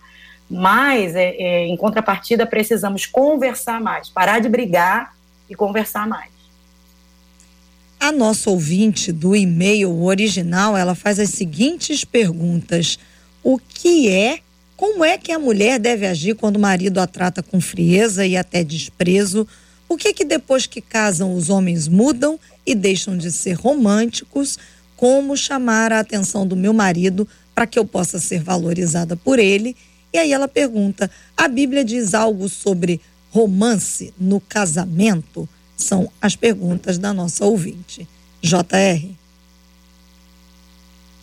Mas, 0.53 1.15
é, 1.15 1.29
é, 1.37 1.65
em 1.65 1.77
contrapartida, 1.77 2.45
precisamos 2.45 3.05
conversar 3.05 3.79
mais, 3.79 4.09
parar 4.09 4.39
de 4.39 4.49
brigar 4.49 5.15
e 5.49 5.55
conversar 5.55 6.05
mais. 6.05 6.29
A 7.97 8.11
nossa 8.11 8.49
ouvinte 8.49 9.13
do 9.13 9.33
e-mail 9.33 10.03
original, 10.03 10.75
ela 10.75 10.93
faz 10.93 11.19
as 11.19 11.29
seguintes 11.29 12.03
perguntas: 12.03 12.99
O 13.41 13.57
que 13.57 14.09
é, 14.09 14.39
como 14.75 15.05
é 15.05 15.17
que 15.17 15.31
a 15.31 15.39
mulher 15.39 15.79
deve 15.79 16.05
agir 16.05 16.35
quando 16.35 16.57
o 16.57 16.59
marido 16.59 16.99
a 16.99 17.07
trata 17.07 17.41
com 17.41 17.61
frieza 17.61 18.25
e 18.25 18.35
até 18.35 18.61
desprezo? 18.61 19.47
O 19.87 19.95
que 19.95 20.13
que 20.13 20.25
depois 20.25 20.65
que 20.65 20.81
casam 20.81 21.33
os 21.33 21.49
homens 21.49 21.87
mudam 21.87 22.37
e 22.65 22.75
deixam 22.75 23.17
de 23.17 23.31
ser 23.31 23.53
românticos? 23.53 24.57
Como 24.97 25.37
chamar 25.37 25.93
a 25.93 26.01
atenção 26.01 26.45
do 26.45 26.57
meu 26.57 26.73
marido 26.73 27.25
para 27.55 27.65
que 27.65 27.79
eu 27.79 27.85
possa 27.85 28.19
ser 28.19 28.43
valorizada 28.43 29.15
por 29.15 29.39
ele 29.39 29.78
e 30.14 30.18
aí 30.18 30.34
ela 30.34 30.47
pergunta: 30.47 31.09
a 31.36 31.47
Bíblia 31.47 31.84
diz 31.84 32.14
algo 32.14 32.49
sobre 32.49 33.01
romance 33.32 34.14
no 34.20 34.39
casamento? 34.39 35.47
São 35.76 36.12
as 36.22 36.36
perguntas 36.36 36.97
da 36.97 37.14
nossa 37.14 37.45
ouvinte. 37.45 38.07
JR. 38.41 39.09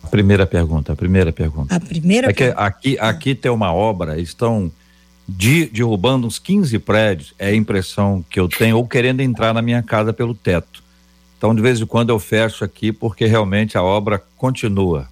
A 0.03 0.07
primeira 0.07 0.45
pergunta, 0.45 0.93
a 0.93 0.95
primeira 0.95 1.31
pergunta. 1.31 1.75
A 1.75 1.79
primeira 1.79 2.29
é 2.29 2.33
que 2.33 2.53
aqui, 2.55 2.97
aqui 2.99 3.35
tem 3.35 3.51
uma 3.51 3.73
obra, 3.73 4.19
estão 4.19 4.71
de, 5.27 5.67
derrubando 5.67 6.25
uns 6.25 6.39
15 6.39 6.79
prédios, 6.79 7.33
é 7.37 7.49
a 7.49 7.55
impressão 7.55 8.25
que 8.29 8.39
eu 8.39 8.47
tenho, 8.47 8.77
ou 8.77 8.87
querendo 8.87 9.21
entrar 9.21 9.53
na 9.53 9.61
minha 9.61 9.83
casa 9.83 10.11
pelo 10.11 10.33
teto. 10.33 10.81
Então, 11.37 11.53
de 11.53 11.61
vez 11.61 11.79
em 11.79 11.85
quando 11.85 12.09
eu 12.09 12.19
fecho 12.19 12.65
aqui, 12.65 12.91
porque 12.91 13.25
realmente 13.25 13.77
a 13.77 13.83
obra 13.83 14.21
continua. 14.35 15.07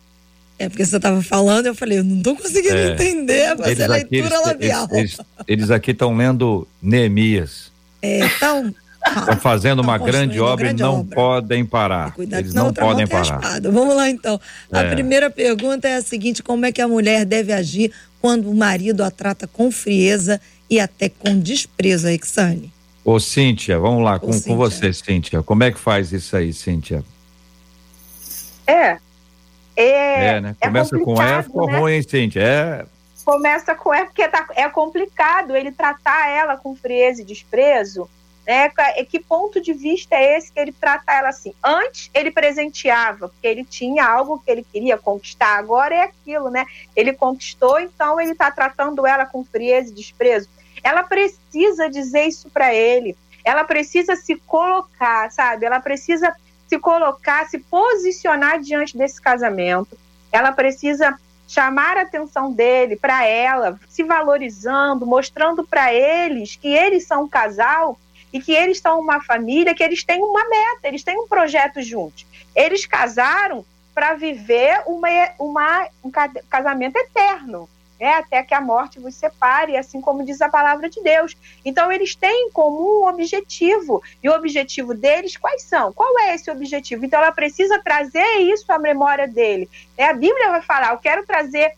É 0.60 0.68
porque 0.70 0.86
você 0.86 0.98
estava 0.98 1.22
falando, 1.22 1.68
eu 1.68 1.76
falei, 1.76 2.00
eu 2.00 2.04
não 2.04 2.18
estou 2.18 2.36
conseguindo 2.36 2.76
é. 2.76 2.94
entender, 2.94 3.56
mas 3.56 3.68
eles 3.68 3.80
é 3.80 3.88
leitura 3.88 4.36
eles, 4.36 4.46
labial. 4.46 4.88
Eles, 4.92 5.18
eles 5.48 5.72
aqui 5.72 5.92
estão 5.92 6.16
lendo 6.16 6.68
Neemias. 6.82 7.72
É, 8.02 8.26
então. 8.26 8.74
Estão 9.08 9.38
fazendo 9.38 9.82
uma 9.82 9.98
grande 9.98 10.40
obra 10.40 10.66
grande 10.66 10.82
e 10.82 10.86
não 10.86 11.00
obra. 11.00 11.16
podem 11.16 11.66
parar. 11.66 12.14
Cuidado, 12.14 12.42
Eles 12.42 12.54
não 12.54 12.74
podem 12.74 13.08
parar. 13.08 13.62
Vamos 13.62 13.96
lá 13.96 14.10
então. 14.10 14.40
A 14.72 14.82
é. 14.82 14.90
primeira 14.90 15.30
pergunta 15.30 15.88
é 15.88 15.96
a 15.96 16.02
seguinte: 16.02 16.44
como 16.44 16.66
é 16.66 16.72
que 16.72 16.82
a 16.82 16.88
mulher 16.88 17.24
deve 17.24 17.54
agir 17.54 17.92
quando 18.20 18.50
o 18.50 18.56
marido 18.56 19.04
a 19.04 19.12
trata 19.12 19.48
com 19.48 19.72
frieza 19.72 20.42
e 20.70 20.80
até 20.80 21.08
com 21.08 21.40
desprezo, 21.40 22.10
Exane? 22.10 22.74
Ô, 23.06 23.20
Cíntia, 23.20 23.80
vamos 23.80 24.04
lá, 24.04 24.20
com, 24.20 24.38
com 24.42 24.58
você, 24.58 24.92
Cíntia. 24.92 25.42
Como 25.42 25.64
é 25.64 25.72
que 25.72 25.80
faz 25.80 26.12
isso 26.12 26.36
aí, 26.36 26.52
Cíntia? 26.52 27.04
É. 28.66 28.98
É, 29.78 30.26
é 30.26 30.42
né? 30.42 30.56
É 30.60 30.68
Começa 30.68 30.98
é 30.98 31.00
com 31.00 31.22
F 31.22 31.50
ou 31.54 31.68
né? 31.68 31.80
ruim, 31.80 32.02
Cíntia? 32.02 32.42
É. 32.42 32.86
Começa 33.24 33.76
com 33.76 33.94
F 33.94 34.06
porque 34.08 34.28
tá, 34.28 34.48
é 34.56 34.68
complicado 34.70 35.56
ele 35.56 35.72
tratar 35.72 36.30
ela 36.30 36.58
com 36.58 36.76
frieza 36.76 37.22
e 37.22 37.26
desprezo 37.26 38.10
né? 38.48 38.72
Que 39.10 39.20
ponto 39.20 39.60
de 39.60 39.74
vista 39.74 40.16
é 40.16 40.38
esse 40.38 40.52
que 40.52 40.60
ele 40.60 40.72
trata 40.72 41.12
ela 41.12 41.28
assim? 41.28 41.54
Antes 41.62 42.10
ele 42.14 42.32
presenteava, 42.32 43.28
porque 43.28 43.46
ele 43.46 43.66
tinha 43.66 44.06
algo 44.06 44.40
que 44.40 44.50
ele 44.50 44.64
queria 44.64 44.98
conquistar, 44.98 45.58
agora 45.58 45.94
é 45.94 46.04
aquilo, 46.04 46.50
né? 46.50 46.66
Ele 46.96 47.12
conquistou, 47.12 47.78
então 47.78 48.20
ele 48.22 48.32
está 48.32 48.50
tratando 48.50 49.06
ela 49.06 49.26
com 49.26 49.44
frieza 49.44 49.92
e 49.92 49.94
desprezo. 49.94 50.48
Ela 50.82 51.04
precisa 51.04 51.90
dizer 51.90 52.26
isso 52.28 52.50
para 52.50 52.74
ele, 52.74 53.18
ela 53.44 53.66
precisa 53.66 54.16
se 54.16 54.36
colocar, 54.36 55.30
sabe? 55.32 55.66
Ela 55.66 55.82
precisa 55.82 56.34
se 56.68 56.78
colocar, 56.80 57.48
se 57.48 57.60
posicionar 57.60 58.60
diante 58.60 58.98
desse 58.98 59.22
casamento. 59.22 59.98
Ela 60.32 60.52
precisa 60.52 61.18
chamar 61.48 61.98
a 61.98 62.02
atenção 62.02 62.52
dele 62.52 62.98
para 62.98 63.26
ela, 63.26 63.80
se 63.88 64.04
valorizando, 64.04 65.06
mostrando 65.06 65.66
para 65.66 65.94
eles 65.94 66.58
que 66.58 66.68
eles 66.68 67.08
são 67.08 67.24
um 67.24 67.30
casal 67.30 67.98
e 68.34 68.42
que 68.42 68.52
eles 68.52 68.80
são 68.80 69.00
uma 69.00 69.22
família, 69.24 69.74
que 69.74 69.84
eles 69.84 70.04
têm 70.04 70.22
uma 70.22 70.48
meta, 70.50 70.88
eles 70.88 71.04
têm 71.04 71.18
um 71.18 71.28
projeto 71.28 71.82
juntos. 71.82 72.26
Eles 72.54 72.86
casaram 72.86 73.66
para 73.96 74.14
viver 74.14 74.84
uma, 74.86 75.10
uma, 75.40 75.88
um 76.04 76.12
casamento 76.50 76.98
eterno, 76.98 77.70
né? 78.00 78.14
até 78.14 78.44
que 78.44 78.54
a 78.54 78.62
morte 78.62 79.00
vos 79.00 79.16
separe, 79.16 79.78
assim 79.78 80.00
como 80.02 80.24
diz 80.24 80.42
a 80.42 80.50
palavra 80.50 80.90
de 80.90 81.02
Deus. 81.02 81.36
Então, 81.66 81.92
eles 81.92 82.16
têm 82.16 82.48
em 82.48 82.52
comum 82.52 83.04
um 83.04 83.08
objetivo, 83.08 84.02
e 84.24 84.30
o 84.30 84.34
objetivo 84.34 84.94
deles, 84.94 85.38
quais 85.38 85.64
são? 85.64 85.92
Qual 85.94 86.20
é 86.20 86.36
esse 86.36 86.50
objetivo? 86.50 87.06
Então, 87.06 87.20
ela 87.20 87.32
precisa 87.32 87.80
trazer 87.80 88.40
isso 88.40 88.72
à 88.72 88.80
memória 88.80 89.28
dele. 89.28 89.70
É, 89.98 90.06
a 90.06 90.14
Bíblia 90.14 90.50
vai 90.50 90.62
falar: 90.62 90.92
eu 90.92 90.98
quero 90.98 91.26
trazer 91.26 91.74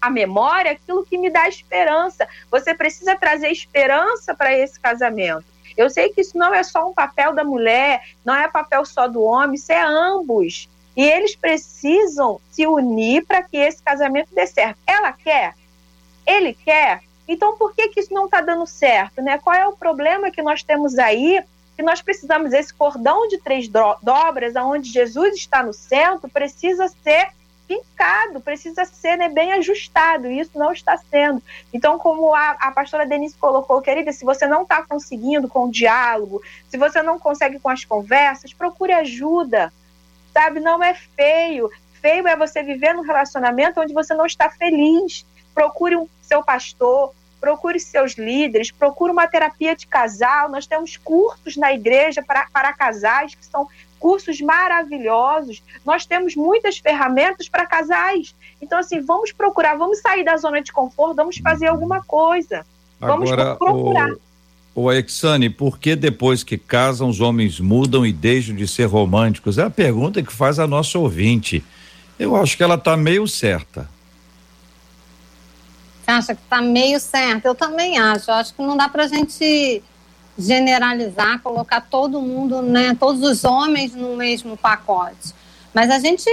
à 0.00 0.10
memória 0.10 0.72
aquilo 0.72 1.06
que 1.06 1.16
me 1.16 1.30
dá 1.30 1.48
esperança. 1.48 2.26
Você 2.50 2.74
precisa 2.74 3.14
trazer 3.14 3.50
esperança 3.50 4.34
para 4.34 4.52
esse 4.52 4.78
casamento. 4.80 5.44
Eu 5.76 5.88
sei 5.88 6.10
que 6.10 6.20
isso 6.20 6.36
não 6.36 6.52
é 6.52 6.62
só 6.62 6.88
um 6.88 6.92
papel 6.92 7.32
da 7.32 7.44
mulher, 7.44 8.02
não 8.24 8.34
é 8.34 8.48
papel 8.48 8.84
só 8.84 9.06
do 9.06 9.22
homem, 9.22 9.54
isso 9.54 9.72
é 9.72 9.80
ambos. 9.80 10.68
E 10.96 11.04
eles 11.04 11.34
precisam 11.34 12.40
se 12.50 12.66
unir 12.66 13.24
para 13.24 13.42
que 13.42 13.56
esse 13.56 13.82
casamento 13.82 14.28
dê 14.34 14.46
certo. 14.46 14.78
Ela 14.86 15.12
quer? 15.12 15.54
Ele 16.26 16.54
quer? 16.54 17.02
Então 17.26 17.56
por 17.56 17.74
que, 17.74 17.88
que 17.88 18.00
isso 18.00 18.12
não 18.12 18.26
está 18.26 18.40
dando 18.40 18.66
certo? 18.66 19.22
Né? 19.22 19.38
Qual 19.38 19.54
é 19.54 19.66
o 19.66 19.76
problema 19.76 20.30
que 20.30 20.42
nós 20.42 20.62
temos 20.62 20.98
aí? 20.98 21.42
Que 21.76 21.82
nós 21.82 22.02
precisamos, 22.02 22.52
esse 22.52 22.72
cordão 22.74 23.26
de 23.28 23.38
três 23.38 23.66
dobras, 23.68 24.54
onde 24.56 24.90
Jesus 24.90 25.34
está 25.34 25.62
no 25.62 25.72
centro, 25.72 26.28
precisa 26.28 26.88
ser 27.02 27.30
fincado, 27.66 28.40
precisa 28.40 28.84
ser 28.84 29.16
né, 29.16 29.28
bem 29.28 29.52
ajustado, 29.52 30.26
e 30.26 30.40
isso 30.40 30.50
não 30.54 30.72
está 30.72 30.96
sendo. 30.96 31.42
Então, 31.72 31.98
como 31.98 32.34
a, 32.34 32.50
a 32.50 32.72
pastora 32.72 33.06
Denise 33.06 33.36
colocou, 33.36 33.80
querida, 33.80 34.12
se 34.12 34.24
você 34.24 34.46
não 34.46 34.62
está 34.62 34.82
conseguindo 34.82 35.48
com 35.48 35.64
o 35.64 35.70
diálogo, 35.70 36.42
se 36.68 36.76
você 36.76 37.00
não 37.02 37.18
consegue 37.18 37.58
com 37.58 37.70
as 37.70 37.84
conversas, 37.84 38.52
procure 38.52 38.92
ajuda, 38.92 39.72
sabe? 40.32 40.60
Não 40.60 40.82
é 40.82 40.94
feio. 40.94 41.70
Feio 42.00 42.26
é 42.26 42.36
você 42.36 42.62
viver 42.62 42.94
num 42.94 43.02
relacionamento 43.02 43.80
onde 43.80 43.92
você 43.92 44.14
não 44.14 44.26
está 44.26 44.50
feliz. 44.50 45.24
Procure 45.54 45.96
um, 45.96 46.08
seu 46.22 46.42
pastor, 46.42 47.14
procure 47.40 47.78
seus 47.78 48.14
líderes, 48.14 48.70
procure 48.70 49.12
uma 49.12 49.26
terapia 49.26 49.76
de 49.76 49.86
casal. 49.86 50.48
Nós 50.48 50.66
temos 50.66 50.96
cursos 50.96 51.56
na 51.56 51.72
igreja 51.72 52.22
para, 52.22 52.46
para 52.52 52.72
casais 52.72 53.34
que 53.34 53.44
são 53.44 53.68
cursos 53.98 54.40
maravilhosos. 54.40 55.62
Nós 55.84 56.04
temos 56.06 56.34
muitas 56.34 56.78
ferramentas 56.78 57.48
para 57.48 57.66
casais. 57.66 58.34
Então, 58.60 58.78
assim, 58.78 59.00
vamos 59.00 59.30
procurar, 59.32 59.76
vamos 59.76 60.00
sair 60.00 60.24
da 60.24 60.36
zona 60.36 60.60
de 60.60 60.72
conforto, 60.72 61.14
vamos 61.14 61.38
fazer 61.38 61.68
alguma 61.68 62.02
coisa. 62.02 62.66
Vamos 62.98 63.30
Agora, 63.30 63.56
procurar. 63.56 64.10
O, 64.10 64.20
o 64.74 64.90
Exane, 64.90 65.50
por 65.50 65.78
que 65.78 65.94
depois 65.94 66.42
que 66.42 66.56
casam 66.56 67.08
os 67.08 67.20
homens 67.20 67.60
mudam 67.60 68.06
e 68.06 68.12
deixam 68.12 68.54
de 68.54 68.66
ser 68.66 68.86
românticos? 68.86 69.58
É 69.58 69.64
a 69.64 69.70
pergunta 69.70 70.22
que 70.22 70.32
faz 70.32 70.58
a 70.58 70.66
nossa 70.66 70.98
ouvinte. 70.98 71.62
Eu 72.18 72.34
acho 72.36 72.56
que 72.56 72.62
ela 72.62 72.76
está 72.76 72.96
meio 72.96 73.28
certa. 73.28 73.88
Você 76.02 76.10
acha 76.10 76.34
que 76.34 76.42
está 76.42 76.62
meio 76.62 76.98
certa? 76.98 77.48
Eu 77.48 77.54
também 77.54 77.98
acho. 77.98 78.30
Eu 78.30 78.34
acho 78.34 78.54
que 78.54 78.62
não 78.62 78.76
dá 78.76 78.88
para 78.88 79.04
a 79.04 79.08
gente 79.08 79.82
generalizar, 80.38 81.40
colocar 81.40 81.82
todo 81.82 82.20
mundo, 82.20 82.62
né, 82.62 82.96
todos 82.98 83.22
os 83.22 83.44
homens 83.44 83.94
no 83.94 84.16
mesmo 84.16 84.56
pacote. 84.56 85.34
Mas 85.74 85.90
a 85.90 85.98
gente 85.98 86.28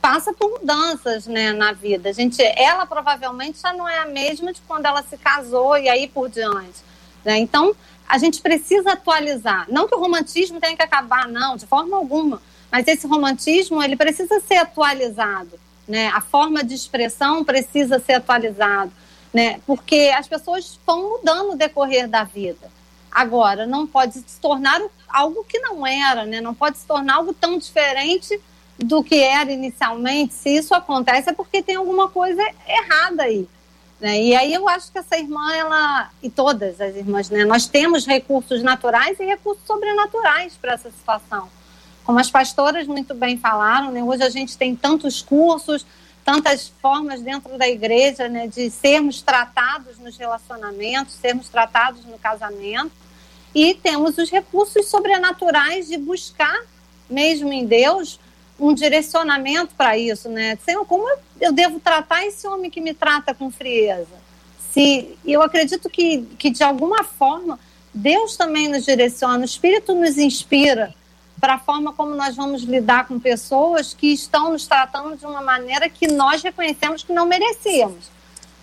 passa 0.00 0.32
por 0.32 0.60
mudanças, 0.60 1.26
né, 1.26 1.52
na 1.52 1.72
vida. 1.72 2.10
A 2.10 2.12
gente, 2.12 2.40
ela 2.42 2.86
provavelmente 2.86 3.60
já 3.60 3.72
não 3.72 3.88
é 3.88 3.98
a 3.98 4.06
mesma 4.06 4.52
de 4.52 4.60
quando 4.62 4.86
ela 4.86 5.02
se 5.02 5.16
casou 5.16 5.76
e 5.76 5.88
aí 5.88 6.06
por 6.06 6.28
diante. 6.28 6.93
Né? 7.24 7.38
Então, 7.38 7.74
a 8.08 8.18
gente 8.18 8.40
precisa 8.40 8.92
atualizar. 8.92 9.66
Não 9.68 9.88
que 9.88 9.94
o 9.94 9.98
romantismo 9.98 10.60
tenha 10.60 10.76
que 10.76 10.82
acabar, 10.82 11.26
não, 11.28 11.56
de 11.56 11.66
forma 11.66 11.96
alguma. 11.96 12.40
Mas 12.70 12.86
esse 12.86 13.06
romantismo, 13.06 13.82
ele 13.82 13.96
precisa 13.96 14.40
ser 14.40 14.56
atualizado. 14.56 15.58
Né? 15.86 16.08
A 16.08 16.20
forma 16.20 16.62
de 16.62 16.74
expressão 16.74 17.44
precisa 17.44 17.98
ser 17.98 18.14
atualizada. 18.14 18.90
Né? 19.32 19.60
Porque 19.66 20.12
as 20.16 20.28
pessoas 20.28 20.78
vão 20.86 21.10
mudando 21.10 21.50
no 21.50 21.56
decorrer 21.56 22.08
da 22.08 22.24
vida. 22.24 22.72
Agora, 23.14 23.64
não 23.64 23.86
pode 23.86 24.14
se 24.14 24.40
tornar 24.40 24.80
algo 25.08 25.44
que 25.44 25.60
não 25.60 25.86
era, 25.86 26.26
né? 26.26 26.40
Não 26.40 26.52
pode 26.52 26.78
se 26.78 26.86
tornar 26.86 27.14
algo 27.14 27.32
tão 27.32 27.56
diferente 27.56 28.40
do 28.76 29.04
que 29.04 29.14
era 29.14 29.52
inicialmente. 29.52 30.34
Se 30.34 30.50
isso 30.50 30.74
acontece 30.74 31.30
é 31.30 31.32
porque 31.32 31.62
tem 31.62 31.76
alguma 31.76 32.08
coisa 32.08 32.42
errada 32.66 33.22
aí. 33.22 33.48
Né? 34.00 34.22
E 34.22 34.34
aí 34.34 34.52
eu 34.52 34.68
acho 34.68 34.90
que 34.90 34.98
essa 34.98 35.16
irmã, 35.16 35.52
ela, 35.54 36.10
e 36.22 36.28
todas 36.28 36.80
as 36.80 36.94
irmãs, 36.96 37.30
né? 37.30 37.44
Nós 37.44 37.66
temos 37.66 38.06
recursos 38.06 38.62
naturais 38.62 39.18
e 39.20 39.24
recursos 39.24 39.64
sobrenaturais 39.66 40.56
para 40.60 40.72
essa 40.72 40.90
situação. 40.90 41.48
Como 42.04 42.18
as 42.18 42.30
pastoras 42.30 42.86
muito 42.86 43.14
bem 43.14 43.38
falaram, 43.38 43.90
né? 43.90 44.02
Hoje 44.02 44.22
a 44.22 44.30
gente 44.30 44.58
tem 44.58 44.74
tantos 44.74 45.22
cursos, 45.22 45.86
tantas 46.24 46.72
formas 46.82 47.20
dentro 47.22 47.56
da 47.56 47.68
igreja, 47.68 48.28
né? 48.28 48.46
De 48.46 48.68
sermos 48.68 49.22
tratados 49.22 49.98
nos 49.98 50.16
relacionamentos, 50.16 51.14
sermos 51.14 51.48
tratados 51.48 52.04
no 52.04 52.18
casamento 52.18 52.92
e 53.54 53.74
temos 53.74 54.18
os 54.18 54.30
recursos 54.30 54.86
sobrenaturais 54.86 55.86
de 55.86 55.96
buscar, 55.96 56.60
mesmo 57.08 57.52
em 57.52 57.64
Deus, 57.64 58.18
um 58.58 58.72
direcionamento 58.72 59.74
para 59.76 59.98
isso, 59.98 60.28
né? 60.28 60.56
Senhor, 60.64 60.84
como 60.86 61.04
eu 61.40 61.52
devo 61.52 61.80
tratar 61.80 62.24
esse 62.24 62.46
homem 62.46 62.70
que 62.70 62.80
me 62.80 62.94
trata 62.94 63.34
com 63.34 63.50
frieza? 63.50 64.24
Se 64.70 65.16
eu 65.24 65.42
acredito 65.42 65.88
que, 65.88 66.22
que 66.38 66.50
de 66.50 66.62
alguma 66.62 67.04
forma 67.04 67.58
Deus 67.92 68.36
também 68.36 68.68
nos 68.68 68.84
direciona, 68.84 69.38
o 69.38 69.44
Espírito 69.44 69.94
nos 69.94 70.18
inspira 70.18 70.94
para 71.40 71.54
a 71.54 71.58
forma 71.58 71.92
como 71.92 72.14
nós 72.14 72.34
vamos 72.34 72.62
lidar 72.62 73.06
com 73.06 73.18
pessoas 73.18 73.92
que 73.92 74.08
estão 74.08 74.52
nos 74.52 74.66
tratando 74.66 75.16
de 75.16 75.26
uma 75.26 75.42
maneira 75.42 75.88
que 75.88 76.08
nós 76.08 76.42
reconhecemos 76.42 77.02
que 77.02 77.12
não 77.12 77.26
merecíamos, 77.26 78.10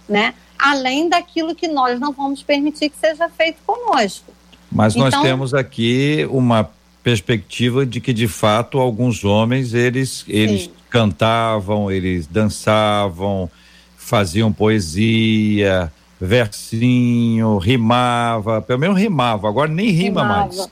né? 0.07 0.33
Além 0.57 1.07
daquilo 1.07 1.55
que 1.55 1.67
nós 1.67 1.99
não 1.99 2.11
vamos 2.11 2.43
permitir 2.43 2.89
que 2.89 2.97
seja 2.97 3.29
feito 3.29 3.59
conosco. 3.65 4.31
Mas 4.71 4.95
então, 4.95 5.09
nós 5.09 5.21
temos 5.21 5.53
aqui 5.53 6.27
uma 6.29 6.69
perspectiva 7.03 7.85
de 7.85 7.99
que 7.99 8.13
de 8.13 8.27
fato 8.27 8.79
alguns 8.79 9.23
homens 9.23 9.73
eles 9.73 10.23
eles 10.27 10.63
sim. 10.63 10.71
cantavam, 10.89 11.91
eles 11.91 12.27
dançavam, 12.27 13.49
faziam 13.97 14.51
poesia, 14.51 15.91
versinho, 16.19 17.57
rimava, 17.57 18.61
pelo 18.61 18.79
menos 18.79 18.97
rimava, 18.97 19.47
agora 19.47 19.71
nem 19.71 19.89
rima 19.89 20.21
rimava. 20.21 20.45
mais. 20.47 20.69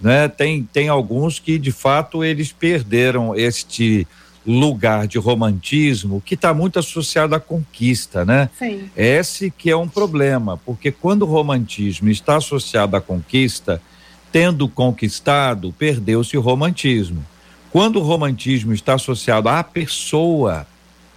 Né? 0.00 0.28
Tem 0.28 0.62
tem 0.64 0.88
alguns 0.88 1.38
que 1.38 1.58
de 1.58 1.72
fato 1.72 2.22
eles 2.22 2.52
perderam 2.52 3.34
este 3.34 4.06
lugar 4.46 5.08
de 5.08 5.18
romantismo 5.18 6.22
que 6.24 6.34
está 6.34 6.54
muito 6.54 6.78
associado 6.78 7.34
à 7.34 7.40
conquista, 7.40 8.24
né? 8.24 8.48
Sim. 8.56 8.88
Esse 8.96 9.50
que 9.50 9.70
é 9.70 9.76
um 9.76 9.88
problema, 9.88 10.56
porque 10.58 10.92
quando 10.92 11.22
o 11.22 11.26
romantismo 11.26 12.08
está 12.08 12.36
associado 12.36 12.94
à 12.94 13.00
conquista, 13.00 13.82
tendo 14.36 14.68
conquistado, 14.68 15.74
perdeu-se 15.78 16.36
o 16.36 16.42
romantismo. 16.42 17.24
Quando 17.70 17.98
o 17.98 18.02
romantismo 18.02 18.74
está 18.74 18.92
associado 18.92 19.48
à 19.48 19.64
pessoa, 19.64 20.66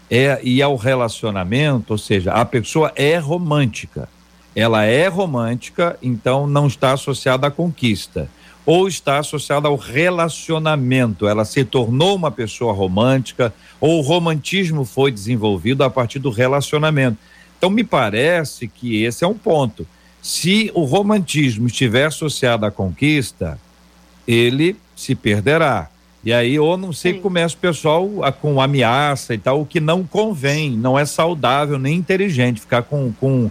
é 0.09 0.39
e 0.41 0.61
ao 0.61 0.77
relacionamento, 0.77 1.91
ou 1.91 1.97
seja, 1.97 2.31
a 2.31 2.45
pessoa 2.45 2.93
é 2.95 3.17
romântica. 3.17 4.07
Ela 4.55 4.85
é 4.85 5.09
romântica, 5.09 5.99
então 6.01 6.47
não 6.47 6.67
está 6.67 6.93
associada 6.93 7.45
à 7.47 7.51
conquista 7.51 8.29
ou 8.65 8.87
está 8.87 9.17
associada 9.17 9.67
ao 9.67 9.75
relacionamento. 9.75 11.27
Ela 11.27 11.43
se 11.43 11.65
tornou 11.65 12.15
uma 12.15 12.31
pessoa 12.31 12.71
romântica 12.71 13.53
ou 13.81 13.99
o 13.99 14.01
romantismo 14.01 14.85
foi 14.85 15.11
desenvolvido 15.11 15.83
a 15.83 15.89
partir 15.89 16.19
do 16.19 16.29
relacionamento. 16.29 17.17
Então 17.57 17.69
me 17.69 17.83
parece 17.83 18.65
que 18.69 19.03
esse 19.03 19.25
é 19.25 19.27
um 19.27 19.37
ponto. 19.37 19.85
Se 20.21 20.71
o 20.73 20.83
romantismo 20.83 21.67
estiver 21.67 22.05
associado 22.05 22.65
à 22.65 22.71
conquista, 22.71 23.59
ele 24.27 24.75
se 24.95 25.15
perderá. 25.15 25.89
E 26.23 26.33
aí, 26.33 26.59
ou 26.59 26.75
não 26.75 26.91
sei, 26.91 27.13
Sim. 27.13 27.21
começa 27.21 27.55
o 27.55 27.59
pessoal 27.59 28.09
a, 28.23 28.31
com 28.31 28.59
ameaça 28.59 29.33
e 29.33 29.37
tal, 29.37 29.61
o 29.61 29.65
que 29.65 29.79
não 29.79 30.03
convém, 30.03 30.71
não 30.71 30.99
é 30.99 31.05
saudável 31.05 31.79
nem 31.79 31.95
inteligente 31.95 32.59
ficar 32.59 32.83
com, 32.83 33.13
com, 33.13 33.49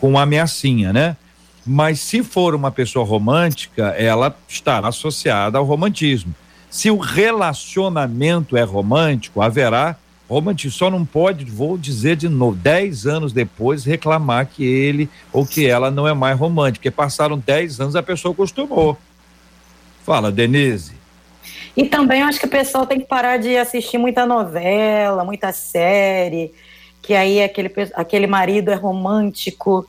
com 0.00 0.18
ameaçinha, 0.18 0.92
né? 0.92 1.16
Mas 1.66 2.00
se 2.00 2.22
for 2.22 2.54
uma 2.54 2.70
pessoa 2.70 3.04
romântica, 3.04 3.88
ela 3.98 4.34
estará 4.48 4.88
associada 4.88 5.58
ao 5.58 5.64
romantismo. 5.64 6.34
Se 6.70 6.90
o 6.90 6.96
relacionamento 6.96 8.56
é 8.56 8.62
romântico, 8.62 9.42
haverá 9.42 9.96
romantismo. 10.28 10.78
Só 10.78 10.90
não 10.90 11.04
pode, 11.04 11.44
vou 11.44 11.76
dizer 11.76 12.16
de 12.16 12.28
novo, 12.28 12.56
dez 12.56 13.06
anos 13.06 13.32
depois 13.32 13.84
reclamar 13.84 14.46
que 14.46 14.64
ele 14.64 15.08
ou 15.32 15.46
que 15.46 15.66
ela 15.66 15.90
não 15.90 16.06
é 16.06 16.14
mais 16.14 16.38
romântico, 16.38 16.78
porque 16.78 16.90
passaram 16.90 17.38
dez 17.38 17.80
anos 17.80 17.96
a 17.96 18.02
pessoa 18.02 18.32
acostumou. 18.32 18.96
Fala, 20.04 20.30
Denise. 20.30 20.94
E 21.76 21.84
também 21.84 22.22
acho 22.22 22.40
que 22.40 22.46
o 22.46 22.50
pessoal 22.50 22.86
tem 22.86 23.00
que 23.00 23.06
parar 23.06 23.36
de 23.36 23.56
assistir 23.56 23.98
muita 23.98 24.24
novela, 24.24 25.24
muita 25.24 25.52
série, 25.52 26.52
que 27.02 27.14
aí 27.14 27.42
aquele, 27.42 27.70
aquele 27.94 28.26
marido 28.26 28.70
é 28.70 28.74
romântico 28.74 29.86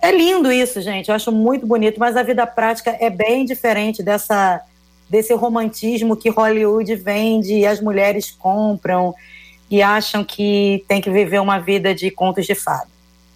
é 0.00 0.12
lindo 0.12 0.50
isso, 0.52 0.80
gente. 0.80 1.08
Eu 1.08 1.14
acho 1.14 1.32
muito 1.32 1.66
bonito, 1.66 1.98
mas 1.98 2.16
a 2.16 2.22
vida 2.22 2.46
prática 2.46 2.96
é 3.00 3.10
bem 3.10 3.44
diferente 3.44 4.02
dessa 4.02 4.62
desse 5.10 5.32
romantismo 5.32 6.14
que 6.14 6.28
Hollywood 6.28 6.94
vende 6.96 7.54
e 7.54 7.66
as 7.66 7.80
mulheres 7.80 8.30
compram 8.30 9.14
e 9.70 9.82
acham 9.82 10.24
que 10.24 10.84
tem 10.88 11.00
que 11.00 11.10
viver 11.10 11.40
uma 11.40 11.58
vida 11.58 11.94
de 11.94 12.10
contos 12.10 12.46
de 12.46 12.54
fada. 12.54 12.88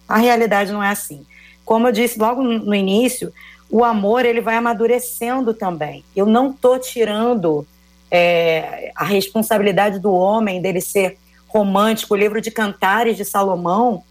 A 0.07 0.17
realidade 0.17 0.71
não 0.71 0.83
é 0.83 0.89
assim. 0.89 1.25
Como 1.65 1.87
eu 1.87 1.91
disse 1.91 2.19
logo 2.19 2.41
no 2.41 2.75
início, 2.75 3.33
o 3.69 3.83
amor 3.83 4.25
ele 4.25 4.41
vai 4.41 4.55
amadurecendo 4.55 5.53
também. 5.53 6.03
Eu 6.15 6.25
não 6.25 6.51
estou 6.51 6.77
tirando 6.77 7.65
é, 8.11 8.91
a 8.95 9.03
responsabilidade 9.03 9.99
do 9.99 10.13
homem 10.13 10.61
dele 10.61 10.81
ser 10.81 11.17
romântico. 11.47 12.13
O 12.13 12.17
livro 12.17 12.41
de 12.41 12.51
Cantares 12.51 13.17
de 13.17 13.25
Salomão 13.25 14.03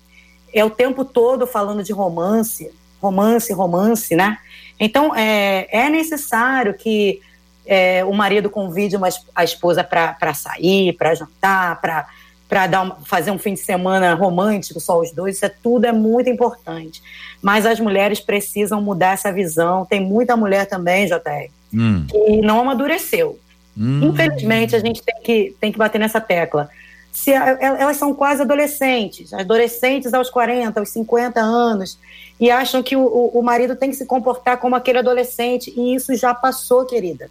é 0.52 0.64
o 0.64 0.70
tempo 0.70 1.04
todo 1.04 1.46
falando 1.46 1.82
de 1.82 1.92
romance, 1.92 2.70
romance, 3.00 3.52
romance, 3.52 4.16
né? 4.16 4.38
Então, 4.78 5.14
é, 5.14 5.68
é 5.70 5.88
necessário 5.88 6.74
que 6.74 7.20
é, 7.66 8.04
o 8.04 8.12
marido 8.12 8.50
convide 8.50 8.96
uma, 8.96 9.08
a 9.34 9.44
esposa 9.44 9.84
para 9.84 10.34
sair, 10.34 10.92
para 10.94 11.14
jantar, 11.14 11.80
para 11.80 12.66
dar 12.66 12.98
fazer 13.04 13.30
um 13.30 13.38
fim 13.38 13.54
de 13.54 13.60
semana 13.60 14.14
romântico, 14.14 14.80
só 14.80 15.00
os 15.00 15.12
dois, 15.12 15.36
isso 15.36 15.46
é, 15.46 15.48
tudo 15.48 15.86
é 15.86 15.92
muito 15.92 16.28
importante. 16.28 17.02
Mas 17.40 17.66
as 17.66 17.80
mulheres 17.80 18.20
precisam 18.20 18.80
mudar 18.80 19.14
essa 19.14 19.32
visão. 19.32 19.84
Tem 19.84 20.00
muita 20.00 20.36
mulher 20.36 20.66
também, 20.66 21.06
JR, 21.06 21.50
hum. 21.74 22.06
que 22.08 22.40
não 22.40 22.60
amadureceu. 22.60 23.38
Hum. 23.76 24.10
Infelizmente, 24.10 24.76
a 24.76 24.78
gente 24.78 25.02
tem 25.02 25.14
que, 25.22 25.56
tem 25.60 25.72
que 25.72 25.78
bater 25.78 25.98
nessa 25.98 26.20
tecla 26.20 26.68
se 27.12 27.30
elas 27.30 27.98
são 27.98 28.14
quase 28.14 28.40
adolescentes, 28.40 29.34
adolescentes 29.34 30.14
aos 30.14 30.30
40, 30.30 30.80
aos 30.80 30.88
50 30.88 31.38
anos, 31.38 31.98
e 32.40 32.50
acham 32.50 32.82
que 32.82 32.96
o, 32.96 33.04
o, 33.04 33.42
marido 33.42 33.76
tem 33.76 33.90
que 33.90 33.96
se 33.96 34.06
comportar 34.06 34.56
como 34.56 34.74
aquele 34.74 34.98
adolescente, 34.98 35.70
e 35.76 35.94
isso 35.94 36.14
já 36.16 36.34
passou, 36.34 36.86
querida. 36.86 37.30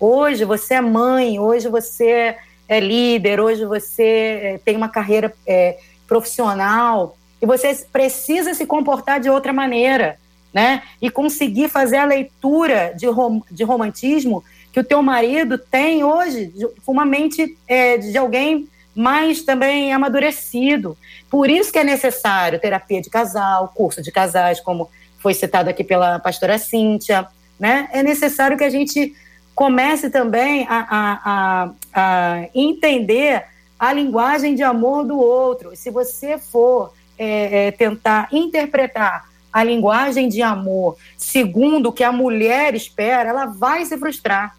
Hoje 0.00 0.46
você 0.46 0.74
é 0.74 0.80
mãe, 0.80 1.38
hoje 1.38 1.68
você 1.68 2.34
é 2.66 2.80
líder, 2.80 3.38
hoje 3.38 3.66
você 3.66 4.02
é, 4.02 4.60
tem 4.64 4.76
uma 4.76 4.88
carreira 4.88 5.32
é, 5.46 5.78
profissional, 6.08 7.16
e 7.42 7.46
você 7.46 7.74
precisa 7.92 8.54
se 8.54 8.64
comportar 8.64 9.20
de 9.20 9.28
outra 9.30 9.52
maneira, 9.52 10.18
né? 10.52 10.82
E 11.00 11.10
conseguir 11.10 11.68
fazer 11.68 11.98
a 11.98 12.04
leitura 12.04 12.92
de, 12.96 13.06
rom 13.06 13.40
de 13.50 13.62
romantismo 13.64 14.42
que 14.72 14.80
o 14.80 14.84
teu 14.84 15.02
marido 15.02 15.58
tem 15.58 16.04
hoje, 16.04 16.52
uma 16.86 17.04
mente 17.04 17.56
é, 17.68 17.98
de 17.98 18.16
alguém 18.16 18.68
mas 18.94 19.42
também 19.42 19.92
amadurecido. 19.92 20.98
Por 21.30 21.48
isso 21.48 21.72
que 21.72 21.78
é 21.78 21.84
necessário 21.84 22.60
terapia 22.60 23.00
de 23.00 23.08
casal, 23.08 23.72
curso 23.74 24.02
de 24.02 24.10
casais, 24.10 24.60
como 24.60 24.90
foi 25.18 25.32
citado 25.32 25.70
aqui 25.70 25.84
pela 25.84 26.18
pastora 26.18 26.58
Cíntia, 26.58 27.26
né? 27.58 27.88
É 27.92 28.02
necessário 28.02 28.58
que 28.58 28.64
a 28.64 28.68
gente 28.68 29.14
comece 29.60 30.08
também 30.08 30.66
a, 30.70 30.86
a, 30.88 31.20
a, 31.22 31.70
a 31.92 32.48
entender 32.54 33.44
a 33.78 33.92
linguagem 33.92 34.54
de 34.54 34.62
amor 34.62 35.04
do 35.04 35.18
outro. 35.18 35.76
Se 35.76 35.90
você 35.90 36.38
for 36.38 36.94
é, 37.18 37.66
é, 37.66 37.70
tentar 37.70 38.28
interpretar 38.32 39.28
a 39.52 39.62
linguagem 39.62 40.30
de 40.30 40.40
amor 40.40 40.96
segundo 41.14 41.90
o 41.90 41.92
que 41.92 42.02
a 42.02 42.10
mulher 42.10 42.74
espera, 42.74 43.28
ela 43.28 43.44
vai 43.44 43.84
se 43.84 43.98
frustrar. 43.98 44.56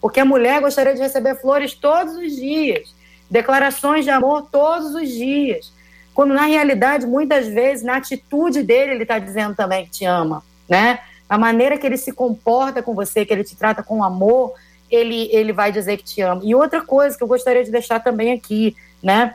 Porque 0.00 0.20
a 0.20 0.24
mulher 0.24 0.60
gostaria 0.60 0.94
de 0.94 1.00
receber 1.00 1.40
flores 1.40 1.74
todos 1.74 2.14
os 2.14 2.36
dias 2.36 2.94
declarações 3.28 4.04
de 4.04 4.12
amor 4.12 4.48
todos 4.52 4.94
os 4.94 5.08
dias. 5.08 5.72
Quando 6.14 6.34
na 6.34 6.46
realidade, 6.46 7.04
muitas 7.04 7.48
vezes, 7.48 7.84
na 7.84 7.96
atitude 7.96 8.62
dele, 8.62 8.92
ele 8.92 9.02
está 9.02 9.18
dizendo 9.18 9.56
também 9.56 9.86
que 9.86 9.90
te 9.90 10.04
ama, 10.04 10.44
né? 10.68 11.00
A 11.28 11.36
maneira 11.36 11.76
que 11.76 11.86
ele 11.86 11.96
se 11.96 12.12
comporta 12.12 12.82
com 12.82 12.94
você, 12.94 13.24
que 13.24 13.32
ele 13.32 13.44
te 13.44 13.56
trata 13.56 13.82
com 13.82 14.04
amor, 14.04 14.54
ele, 14.90 15.28
ele 15.32 15.52
vai 15.52 15.72
dizer 15.72 15.96
que 15.96 16.04
te 16.04 16.20
ama. 16.20 16.40
E 16.44 16.54
outra 16.54 16.80
coisa 16.80 17.16
que 17.16 17.22
eu 17.22 17.28
gostaria 17.28 17.64
de 17.64 17.70
deixar 17.70 18.00
também 18.00 18.32
aqui, 18.32 18.76
né? 19.02 19.34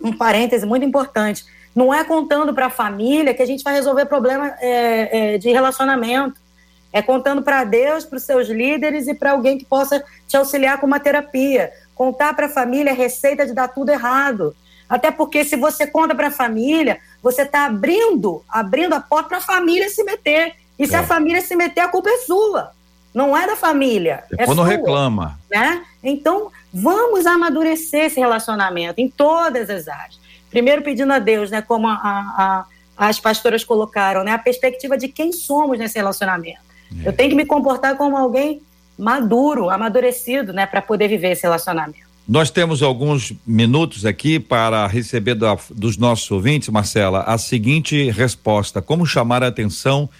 Um 0.00 0.16
parêntese 0.16 0.64
muito 0.64 0.86
importante. 0.86 1.44
Não 1.74 1.92
é 1.92 2.04
contando 2.04 2.54
para 2.54 2.66
a 2.66 2.70
família 2.70 3.34
que 3.34 3.42
a 3.42 3.46
gente 3.46 3.64
vai 3.64 3.74
resolver 3.74 4.06
problema 4.06 4.54
é, 4.60 5.34
é, 5.34 5.38
de 5.38 5.50
relacionamento. 5.50 6.40
É 6.92 7.02
contando 7.02 7.42
para 7.42 7.64
Deus, 7.64 8.04
para 8.04 8.16
os 8.16 8.22
seus 8.22 8.48
líderes 8.48 9.06
e 9.08 9.14
para 9.14 9.32
alguém 9.32 9.58
que 9.58 9.64
possa 9.64 10.02
te 10.26 10.36
auxiliar 10.36 10.80
com 10.80 10.86
uma 10.86 11.00
terapia. 11.00 11.70
Contar 11.94 12.34
para 12.34 12.46
a 12.46 12.50
família 12.50 12.90
é 12.90 12.94
receita 12.94 13.44
de 13.44 13.52
dar 13.52 13.68
tudo 13.68 13.90
errado. 13.90 14.56
Até 14.88 15.10
porque 15.10 15.44
se 15.44 15.56
você 15.56 15.86
conta 15.86 16.14
para 16.14 16.28
a 16.28 16.30
família, 16.30 16.98
você 17.22 17.42
está 17.42 17.66
abrindo, 17.66 18.42
abrindo 18.48 18.94
a 18.94 19.00
porta 19.00 19.28
para 19.28 19.38
a 19.38 19.42
família 19.42 19.90
se 19.90 20.02
meter. 20.02 20.56
E 20.78 20.86
se 20.86 20.94
é. 20.94 20.98
a 20.98 21.02
família 21.02 21.40
se 21.40 21.56
meter, 21.56 21.80
a 21.80 21.88
culpa 21.88 22.08
é 22.08 22.18
sua. 22.18 22.72
Não 23.12 23.36
é 23.36 23.46
da 23.46 23.56
família. 23.56 24.22
É 24.36 24.44
quando 24.44 24.62
reclama. 24.62 25.38
Né? 25.50 25.82
Então, 26.02 26.50
vamos 26.72 27.26
amadurecer 27.26 28.04
esse 28.04 28.20
relacionamento 28.20 29.00
em 29.00 29.08
todas 29.08 29.68
as 29.70 29.88
áreas. 29.88 30.20
Primeiro 30.50 30.82
pedindo 30.82 31.12
a 31.12 31.18
Deus, 31.18 31.50
né, 31.50 31.60
como 31.60 31.88
a, 31.88 31.94
a, 31.94 32.64
as 32.96 33.18
pastoras 33.18 33.64
colocaram, 33.64 34.24
né, 34.24 34.32
a 34.32 34.38
perspectiva 34.38 34.96
de 34.96 35.08
quem 35.08 35.32
somos 35.32 35.78
nesse 35.78 35.98
relacionamento. 35.98 36.60
É. 37.04 37.08
Eu 37.08 37.12
tenho 37.12 37.30
que 37.30 37.36
me 37.36 37.44
comportar 37.44 37.96
como 37.96 38.16
alguém 38.16 38.62
maduro, 38.98 39.70
amadurecido, 39.70 40.52
né, 40.52 40.66
para 40.66 40.80
poder 40.80 41.08
viver 41.08 41.32
esse 41.32 41.42
relacionamento. 41.42 42.08
Nós 42.26 42.50
temos 42.50 42.82
alguns 42.82 43.32
minutos 43.46 44.04
aqui 44.04 44.38
para 44.38 44.86
receber 44.86 45.34
da, 45.34 45.56
dos 45.70 45.96
nossos 45.96 46.30
ouvintes, 46.30 46.68
Marcela, 46.68 47.22
a 47.22 47.38
seguinte 47.38 48.10
resposta: 48.10 48.82
como 48.82 49.06
chamar 49.06 49.42
a 49.42 49.46
atenção 49.46 50.10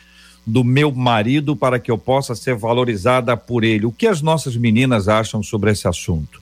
do 0.49 0.65
meu 0.65 0.91
marido 0.91 1.55
para 1.55 1.79
que 1.79 1.91
eu 1.91 1.99
possa 1.99 2.35
ser 2.35 2.55
valorizada 2.55 3.37
por 3.37 3.63
ele? 3.63 3.85
O 3.85 3.93
que 3.93 4.07
as 4.07 4.23
nossas 4.23 4.57
meninas 4.57 5.07
acham 5.07 5.43
sobre 5.43 5.71
esse 5.71 5.87
assunto? 5.87 6.41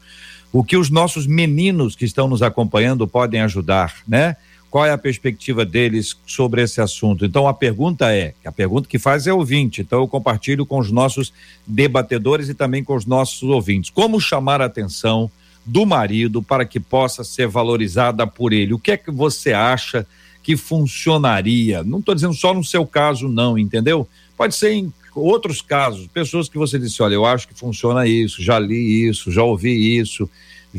O 0.52 0.62
que 0.62 0.76
os 0.76 0.90
nossos 0.90 1.26
meninos 1.26 1.96
que 1.96 2.04
estão 2.04 2.28
nos 2.28 2.40
acompanhando 2.40 3.08
podem 3.08 3.40
ajudar, 3.40 3.96
né? 4.06 4.36
qual 4.70 4.84
é 4.84 4.92
a 4.92 4.98
perspectiva 4.98 5.64
deles 5.64 6.16
sobre 6.26 6.62
esse 6.62 6.80
assunto. 6.80 7.24
Então 7.24 7.48
a 7.48 7.54
pergunta 7.54 8.14
é, 8.14 8.34
a 8.44 8.52
pergunta 8.52 8.88
que 8.88 8.98
faz 8.98 9.26
é 9.26 9.32
ouvinte, 9.32 9.80
então 9.80 10.00
eu 10.00 10.08
compartilho 10.08 10.66
com 10.66 10.78
os 10.78 10.92
nossos 10.92 11.32
debatedores 11.66 12.48
e 12.48 12.54
também 12.54 12.84
com 12.84 12.94
os 12.94 13.06
nossos 13.06 13.42
ouvintes. 13.42 13.90
Como 13.90 14.20
chamar 14.20 14.60
a 14.60 14.66
atenção 14.66 15.30
do 15.64 15.86
marido 15.86 16.42
para 16.42 16.64
que 16.64 16.78
possa 16.78 17.24
ser 17.24 17.48
valorizada 17.48 18.26
por 18.26 18.52
ele? 18.52 18.74
O 18.74 18.78
que 18.78 18.90
é 18.90 18.96
que 18.96 19.10
você 19.10 19.52
acha 19.52 20.06
que 20.46 20.56
funcionaria? 20.56 21.82
Não 21.82 21.98
estou 21.98 22.14
dizendo 22.14 22.32
só 22.32 22.54
no 22.54 22.62
seu 22.62 22.86
caso, 22.86 23.28
não, 23.28 23.58
entendeu? 23.58 24.06
Pode 24.36 24.54
ser 24.54 24.74
em 24.74 24.92
outros 25.12 25.60
casos, 25.60 26.06
pessoas 26.06 26.48
que 26.48 26.56
você 26.56 26.78
disse, 26.78 27.02
olha, 27.02 27.14
eu 27.14 27.26
acho 27.26 27.48
que 27.48 27.54
funciona 27.54 28.06
isso, 28.06 28.40
já 28.40 28.56
li 28.56 29.08
isso, 29.08 29.32
já 29.32 29.42
ouvi 29.42 29.98
isso 29.98 30.30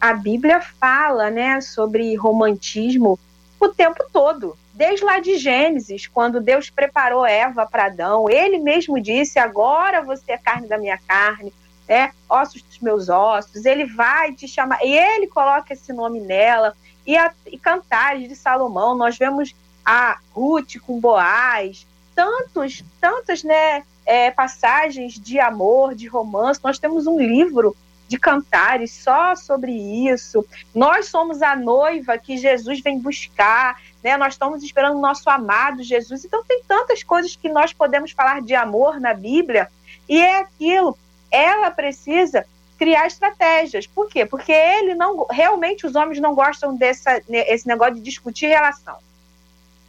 A 0.02 0.14
Bíblia 0.14 0.62
fala, 0.80 1.30
né, 1.30 1.62
sobre 1.62 2.16
romantismo 2.16 3.20
o 3.60 3.68
tempo 3.70 4.04
todo 4.12 4.58
desde 4.78 5.04
lá 5.04 5.20
de 5.20 5.38
Gênesis, 5.38 6.06
quando 6.06 6.40
Deus 6.40 6.70
preparou 6.70 7.26
Eva 7.26 7.66
para 7.66 7.88
Adão, 7.88 8.30
ele 8.30 8.60
mesmo 8.60 9.02
disse: 9.02 9.40
Agora 9.40 10.04
você 10.04 10.34
é 10.34 10.38
carne 10.38 10.68
da 10.68 10.78
minha 10.78 11.00
carne, 11.00 11.52
é 11.90 12.12
ossos 12.30 12.62
dos 12.62 12.78
meus 12.78 13.10
ossos. 13.10 13.66
Ele 13.66 13.86
vai 13.86 14.34
te 14.34 14.48
chamar, 14.48 14.78
e 14.86 14.96
ele 14.96 15.26
coloca 15.26 15.74
esse 15.74 15.92
nome 15.92 16.20
nela. 16.20 16.76
E, 17.08 17.18
a, 17.18 17.34
e 17.48 17.58
cantares 17.58 18.30
de 18.30 18.36
Salomão, 18.36 18.96
nós 18.96 19.18
vemos 19.18 19.56
a 19.84 20.20
Ruth 20.32 20.78
com 20.86 21.00
Boaz, 21.00 21.88
tantos, 22.14 22.84
tantas 23.02 23.44
né, 23.44 23.84
é, 24.06 24.30
passagens 24.30 25.14
de 25.14 25.40
amor, 25.40 25.96
de 25.96 26.06
romance. 26.08 26.60
Nós 26.64 26.78
temos 26.78 27.08
um 27.08 27.18
livro 27.18 27.76
de 28.08 28.18
cantares 28.18 28.92
só 28.92 29.36
sobre 29.36 29.72
isso. 29.72 30.46
Nós 30.74 31.08
somos 31.08 31.42
a 31.42 31.56
noiva 31.56 32.18
que 32.18 32.38
Jesus 32.38 32.80
vem 32.80 33.00
buscar 33.00 33.82
né? 34.08 34.16
Nós 34.16 34.36
estamos 34.36 34.64
esperando 34.64 34.98
o 34.98 35.02
nosso 35.02 35.30
amado 35.30 35.84
Jesus. 35.84 36.24
Então 36.24 36.42
tem 36.46 36.64
tantas 36.66 37.04
coisas 37.04 37.36
que 37.36 37.50
nós 37.50 37.74
podemos 37.74 38.12
falar 38.12 38.42
de 38.42 38.56
amor 38.56 39.02
na 39.02 39.14
Bíblia 39.14 39.70
e 40.08 40.18
é 40.18 40.40
aquilo. 40.40 40.98
Ela 41.30 41.70
precisa 41.72 42.46
criar 42.80 43.06
estratégias. 43.06 43.86
Por 43.86 44.08
quê? 44.08 44.26
Porque 44.26 44.54
ele 44.54 44.96
não 44.96 45.26
realmente 45.30 45.86
os 45.86 45.94
homens 45.94 46.22
não 46.22 46.34
gostam 46.34 46.74
dessa 46.74 47.22
esse 47.30 47.68
negócio 47.68 47.96
de 47.96 48.02
discutir 48.02 48.46
relação. 48.46 48.96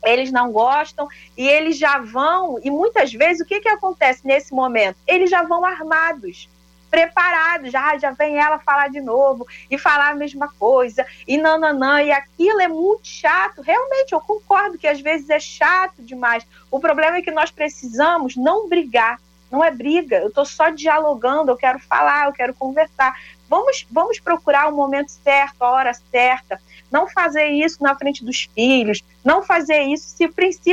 Eles 0.04 0.32
não 0.32 0.50
gostam 0.50 1.08
e 1.36 1.46
eles 1.46 1.78
já 1.78 1.98
vão 1.98 2.58
e 2.64 2.72
muitas 2.72 3.12
vezes 3.12 3.42
o 3.42 3.46
que 3.46 3.60
que 3.60 3.68
acontece 3.68 4.26
nesse 4.26 4.52
momento? 4.52 4.96
Eles 5.06 5.30
já 5.30 5.44
vão 5.44 5.64
armados 5.64 6.48
preparados, 6.90 7.70
já, 7.70 7.96
já 7.98 8.10
vem 8.10 8.38
ela 8.38 8.58
falar 8.58 8.88
de 8.88 9.00
novo 9.00 9.46
e 9.70 9.78
falar 9.78 10.10
a 10.10 10.14
mesma 10.14 10.52
coisa, 10.58 11.06
e 11.26 11.36
nananã, 11.36 12.02
e 12.02 12.10
aquilo 12.10 12.60
é 12.60 12.68
muito 12.68 13.06
chato. 13.06 13.62
Realmente, 13.62 14.12
eu 14.12 14.20
concordo 14.20 14.78
que 14.78 14.86
às 14.86 15.00
vezes 15.00 15.30
é 15.30 15.40
chato 15.40 16.02
demais. 16.02 16.46
O 16.70 16.80
problema 16.80 17.18
é 17.18 17.22
que 17.22 17.30
nós 17.30 17.50
precisamos 17.50 18.36
não 18.36 18.68
brigar, 18.68 19.20
não 19.50 19.64
é 19.64 19.70
briga, 19.70 20.16
eu 20.16 20.28
estou 20.28 20.44
só 20.44 20.70
dialogando, 20.70 21.50
eu 21.50 21.56
quero 21.56 21.78
falar, 21.78 22.26
eu 22.26 22.32
quero 22.32 22.54
conversar. 22.54 23.18
Vamos, 23.48 23.86
vamos 23.90 24.20
procurar 24.20 24.68
o 24.68 24.76
momento 24.76 25.10
certo, 25.10 25.62
a 25.62 25.70
hora 25.70 25.94
certa. 26.10 26.60
Não 26.90 27.08
fazer 27.08 27.46
isso 27.46 27.82
na 27.82 27.94
frente 27.94 28.24
dos 28.24 28.48
filhos, 28.54 29.02
não 29.24 29.42
fazer 29.42 29.82
isso 29.84 30.08
se, 30.08 30.30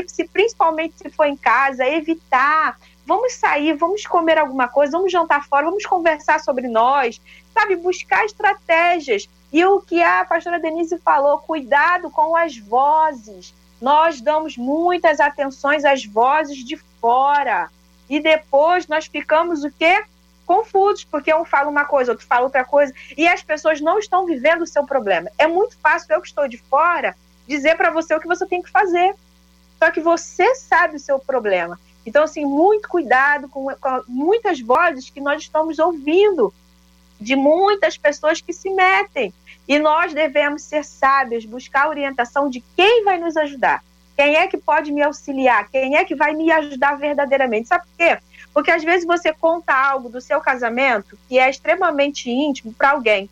se 0.08 0.28
principalmente 0.28 0.96
se 0.98 1.10
for 1.10 1.26
em 1.26 1.38
casa, 1.38 1.86
evitar 1.86 2.78
vamos 3.06 3.34
sair, 3.34 3.74
vamos 3.74 4.06
comer 4.06 4.38
alguma 4.38 4.68
coisa, 4.68 4.98
vamos 4.98 5.12
jantar 5.12 5.46
fora, 5.48 5.66
vamos 5.66 5.86
conversar 5.86 6.40
sobre 6.40 6.68
nós, 6.68 7.22
sabe? 7.54 7.76
Buscar 7.76 8.26
estratégias. 8.26 9.30
E 9.54 9.64
o 9.64 9.80
que 9.80 10.02
a 10.02 10.26
pastora 10.26 10.60
Denise 10.60 10.98
falou, 10.98 11.38
cuidado 11.40 12.10
com 12.10 12.36
as 12.36 12.58
vozes. 12.58 13.54
Nós 13.80 14.20
damos 14.20 14.58
muitas 14.58 15.20
atenções 15.20 15.86
às 15.86 16.06
vozes 16.06 16.66
de 16.66 16.78
fora. 17.00 17.70
E 18.10 18.20
depois 18.20 18.88
nós 18.88 19.06
ficamos 19.06 19.64
o 19.64 19.72
quê? 19.72 20.04
Confusos, 20.46 21.04
porque 21.04 21.34
um 21.34 21.46
fala 21.46 21.70
uma 21.70 21.86
coisa, 21.86 22.12
outro 22.12 22.26
fala 22.26 22.44
outra 22.44 22.64
coisa, 22.64 22.94
e 23.18 23.28
as 23.28 23.42
pessoas 23.42 23.82
não 23.82 23.98
estão 23.98 24.26
vivendo 24.26 24.62
o 24.62 24.68
seu 24.68 24.86
problema. 24.86 25.30
É 25.38 25.48
muito 25.48 25.78
fácil, 25.80 26.14
eu 26.14 26.22
que 26.22 26.28
estou 26.28 26.48
de 26.48 26.58
fora, 26.58 27.16
dizer 27.48 27.76
para 27.76 27.90
você 27.90 28.14
o 28.14 28.20
que 28.20 28.28
você 28.28 28.46
tem 28.46 28.62
que 28.62 28.70
fazer. 28.70 29.16
Só 29.80 29.92
que 29.92 30.00
você 30.00 30.56
sabe 30.56 30.96
o 30.96 31.00
seu 31.00 31.20
problema. 31.20 31.80
Então, 32.06 32.24
assim, 32.24 32.46
muito 32.46 32.88
cuidado 32.88 33.50
com, 33.50 33.68
com 33.76 34.04
muitas 34.08 34.60
vozes 34.60 35.10
que 35.10 35.20
nós 35.20 35.42
estamos 35.42 35.80
ouvindo 35.80 36.54
de 37.20 37.36
muitas 37.36 37.98
pessoas 37.98 38.42
que 38.42 38.54
se 38.54 38.70
metem. 38.70 39.34
E 39.68 39.80
nós 39.80 40.14
devemos 40.14 40.62
ser 40.62 40.86
sábios, 40.86 41.46
buscar 41.46 41.86
a 41.86 41.90
orientação 41.90 42.50
de 42.50 42.64
quem 42.76 43.04
vai 43.04 43.18
nos 43.18 43.36
ajudar. 43.36 43.84
Quem 44.16 44.36
é 44.36 44.48
que 44.48 44.58
pode 44.58 44.92
me 44.92 45.02
auxiliar? 45.02 45.70
Quem 45.70 45.98
é 45.98 46.06
que 46.06 46.16
vai 46.16 46.34
me 46.34 46.52
ajudar 46.52 46.98
verdadeiramente? 46.98 47.68
Sabe 47.68 47.86
por 47.86 47.98
quê? 47.98 48.18
Porque 48.54 48.72
às 48.72 48.84
vezes 48.84 49.06
você 49.06 49.34
conta 49.34 49.74
algo 49.74 50.08
do 50.08 50.22
seu 50.22 50.40
casamento 50.40 51.18
que 51.28 51.38
é 51.38 51.50
extremamente 51.50 52.30
íntimo 52.30 52.74
para 52.74 52.92
alguém. 52.92 53.30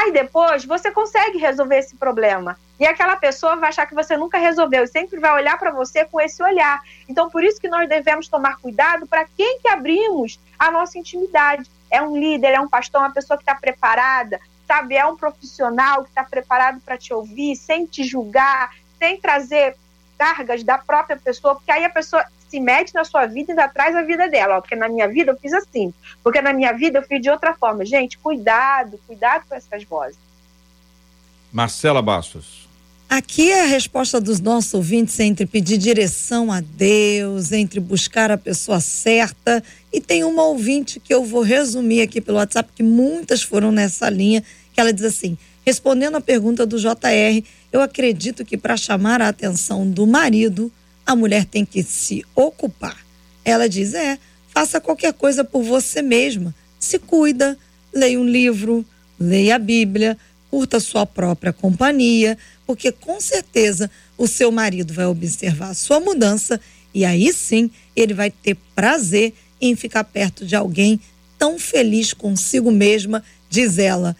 Aí 0.00 0.12
depois 0.12 0.64
você 0.64 0.90
consegue 0.90 1.36
resolver 1.36 1.76
esse 1.76 1.94
problema. 1.94 2.56
E 2.78 2.86
aquela 2.86 3.16
pessoa 3.16 3.56
vai 3.56 3.68
achar 3.68 3.84
que 3.84 3.94
você 3.94 4.16
nunca 4.16 4.38
resolveu 4.38 4.84
e 4.84 4.88
sempre 4.88 5.20
vai 5.20 5.30
olhar 5.34 5.58
para 5.58 5.70
você 5.70 6.06
com 6.06 6.18
esse 6.18 6.42
olhar. 6.42 6.80
Então, 7.06 7.28
por 7.28 7.44
isso 7.44 7.60
que 7.60 7.68
nós 7.68 7.86
devemos 7.86 8.26
tomar 8.26 8.56
cuidado 8.56 9.06
para 9.06 9.26
quem 9.26 9.60
que 9.60 9.68
abrimos 9.68 10.40
a 10.58 10.70
nossa 10.70 10.98
intimidade. 10.98 11.70
É 11.90 12.00
um 12.00 12.16
líder, 12.16 12.54
é 12.54 12.60
um 12.60 12.68
pastor, 12.68 13.02
uma 13.02 13.12
pessoa 13.12 13.36
que 13.36 13.42
está 13.42 13.54
preparada, 13.54 14.40
sabe? 14.66 14.96
É 14.96 15.04
um 15.04 15.16
profissional 15.16 16.02
que 16.02 16.08
está 16.08 16.24
preparado 16.24 16.80
para 16.80 16.96
te 16.96 17.12
ouvir, 17.12 17.54
sem 17.54 17.84
te 17.84 18.02
julgar, 18.02 18.74
sem 18.98 19.20
trazer 19.20 19.76
cargas 20.16 20.64
da 20.64 20.78
própria 20.78 21.18
pessoa, 21.18 21.56
porque 21.56 21.72
aí 21.72 21.84
a 21.84 21.90
pessoa 21.90 22.24
se 22.50 22.58
mete 22.58 22.92
na 22.92 23.04
sua 23.04 23.26
vida 23.26 23.52
e 23.52 23.52
ainda 23.52 23.68
traz 23.68 23.94
a 23.94 24.02
vida 24.02 24.28
dela. 24.28 24.58
Ó, 24.58 24.60
porque 24.60 24.74
na 24.74 24.88
minha 24.88 25.06
vida 25.06 25.30
eu 25.30 25.38
fiz 25.38 25.52
assim, 25.52 25.94
porque 26.22 26.42
na 26.42 26.52
minha 26.52 26.72
vida 26.72 26.98
eu 26.98 27.02
fiz 27.02 27.22
de 27.22 27.30
outra 27.30 27.54
forma. 27.54 27.84
Gente, 27.84 28.18
cuidado, 28.18 28.98
cuidado 29.06 29.44
com 29.48 29.54
essas 29.54 29.84
vozes. 29.84 30.18
Marcela 31.52 32.02
Bastos. 32.02 32.68
Aqui 33.08 33.50
é 33.50 33.62
a 33.62 33.66
resposta 33.66 34.20
dos 34.20 34.38
nossos 34.38 34.72
ouvintes 34.72 35.18
entre 35.18 35.44
pedir 35.44 35.78
direção 35.78 36.52
a 36.52 36.60
Deus, 36.60 37.50
entre 37.50 37.80
buscar 37.80 38.30
a 38.30 38.38
pessoa 38.38 38.78
certa. 38.78 39.62
E 39.92 40.00
tem 40.00 40.22
uma 40.22 40.44
ouvinte 40.44 41.00
que 41.00 41.12
eu 41.12 41.24
vou 41.24 41.42
resumir 41.42 42.02
aqui 42.02 42.20
pelo 42.20 42.38
WhatsApp, 42.38 42.70
que 42.72 42.84
muitas 42.84 43.42
foram 43.42 43.72
nessa 43.72 44.08
linha, 44.08 44.44
que 44.72 44.80
ela 44.80 44.92
diz 44.92 45.04
assim: 45.04 45.36
respondendo 45.66 46.16
a 46.16 46.20
pergunta 46.20 46.64
do 46.64 46.78
JR, 46.78 47.44
eu 47.72 47.80
acredito 47.80 48.44
que 48.44 48.56
para 48.56 48.76
chamar 48.76 49.20
a 49.20 49.28
atenção 49.28 49.90
do 49.90 50.06
marido, 50.06 50.70
a 51.10 51.16
mulher 51.16 51.44
tem 51.44 51.64
que 51.64 51.82
se 51.82 52.24
ocupar. 52.34 52.98
Ela 53.44 53.68
diz: 53.68 53.94
é, 53.94 54.18
faça 54.48 54.80
qualquer 54.80 55.12
coisa 55.12 55.42
por 55.42 55.62
você 55.62 56.02
mesma. 56.02 56.54
Se 56.78 56.98
cuida, 56.98 57.58
leia 57.92 58.20
um 58.20 58.24
livro, 58.24 58.84
leia 59.18 59.56
a 59.56 59.58
Bíblia, 59.58 60.16
curta 60.50 60.80
sua 60.80 61.04
própria 61.04 61.52
companhia 61.52 62.38
porque 62.70 62.92
com 62.92 63.20
certeza 63.20 63.90
o 64.16 64.28
seu 64.28 64.52
marido 64.52 64.94
vai 64.94 65.04
observar 65.06 65.70
a 65.70 65.74
sua 65.74 65.98
mudança 65.98 66.60
e 66.94 67.04
aí 67.04 67.32
sim 67.32 67.68
ele 67.96 68.14
vai 68.14 68.30
ter 68.30 68.56
prazer 68.76 69.34
em 69.60 69.74
ficar 69.74 70.04
perto 70.04 70.46
de 70.46 70.54
alguém 70.54 71.00
tão 71.36 71.58
feliz 71.58 72.12
consigo 72.12 72.70
mesma, 72.70 73.24
diz 73.48 73.76
ela. 73.76 74.16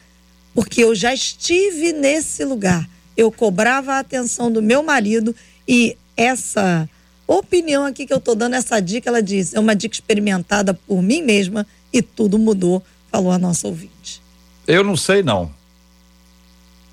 Porque 0.53 0.83
eu 0.83 0.97
já 0.97 1.15
estive 1.15 1.93
nesse 1.93 2.45
lugar. 2.45 2.91
Eu 3.17 3.31
cobrava 3.31 3.93
a 3.93 3.99
atenção 4.01 4.51
do 4.51 4.61
meu 4.61 4.83
marido 4.83 5.33
e 5.69 5.97
essa 6.23 6.89
opinião 7.27 7.85
aqui 7.85 8.07
que 8.07 8.13
eu 8.13 8.19
estou 8.19 8.35
dando, 8.35 8.55
essa 8.55 8.81
dica, 8.81 9.09
ela 9.09 9.23
diz, 9.23 9.55
é 9.55 9.61
uma 9.61 9.75
dica 9.75 9.95
experimentada 9.95 10.75
por 10.75 11.03
mim 11.03 11.23
mesma 11.23 11.67
e 11.93 12.03
tudo 12.03 12.39
mudou, 12.39 12.83
falou 13.11 13.33
a 13.33 13.39
nossa 13.39 13.69
ouvinte. 13.69 14.21
Eu 14.67 14.85
não 14.85 14.97
sei 14.97 15.23
não 15.23 15.51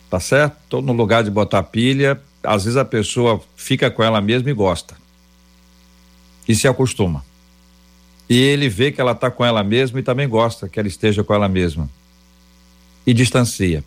tá 0.09 0.19
certo? 0.19 0.57
Tô 0.69 0.81
no 0.81 0.93
lugar 0.93 1.23
de 1.23 1.29
botar 1.29 1.63
pilha, 1.63 2.21
às 2.43 2.63
vezes 2.63 2.77
a 2.77 2.85
pessoa 2.85 3.41
fica 3.55 3.91
com 3.91 4.03
ela 4.03 4.21
mesma 4.21 4.49
e 4.49 4.53
gosta. 4.53 4.95
E 6.47 6.55
se 6.55 6.67
acostuma. 6.67 7.25
e 8.29 8.37
ele 8.37 8.67
vê 8.67 8.91
que 8.91 8.99
ela 8.99 9.13
está 9.13 9.31
com 9.31 9.43
ela 9.43 9.63
mesma 9.63 9.99
e 9.99 10.03
também 10.03 10.27
gosta 10.27 10.67
que 10.67 10.77
ela 10.79 10.87
esteja 10.87 11.23
com 11.23 11.33
ela 11.33 11.47
mesma 11.47 11.89
e 13.05 13.13
distancia. 13.13 13.83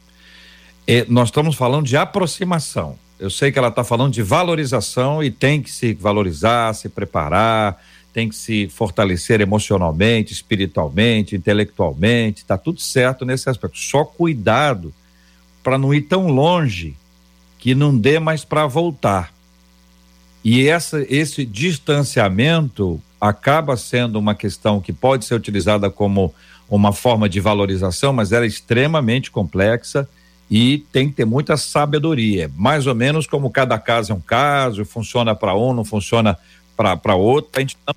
E 0.87 1.05
nós 1.09 1.29
estamos 1.29 1.57
falando 1.57 1.87
de 1.87 1.97
aproximação. 1.97 2.99
Eu 3.21 3.29
sei 3.29 3.53
que 3.53 3.59
ela 3.59 3.69
está 3.69 3.85
falando 3.85 4.15
de 4.15 4.23
valorização 4.23 5.23
e 5.23 5.31
tem 5.31 5.61
que 5.61 5.71
se 5.71 5.93
valorizar, 5.93 6.75
se 6.75 6.89
preparar, 6.89 7.79
tem 8.15 8.29
que 8.29 8.35
se 8.35 8.67
fortalecer 8.69 9.43
emocionalmente, 9.43 10.33
espiritualmente, 10.33 11.37
intelectualmente, 11.37 12.39
está 12.39 12.57
tudo 12.57 12.81
certo 12.81 13.27
nesse 13.27 13.51
aspecto. 13.51 13.79
Só 13.79 14.05
cuidado 14.05 14.93
para 15.63 15.77
não 15.77 15.93
ir 15.93 16.03
tão 16.03 16.29
longe 16.29 16.97
que 17.59 17.75
não 17.75 17.97
dê 17.97 18.19
mais 18.19 18.43
para 18.43 18.67
voltar. 18.67 19.33
E 20.43 20.67
essa, 20.67 21.05
esse 21.09 21.45
distanciamento 21.45 23.01
acaba 23.21 23.77
sendo 23.77 24.19
uma 24.19 24.35
questão 24.35 24.81
que 24.81 24.95
pode 24.95 25.27
ser 25.27 25.35
utilizada 25.35 25.91
como 25.91 26.35
uma 26.71 26.93
forma 26.93 27.29
de 27.29 27.39
valorização, 27.39 28.15
mas 28.15 28.33
ela 28.33 28.47
é 28.47 28.49
extremamente 28.49 29.31
complexa 29.31 30.09
e 30.51 30.79
tem 30.93 31.09
que 31.09 31.15
ter 31.15 31.25
muita 31.25 31.57
sabedoria. 31.57 32.51
Mais 32.57 32.87
ou 32.87 32.95
menos 32.95 33.27
como 33.27 33.51
cada 33.51 33.79
caso 33.79 34.13
é 34.13 34.15
um 34.15 34.21
caso, 34.21 34.85
funciona 34.85 35.35
para 35.35 35.55
um, 35.55 35.73
não 35.73 35.85
funciona 35.85 36.37
para 36.77 37.15
outro. 37.15 37.51
A 37.55 37.61
gente 37.61 37.77
não. 37.87 37.95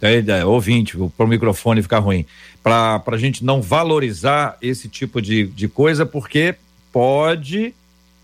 É, 0.00 0.18
é, 0.18 0.44
ouvinte, 0.44 0.96
para 1.16 1.26
o 1.26 1.28
microfone 1.28 1.82
ficar 1.82 1.98
ruim. 1.98 2.24
Para 2.62 3.02
a 3.06 3.18
gente 3.18 3.44
não 3.44 3.60
valorizar 3.60 4.56
esse 4.62 4.88
tipo 4.88 5.20
de, 5.20 5.46
de 5.46 5.68
coisa, 5.68 6.06
porque 6.06 6.54
pode 6.92 7.74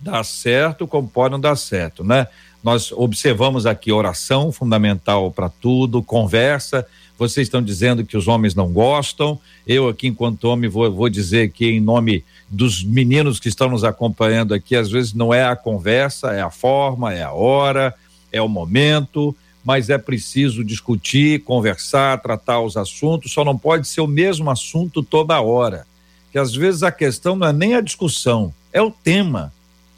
dar 0.01 0.25
certo, 0.25 0.87
como 0.87 1.09
pode 1.09 1.33
não 1.33 1.41
dar 1.41 1.57
certo, 1.57 2.03
né? 2.03 2.27
Nós 2.63 2.93
observamos 2.93 3.67
aqui 3.67 3.91
oração 3.91 4.53
fundamental 4.53 5.31
para 5.31 5.49
tudo, 5.49 6.03
conversa. 6.03 6.87
Vocês 7.29 7.47
estão 7.47 7.63
dizendo 7.63 8.05
que 8.05 8.17
os 8.17 8.27
homens 8.27 8.53
não 8.53 8.73
gostam. 8.73 9.39
Eu, 9.65 9.89
aqui, 9.89 10.09
enquanto 10.09 10.45
homem, 10.45 10.69
vou, 10.69 10.91
vou 10.91 11.09
dizer 11.09 11.53
que, 11.53 11.67
em 11.67 11.81
nome 11.81 12.25
dos 12.49 12.83
meninos 12.83 13.39
que 13.39 13.49
estão 13.49 13.69
nos 13.69 13.85
acompanhando 13.85 14.53
aqui, 14.53 14.75
às 14.75 14.91
vezes 14.91 15.15
não 15.15 15.33
é 15.33 15.45
a 15.45 15.55
conversa, 15.55 16.33
é 16.33 16.43
a 16.43 16.51
forma, 16.51 17.15
é 17.15 17.23
a 17.23 17.31
hora, 17.31 17.95
é 18.33 18.43
o 18.43 18.49
momento, 18.49 19.35
mas 19.65 19.89
é 19.89 19.99
preciso 19.99 20.65
discutir, 20.65 21.45
conversar, 21.45 22.21
tratar 22.21 22.61
os 22.61 22.77
assuntos. 22.77 23.31
Só 23.31 23.45
não 23.45 23.57
pode 23.57 23.87
ser 23.87 24.01
o 24.01 24.09
mesmo 24.09 24.51
assunto 24.51 25.01
toda 25.01 25.41
hora. 25.41 25.87
Que 26.33 26.39
às 26.39 26.53
vezes 26.53 26.83
a 26.83 26.91
questão 26.91 27.37
não 27.37 27.47
é 27.47 27.53
nem 27.53 27.75
a 27.77 27.81
discussão, 27.81 28.53
é 28.73 28.83
o 28.83 28.91
tema 28.91 29.53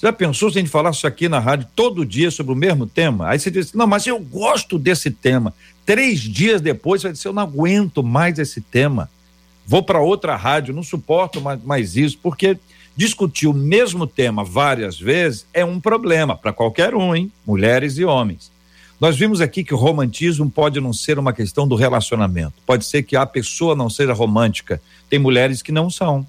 já 0.04 0.12
pensou 0.12 0.50
se 0.50 0.58
a 0.58 0.60
gente 0.60 0.70
falasse 0.70 1.06
aqui 1.06 1.30
na 1.30 1.38
rádio 1.38 1.66
todo 1.74 2.04
dia 2.04 2.30
sobre 2.30 2.52
o 2.52 2.56
mesmo 2.56 2.86
tema? 2.86 3.30
Aí 3.30 3.38
você 3.38 3.50
diz, 3.50 3.72
não, 3.72 3.86
mas 3.86 4.06
eu 4.06 4.18
gosto 4.18 4.78
desse 4.78 5.10
tema. 5.10 5.54
Três 5.84 6.20
dias 6.20 6.60
depois 6.60 7.02
vai 7.02 7.12
dizer, 7.12 7.28
eu 7.28 7.32
não 7.32 7.42
aguento 7.42 8.02
mais 8.02 8.38
esse 8.38 8.60
tema. 8.60 9.10
Vou 9.66 9.82
para 9.82 10.00
outra 10.00 10.36
rádio, 10.36 10.74
não 10.74 10.82
suporto 10.82 11.40
mais, 11.40 11.62
mais 11.62 11.96
isso, 11.96 12.18
porque 12.22 12.58
discutir 12.96 13.46
o 13.46 13.54
mesmo 13.54 14.06
tema 14.06 14.44
várias 14.44 14.98
vezes 14.98 15.46
é 15.52 15.64
um 15.64 15.80
problema 15.80 16.36
para 16.36 16.52
qualquer 16.52 16.94
um, 16.94 17.14
hein? 17.14 17.30
Mulheres 17.46 17.98
e 17.98 18.04
homens. 18.04 18.52
Nós 19.00 19.16
vimos 19.16 19.40
aqui 19.40 19.64
que 19.64 19.74
o 19.74 19.76
romantismo 19.76 20.48
pode 20.50 20.80
não 20.80 20.92
ser 20.92 21.18
uma 21.18 21.32
questão 21.32 21.66
do 21.66 21.74
relacionamento. 21.74 22.54
Pode 22.64 22.84
ser 22.84 23.02
que 23.02 23.16
a 23.16 23.26
pessoa 23.26 23.74
não 23.74 23.90
seja 23.90 24.12
romântica. 24.12 24.80
Tem 25.10 25.18
mulheres 25.18 25.60
que 25.60 25.72
não 25.72 25.90
são. 25.90 26.26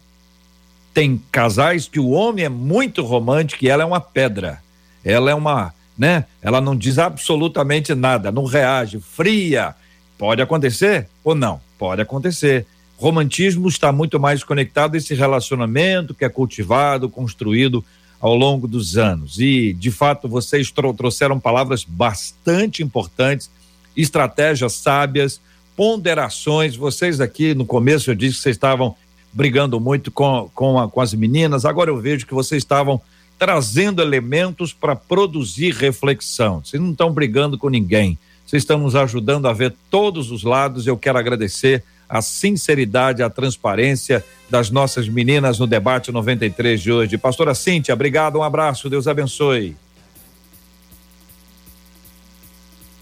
Tem 0.94 1.22
casais 1.32 1.88
que 1.88 2.00
o 2.00 2.10
homem 2.10 2.46
é 2.46 2.50
muito 2.50 3.04
romântico 3.04 3.64
e 3.64 3.70
ela 3.70 3.84
é 3.84 3.86
uma 3.86 4.02
pedra. 4.02 4.62
Ela 5.04 5.30
é 5.30 5.36
uma, 5.36 5.74
né? 5.98 6.26
Ela 6.42 6.60
não 6.60 6.76
diz 6.76 6.98
absolutamente 6.98 7.94
nada, 7.94 8.32
não 8.32 8.46
reage, 8.46 9.00
fria. 9.00 9.76
Pode 10.18 10.42
acontecer 10.42 11.08
ou 11.24 11.36
não? 11.36 11.60
Pode 11.78 12.02
acontecer. 12.02 12.66
Romantismo 12.98 13.68
está 13.68 13.92
muito 13.92 14.20
mais 14.20 14.44
conectado 14.44 14.96
a 14.96 14.98
esse 14.98 15.14
relacionamento 15.14 16.14
que 16.14 16.24
é 16.24 16.30
cultivado, 16.30 17.10
construído 17.10 17.84
ao 18.20 18.36
longo 18.36 18.68
dos 18.68 18.98
anos. 18.98 19.40
E, 19.40 19.74
de 19.74 19.92
fato, 19.92 20.28
vocês 20.28 20.72
trouxeram 20.72 21.40
palavras 21.40 21.84
bastante 21.84 22.82
importantes, 22.82 23.50
estratégias 23.96 24.74
sábias, 24.74 25.42
ponderações. 25.76 26.76
Vocês 26.76 27.20
aqui, 27.20 27.54
no 27.54 27.66
começo, 27.66 28.10
eu 28.10 28.16
disse 28.16 28.38
que 28.38 28.44
vocês 28.44 28.56
estavam 28.56 28.96
brigando 29.34 29.80
muito 29.82 30.10
com, 30.12 30.50
com, 30.56 30.80
a, 30.80 30.90
com 30.90 31.02
as 31.02 31.14
meninas. 31.14 31.66
Agora 31.66 31.90
eu 31.90 31.98
vejo 31.98 32.26
que 32.26 32.34
vocês 32.34 32.64
estavam 32.64 33.02
trazendo 33.38 34.02
elementos 34.02 34.74
para 34.74 34.96
produzir 34.96 35.74
reflexão. 35.74 36.62
Vocês 36.64 36.82
não 36.82 36.92
estão 36.92 37.12
brigando 37.12 37.58
com 37.58 37.70
ninguém. 37.70 38.18
Vocês 38.46 38.64
estão 38.64 38.78
nos 38.78 38.96
ajudando 38.96 39.48
a 39.48 39.54
ver 39.54 39.74
todos 39.90 40.32
os 40.32 40.44
lados. 40.44 40.88
Eu 40.88 40.98
quero 40.98 41.18
agradecer 41.18 41.84
a 42.08 42.22
sinceridade, 42.22 43.24
a 43.24 43.30
transparência 43.30 44.24
das 44.50 44.70
nossas 44.70 45.10
meninas 45.10 45.60
no 45.60 45.68
debate 45.68 46.12
93 46.12 46.80
de 46.80 46.92
hoje. 46.92 47.18
Pastora 47.18 47.56
Cíntia, 47.56 47.94
obrigado, 47.94 48.38
um 48.38 48.44
abraço, 48.44 48.90
Deus 48.90 49.08
abençoe. 49.08 49.76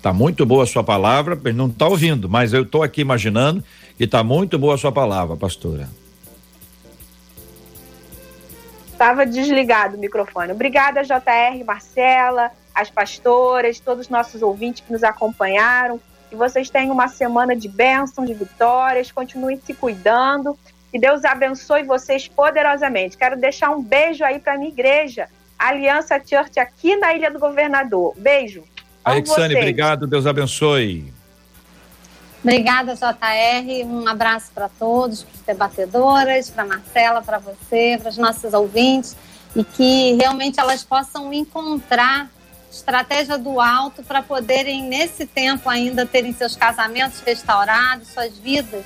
Tá 0.01 0.11
muito 0.11 0.45
boa 0.45 0.63
a 0.63 0.67
sua 0.67 0.83
palavra, 0.83 1.39
não 1.53 1.67
está 1.67 1.87
ouvindo, 1.87 2.29
mas 2.29 2.53
eu 2.53 2.63
estou 2.63 2.83
aqui 2.83 3.01
imaginando 3.01 3.63
que 3.97 4.03
está 4.03 4.23
muito 4.23 4.57
boa 4.57 4.75
a 4.75 4.77
sua 4.77 4.91
palavra, 4.91 5.37
pastora. 5.37 5.89
Estava 9.03 9.25
desligado 9.25 9.97
o 9.97 9.99
microfone. 9.99 10.53
Obrigada, 10.53 11.03
JR, 11.03 11.61
Marcela, 11.65 12.51
as 12.73 12.89
pastoras, 12.89 13.77
todos 13.77 14.05
os 14.05 14.09
nossos 14.09 14.41
ouvintes 14.41 14.81
que 14.81 14.93
nos 14.93 15.03
acompanharam. 15.03 15.99
Que 16.29 16.37
vocês 16.37 16.69
tenham 16.69 16.93
uma 16.93 17.09
semana 17.09 17.53
de 17.53 17.67
bênção, 17.67 18.23
de 18.23 18.33
vitórias, 18.33 19.11
continuem 19.11 19.59
se 19.59 19.73
cuidando. 19.73 20.57
Que 20.89 20.97
Deus 20.97 21.25
abençoe 21.25 21.83
vocês 21.83 22.29
poderosamente. 22.29 23.17
Quero 23.17 23.35
deixar 23.35 23.71
um 23.71 23.83
beijo 23.83 24.23
aí 24.23 24.39
para 24.39 24.57
minha 24.57 24.69
igreja, 24.69 25.27
Aliança 25.59 26.17
Church, 26.25 26.57
aqui 26.57 26.95
na 26.95 27.13
Ilha 27.13 27.29
do 27.29 27.39
Governador. 27.39 28.13
Beijo. 28.15 28.63
Alexane, 29.03 29.53
obrigado. 29.57 30.07
Deus 30.07 30.25
abençoe. 30.25 31.13
Obrigada, 32.43 32.93
JR. 32.93 33.85
Um 33.85 34.05
abraço 34.05 34.51
para 34.53 34.67
todos, 34.67 35.23
para 35.23 35.33
as 35.33 35.41
debatedoras, 35.45 36.49
para 36.49 36.65
Marcela, 36.65 37.21
para 37.21 37.39
você, 37.39 37.97
para 38.01 38.09
os 38.09 38.17
nossos 38.17 38.53
ouvintes, 38.53 39.15
e 39.55 39.63
que 39.63 40.13
realmente 40.19 40.59
elas 40.59 40.83
possam 40.83 41.31
encontrar 41.31 42.29
estratégia 42.69 43.37
do 43.37 43.61
alto 43.61 44.03
para 44.03 44.21
poderem, 44.21 44.83
nesse 44.83 45.25
tempo 45.25 45.69
ainda, 45.69 46.05
terem 46.05 46.33
seus 46.33 46.55
casamentos 46.55 47.21
restaurados, 47.21 48.09
suas 48.09 48.37
vidas 48.37 48.83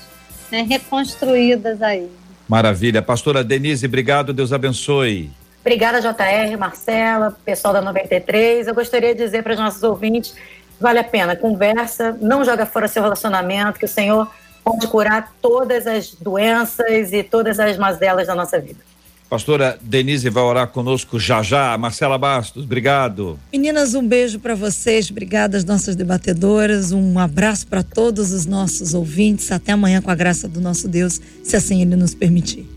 né, 0.52 0.62
reconstruídas 0.62 1.82
aí. 1.82 2.08
Maravilha. 2.48 3.02
Pastora 3.02 3.44
Denise, 3.44 3.86
obrigado, 3.88 4.34
Deus 4.34 4.54
abençoe. 4.54 5.32
Obrigada, 5.62 6.00
JR, 6.00 6.58
Marcela, 6.58 7.36
pessoal 7.44 7.74
da 7.74 7.82
93. 7.82 8.68
Eu 8.68 8.76
gostaria 8.76 9.16
de 9.16 9.24
dizer 9.24 9.44
para 9.44 9.54
os 9.54 9.60
nossos 9.60 9.84
ouvintes 9.84 10.34
Vale 10.80 11.00
a 11.00 11.04
pena, 11.04 11.36
conversa, 11.36 12.18
não 12.22 12.44
joga 12.46 12.66
fora 12.66 12.88
seu 12.88 13.02
relacionamento, 13.02 13.80
que 13.80 13.86
o 13.86 13.90
Senhor 13.90 14.30
pode 14.64 14.88
curar 14.88 15.34
todas 15.42 15.88
as 15.88 16.14
doenças 16.14 17.14
e 17.14 17.24
todas 17.24 17.60
as 17.60 17.78
mazelas 17.78 18.28
da 18.28 18.36
nossa 18.36 18.60
vida. 18.60 18.80
Pastora 19.30 19.78
Denise 19.82 20.30
vai 20.30 20.44
orar 20.44 20.68
conosco 20.70 21.20
já 21.20 21.44
já. 21.44 21.78
Marcela 21.78 22.18
Bastos, 22.18 22.64
obrigado. 22.64 23.38
Meninas, 23.52 23.94
um 23.94 24.08
beijo 24.08 24.40
para 24.40 24.56
vocês. 24.56 25.12
Obrigada 25.12 25.58
às 25.58 25.66
nossas 25.66 25.98
debatedoras. 25.98 26.94
Um 26.94 27.20
abraço 27.20 27.68
para 27.68 27.84
todos 27.84 28.32
os 28.32 28.46
nossos 28.46 28.94
ouvintes. 28.94 29.52
Até 29.52 29.74
amanhã 29.74 30.02
com 30.02 30.12
a 30.12 30.16
graça 30.16 30.48
do 30.48 30.62
nosso 30.62 30.88
Deus, 30.88 31.20
se 31.44 31.58
assim 31.58 31.82
ele 31.82 31.98
nos 31.98 32.16
permitir. 32.16 32.77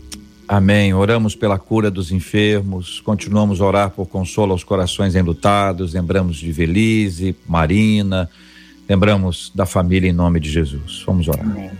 Amém. 0.51 0.93
Oramos 0.93 1.33
pela 1.33 1.57
cura 1.57 1.89
dos 1.89 2.11
enfermos, 2.11 2.99
continuamos 2.99 3.61
a 3.61 3.65
orar 3.65 3.89
por 3.91 4.05
consolo 4.05 4.51
aos 4.51 4.65
corações 4.65 5.15
enlutados, 5.15 5.93
lembramos 5.93 6.35
de 6.35 6.51
Velize, 6.51 7.33
Marina, 7.47 8.29
lembramos 8.89 9.49
da 9.55 9.65
família 9.65 10.09
em 10.09 10.11
nome 10.11 10.41
de 10.41 10.49
Jesus. 10.49 11.05
Vamos 11.07 11.29
orar. 11.29 11.45
Amém. 11.45 11.71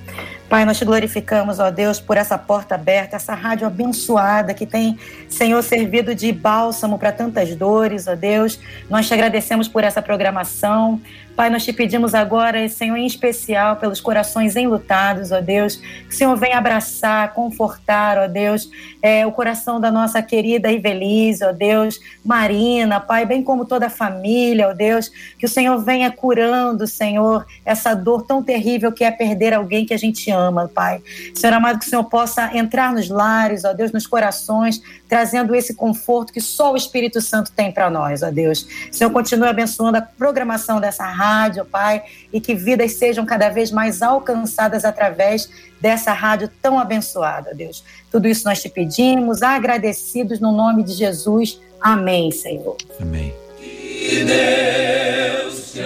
Pai, 0.47 0.63
nós 0.63 0.77
te 0.77 0.85
glorificamos, 0.85 1.59
ó 1.59 1.69
Deus, 1.69 1.99
por 1.99 2.15
essa 2.15 2.37
porta 2.37 2.75
aberta, 2.75 3.17
essa 3.17 3.33
rádio 3.33 3.67
abençoada 3.67 4.53
que 4.53 4.65
tem, 4.65 4.97
Senhor, 5.27 5.61
servido 5.63 6.15
de 6.15 6.31
bálsamo 6.31 6.97
para 6.97 7.11
tantas 7.11 7.53
dores, 7.55 8.07
ó 8.07 8.15
Deus. 8.15 8.57
Nós 8.89 9.05
te 9.05 9.13
agradecemos 9.13 9.67
por 9.67 9.83
essa 9.83 10.01
programação. 10.01 11.01
Pai, 11.35 11.49
nós 11.49 11.63
te 11.63 11.71
pedimos 11.71 12.13
agora, 12.13 12.67
Senhor, 12.67 12.97
em 12.97 13.05
especial 13.05 13.77
pelos 13.77 14.01
corações 14.01 14.55
enlutados, 14.55 15.31
ó 15.31 15.41
Deus, 15.41 15.77
que 15.77 16.09
o 16.09 16.13
Senhor 16.13 16.35
venha 16.35 16.57
abraçar, 16.57 17.33
confortar, 17.33 18.17
ó 18.17 18.27
Deus, 18.27 18.69
é, 19.01 19.25
o 19.25 19.31
coração 19.31 19.79
da 19.79 19.91
nossa 19.91 20.21
querida 20.21 20.71
Ivelise, 20.71 21.43
ó 21.43 21.51
Deus, 21.51 21.99
Marina, 22.23 22.99
Pai, 22.99 23.25
bem 23.25 23.41
como 23.41 23.65
toda 23.65 23.87
a 23.87 23.89
família, 23.89 24.69
ó 24.69 24.73
Deus, 24.73 25.09
que 25.39 25.45
o 25.45 25.49
Senhor 25.49 25.79
venha 25.79 26.11
curando, 26.11 26.85
Senhor, 26.85 27.45
essa 27.65 27.93
dor 27.93 28.23
tão 28.23 28.43
terrível 28.43 28.91
que 28.91 29.03
é 29.03 29.11
perder 29.11 29.53
alguém 29.53 29.85
que 29.85 29.93
a 29.93 29.97
gente 29.97 30.29
ama 30.29 30.67
Pai. 30.67 31.01
Senhor 31.33 31.53
amado, 31.53 31.79
que 31.79 31.85
o 31.85 31.89
Senhor 31.89 32.03
possa 32.03 32.55
entrar 32.55 32.93
nos 32.93 33.09
lares, 33.09 33.63
ó 33.63 33.73
Deus, 33.73 33.91
nos 33.91 34.05
corações, 34.05 34.81
trazendo 35.07 35.55
esse 35.55 35.73
conforto 35.73 36.33
que 36.33 36.41
só 36.41 36.73
o 36.73 36.77
Espírito 36.77 37.21
Santo 37.21 37.51
tem 37.51 37.71
para 37.71 37.89
nós, 37.89 38.21
ó 38.21 38.29
Deus. 38.29 38.67
Senhor, 38.91 39.11
continue 39.11 39.47
abençoando 39.47 39.97
a 39.97 40.01
programação 40.01 40.79
dessa 40.79 41.05
rádio, 41.21 41.63
Pai, 41.65 42.01
e 42.33 42.41
que 42.41 42.55
vidas 42.55 42.93
sejam 42.93 43.25
cada 43.25 43.49
vez 43.49 43.71
mais 43.71 44.01
alcançadas 44.01 44.83
através 44.83 45.47
dessa 45.79 46.11
rádio 46.13 46.49
tão 46.61 46.79
abençoada, 46.79 47.53
Deus. 47.53 47.83
Tudo 48.11 48.27
isso 48.27 48.45
nós 48.45 48.59
te 48.61 48.69
pedimos, 48.69 49.43
agradecidos 49.43 50.39
no 50.39 50.51
nome 50.51 50.83
de 50.83 50.93
Jesus. 50.93 51.59
Amém, 51.79 52.31
Senhor. 52.31 52.75
Amém. 52.99 53.33
Que 53.59 54.23
Deus 54.25 55.73
te 55.73 55.81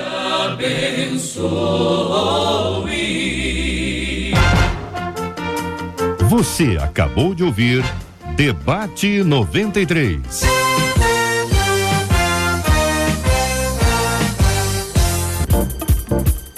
abençoe. 0.52 1.56
Você 6.30 6.78
acabou 6.82 7.36
de 7.36 7.44
ouvir 7.44 7.84
Debate 8.36 9.24
93. 9.24 10.42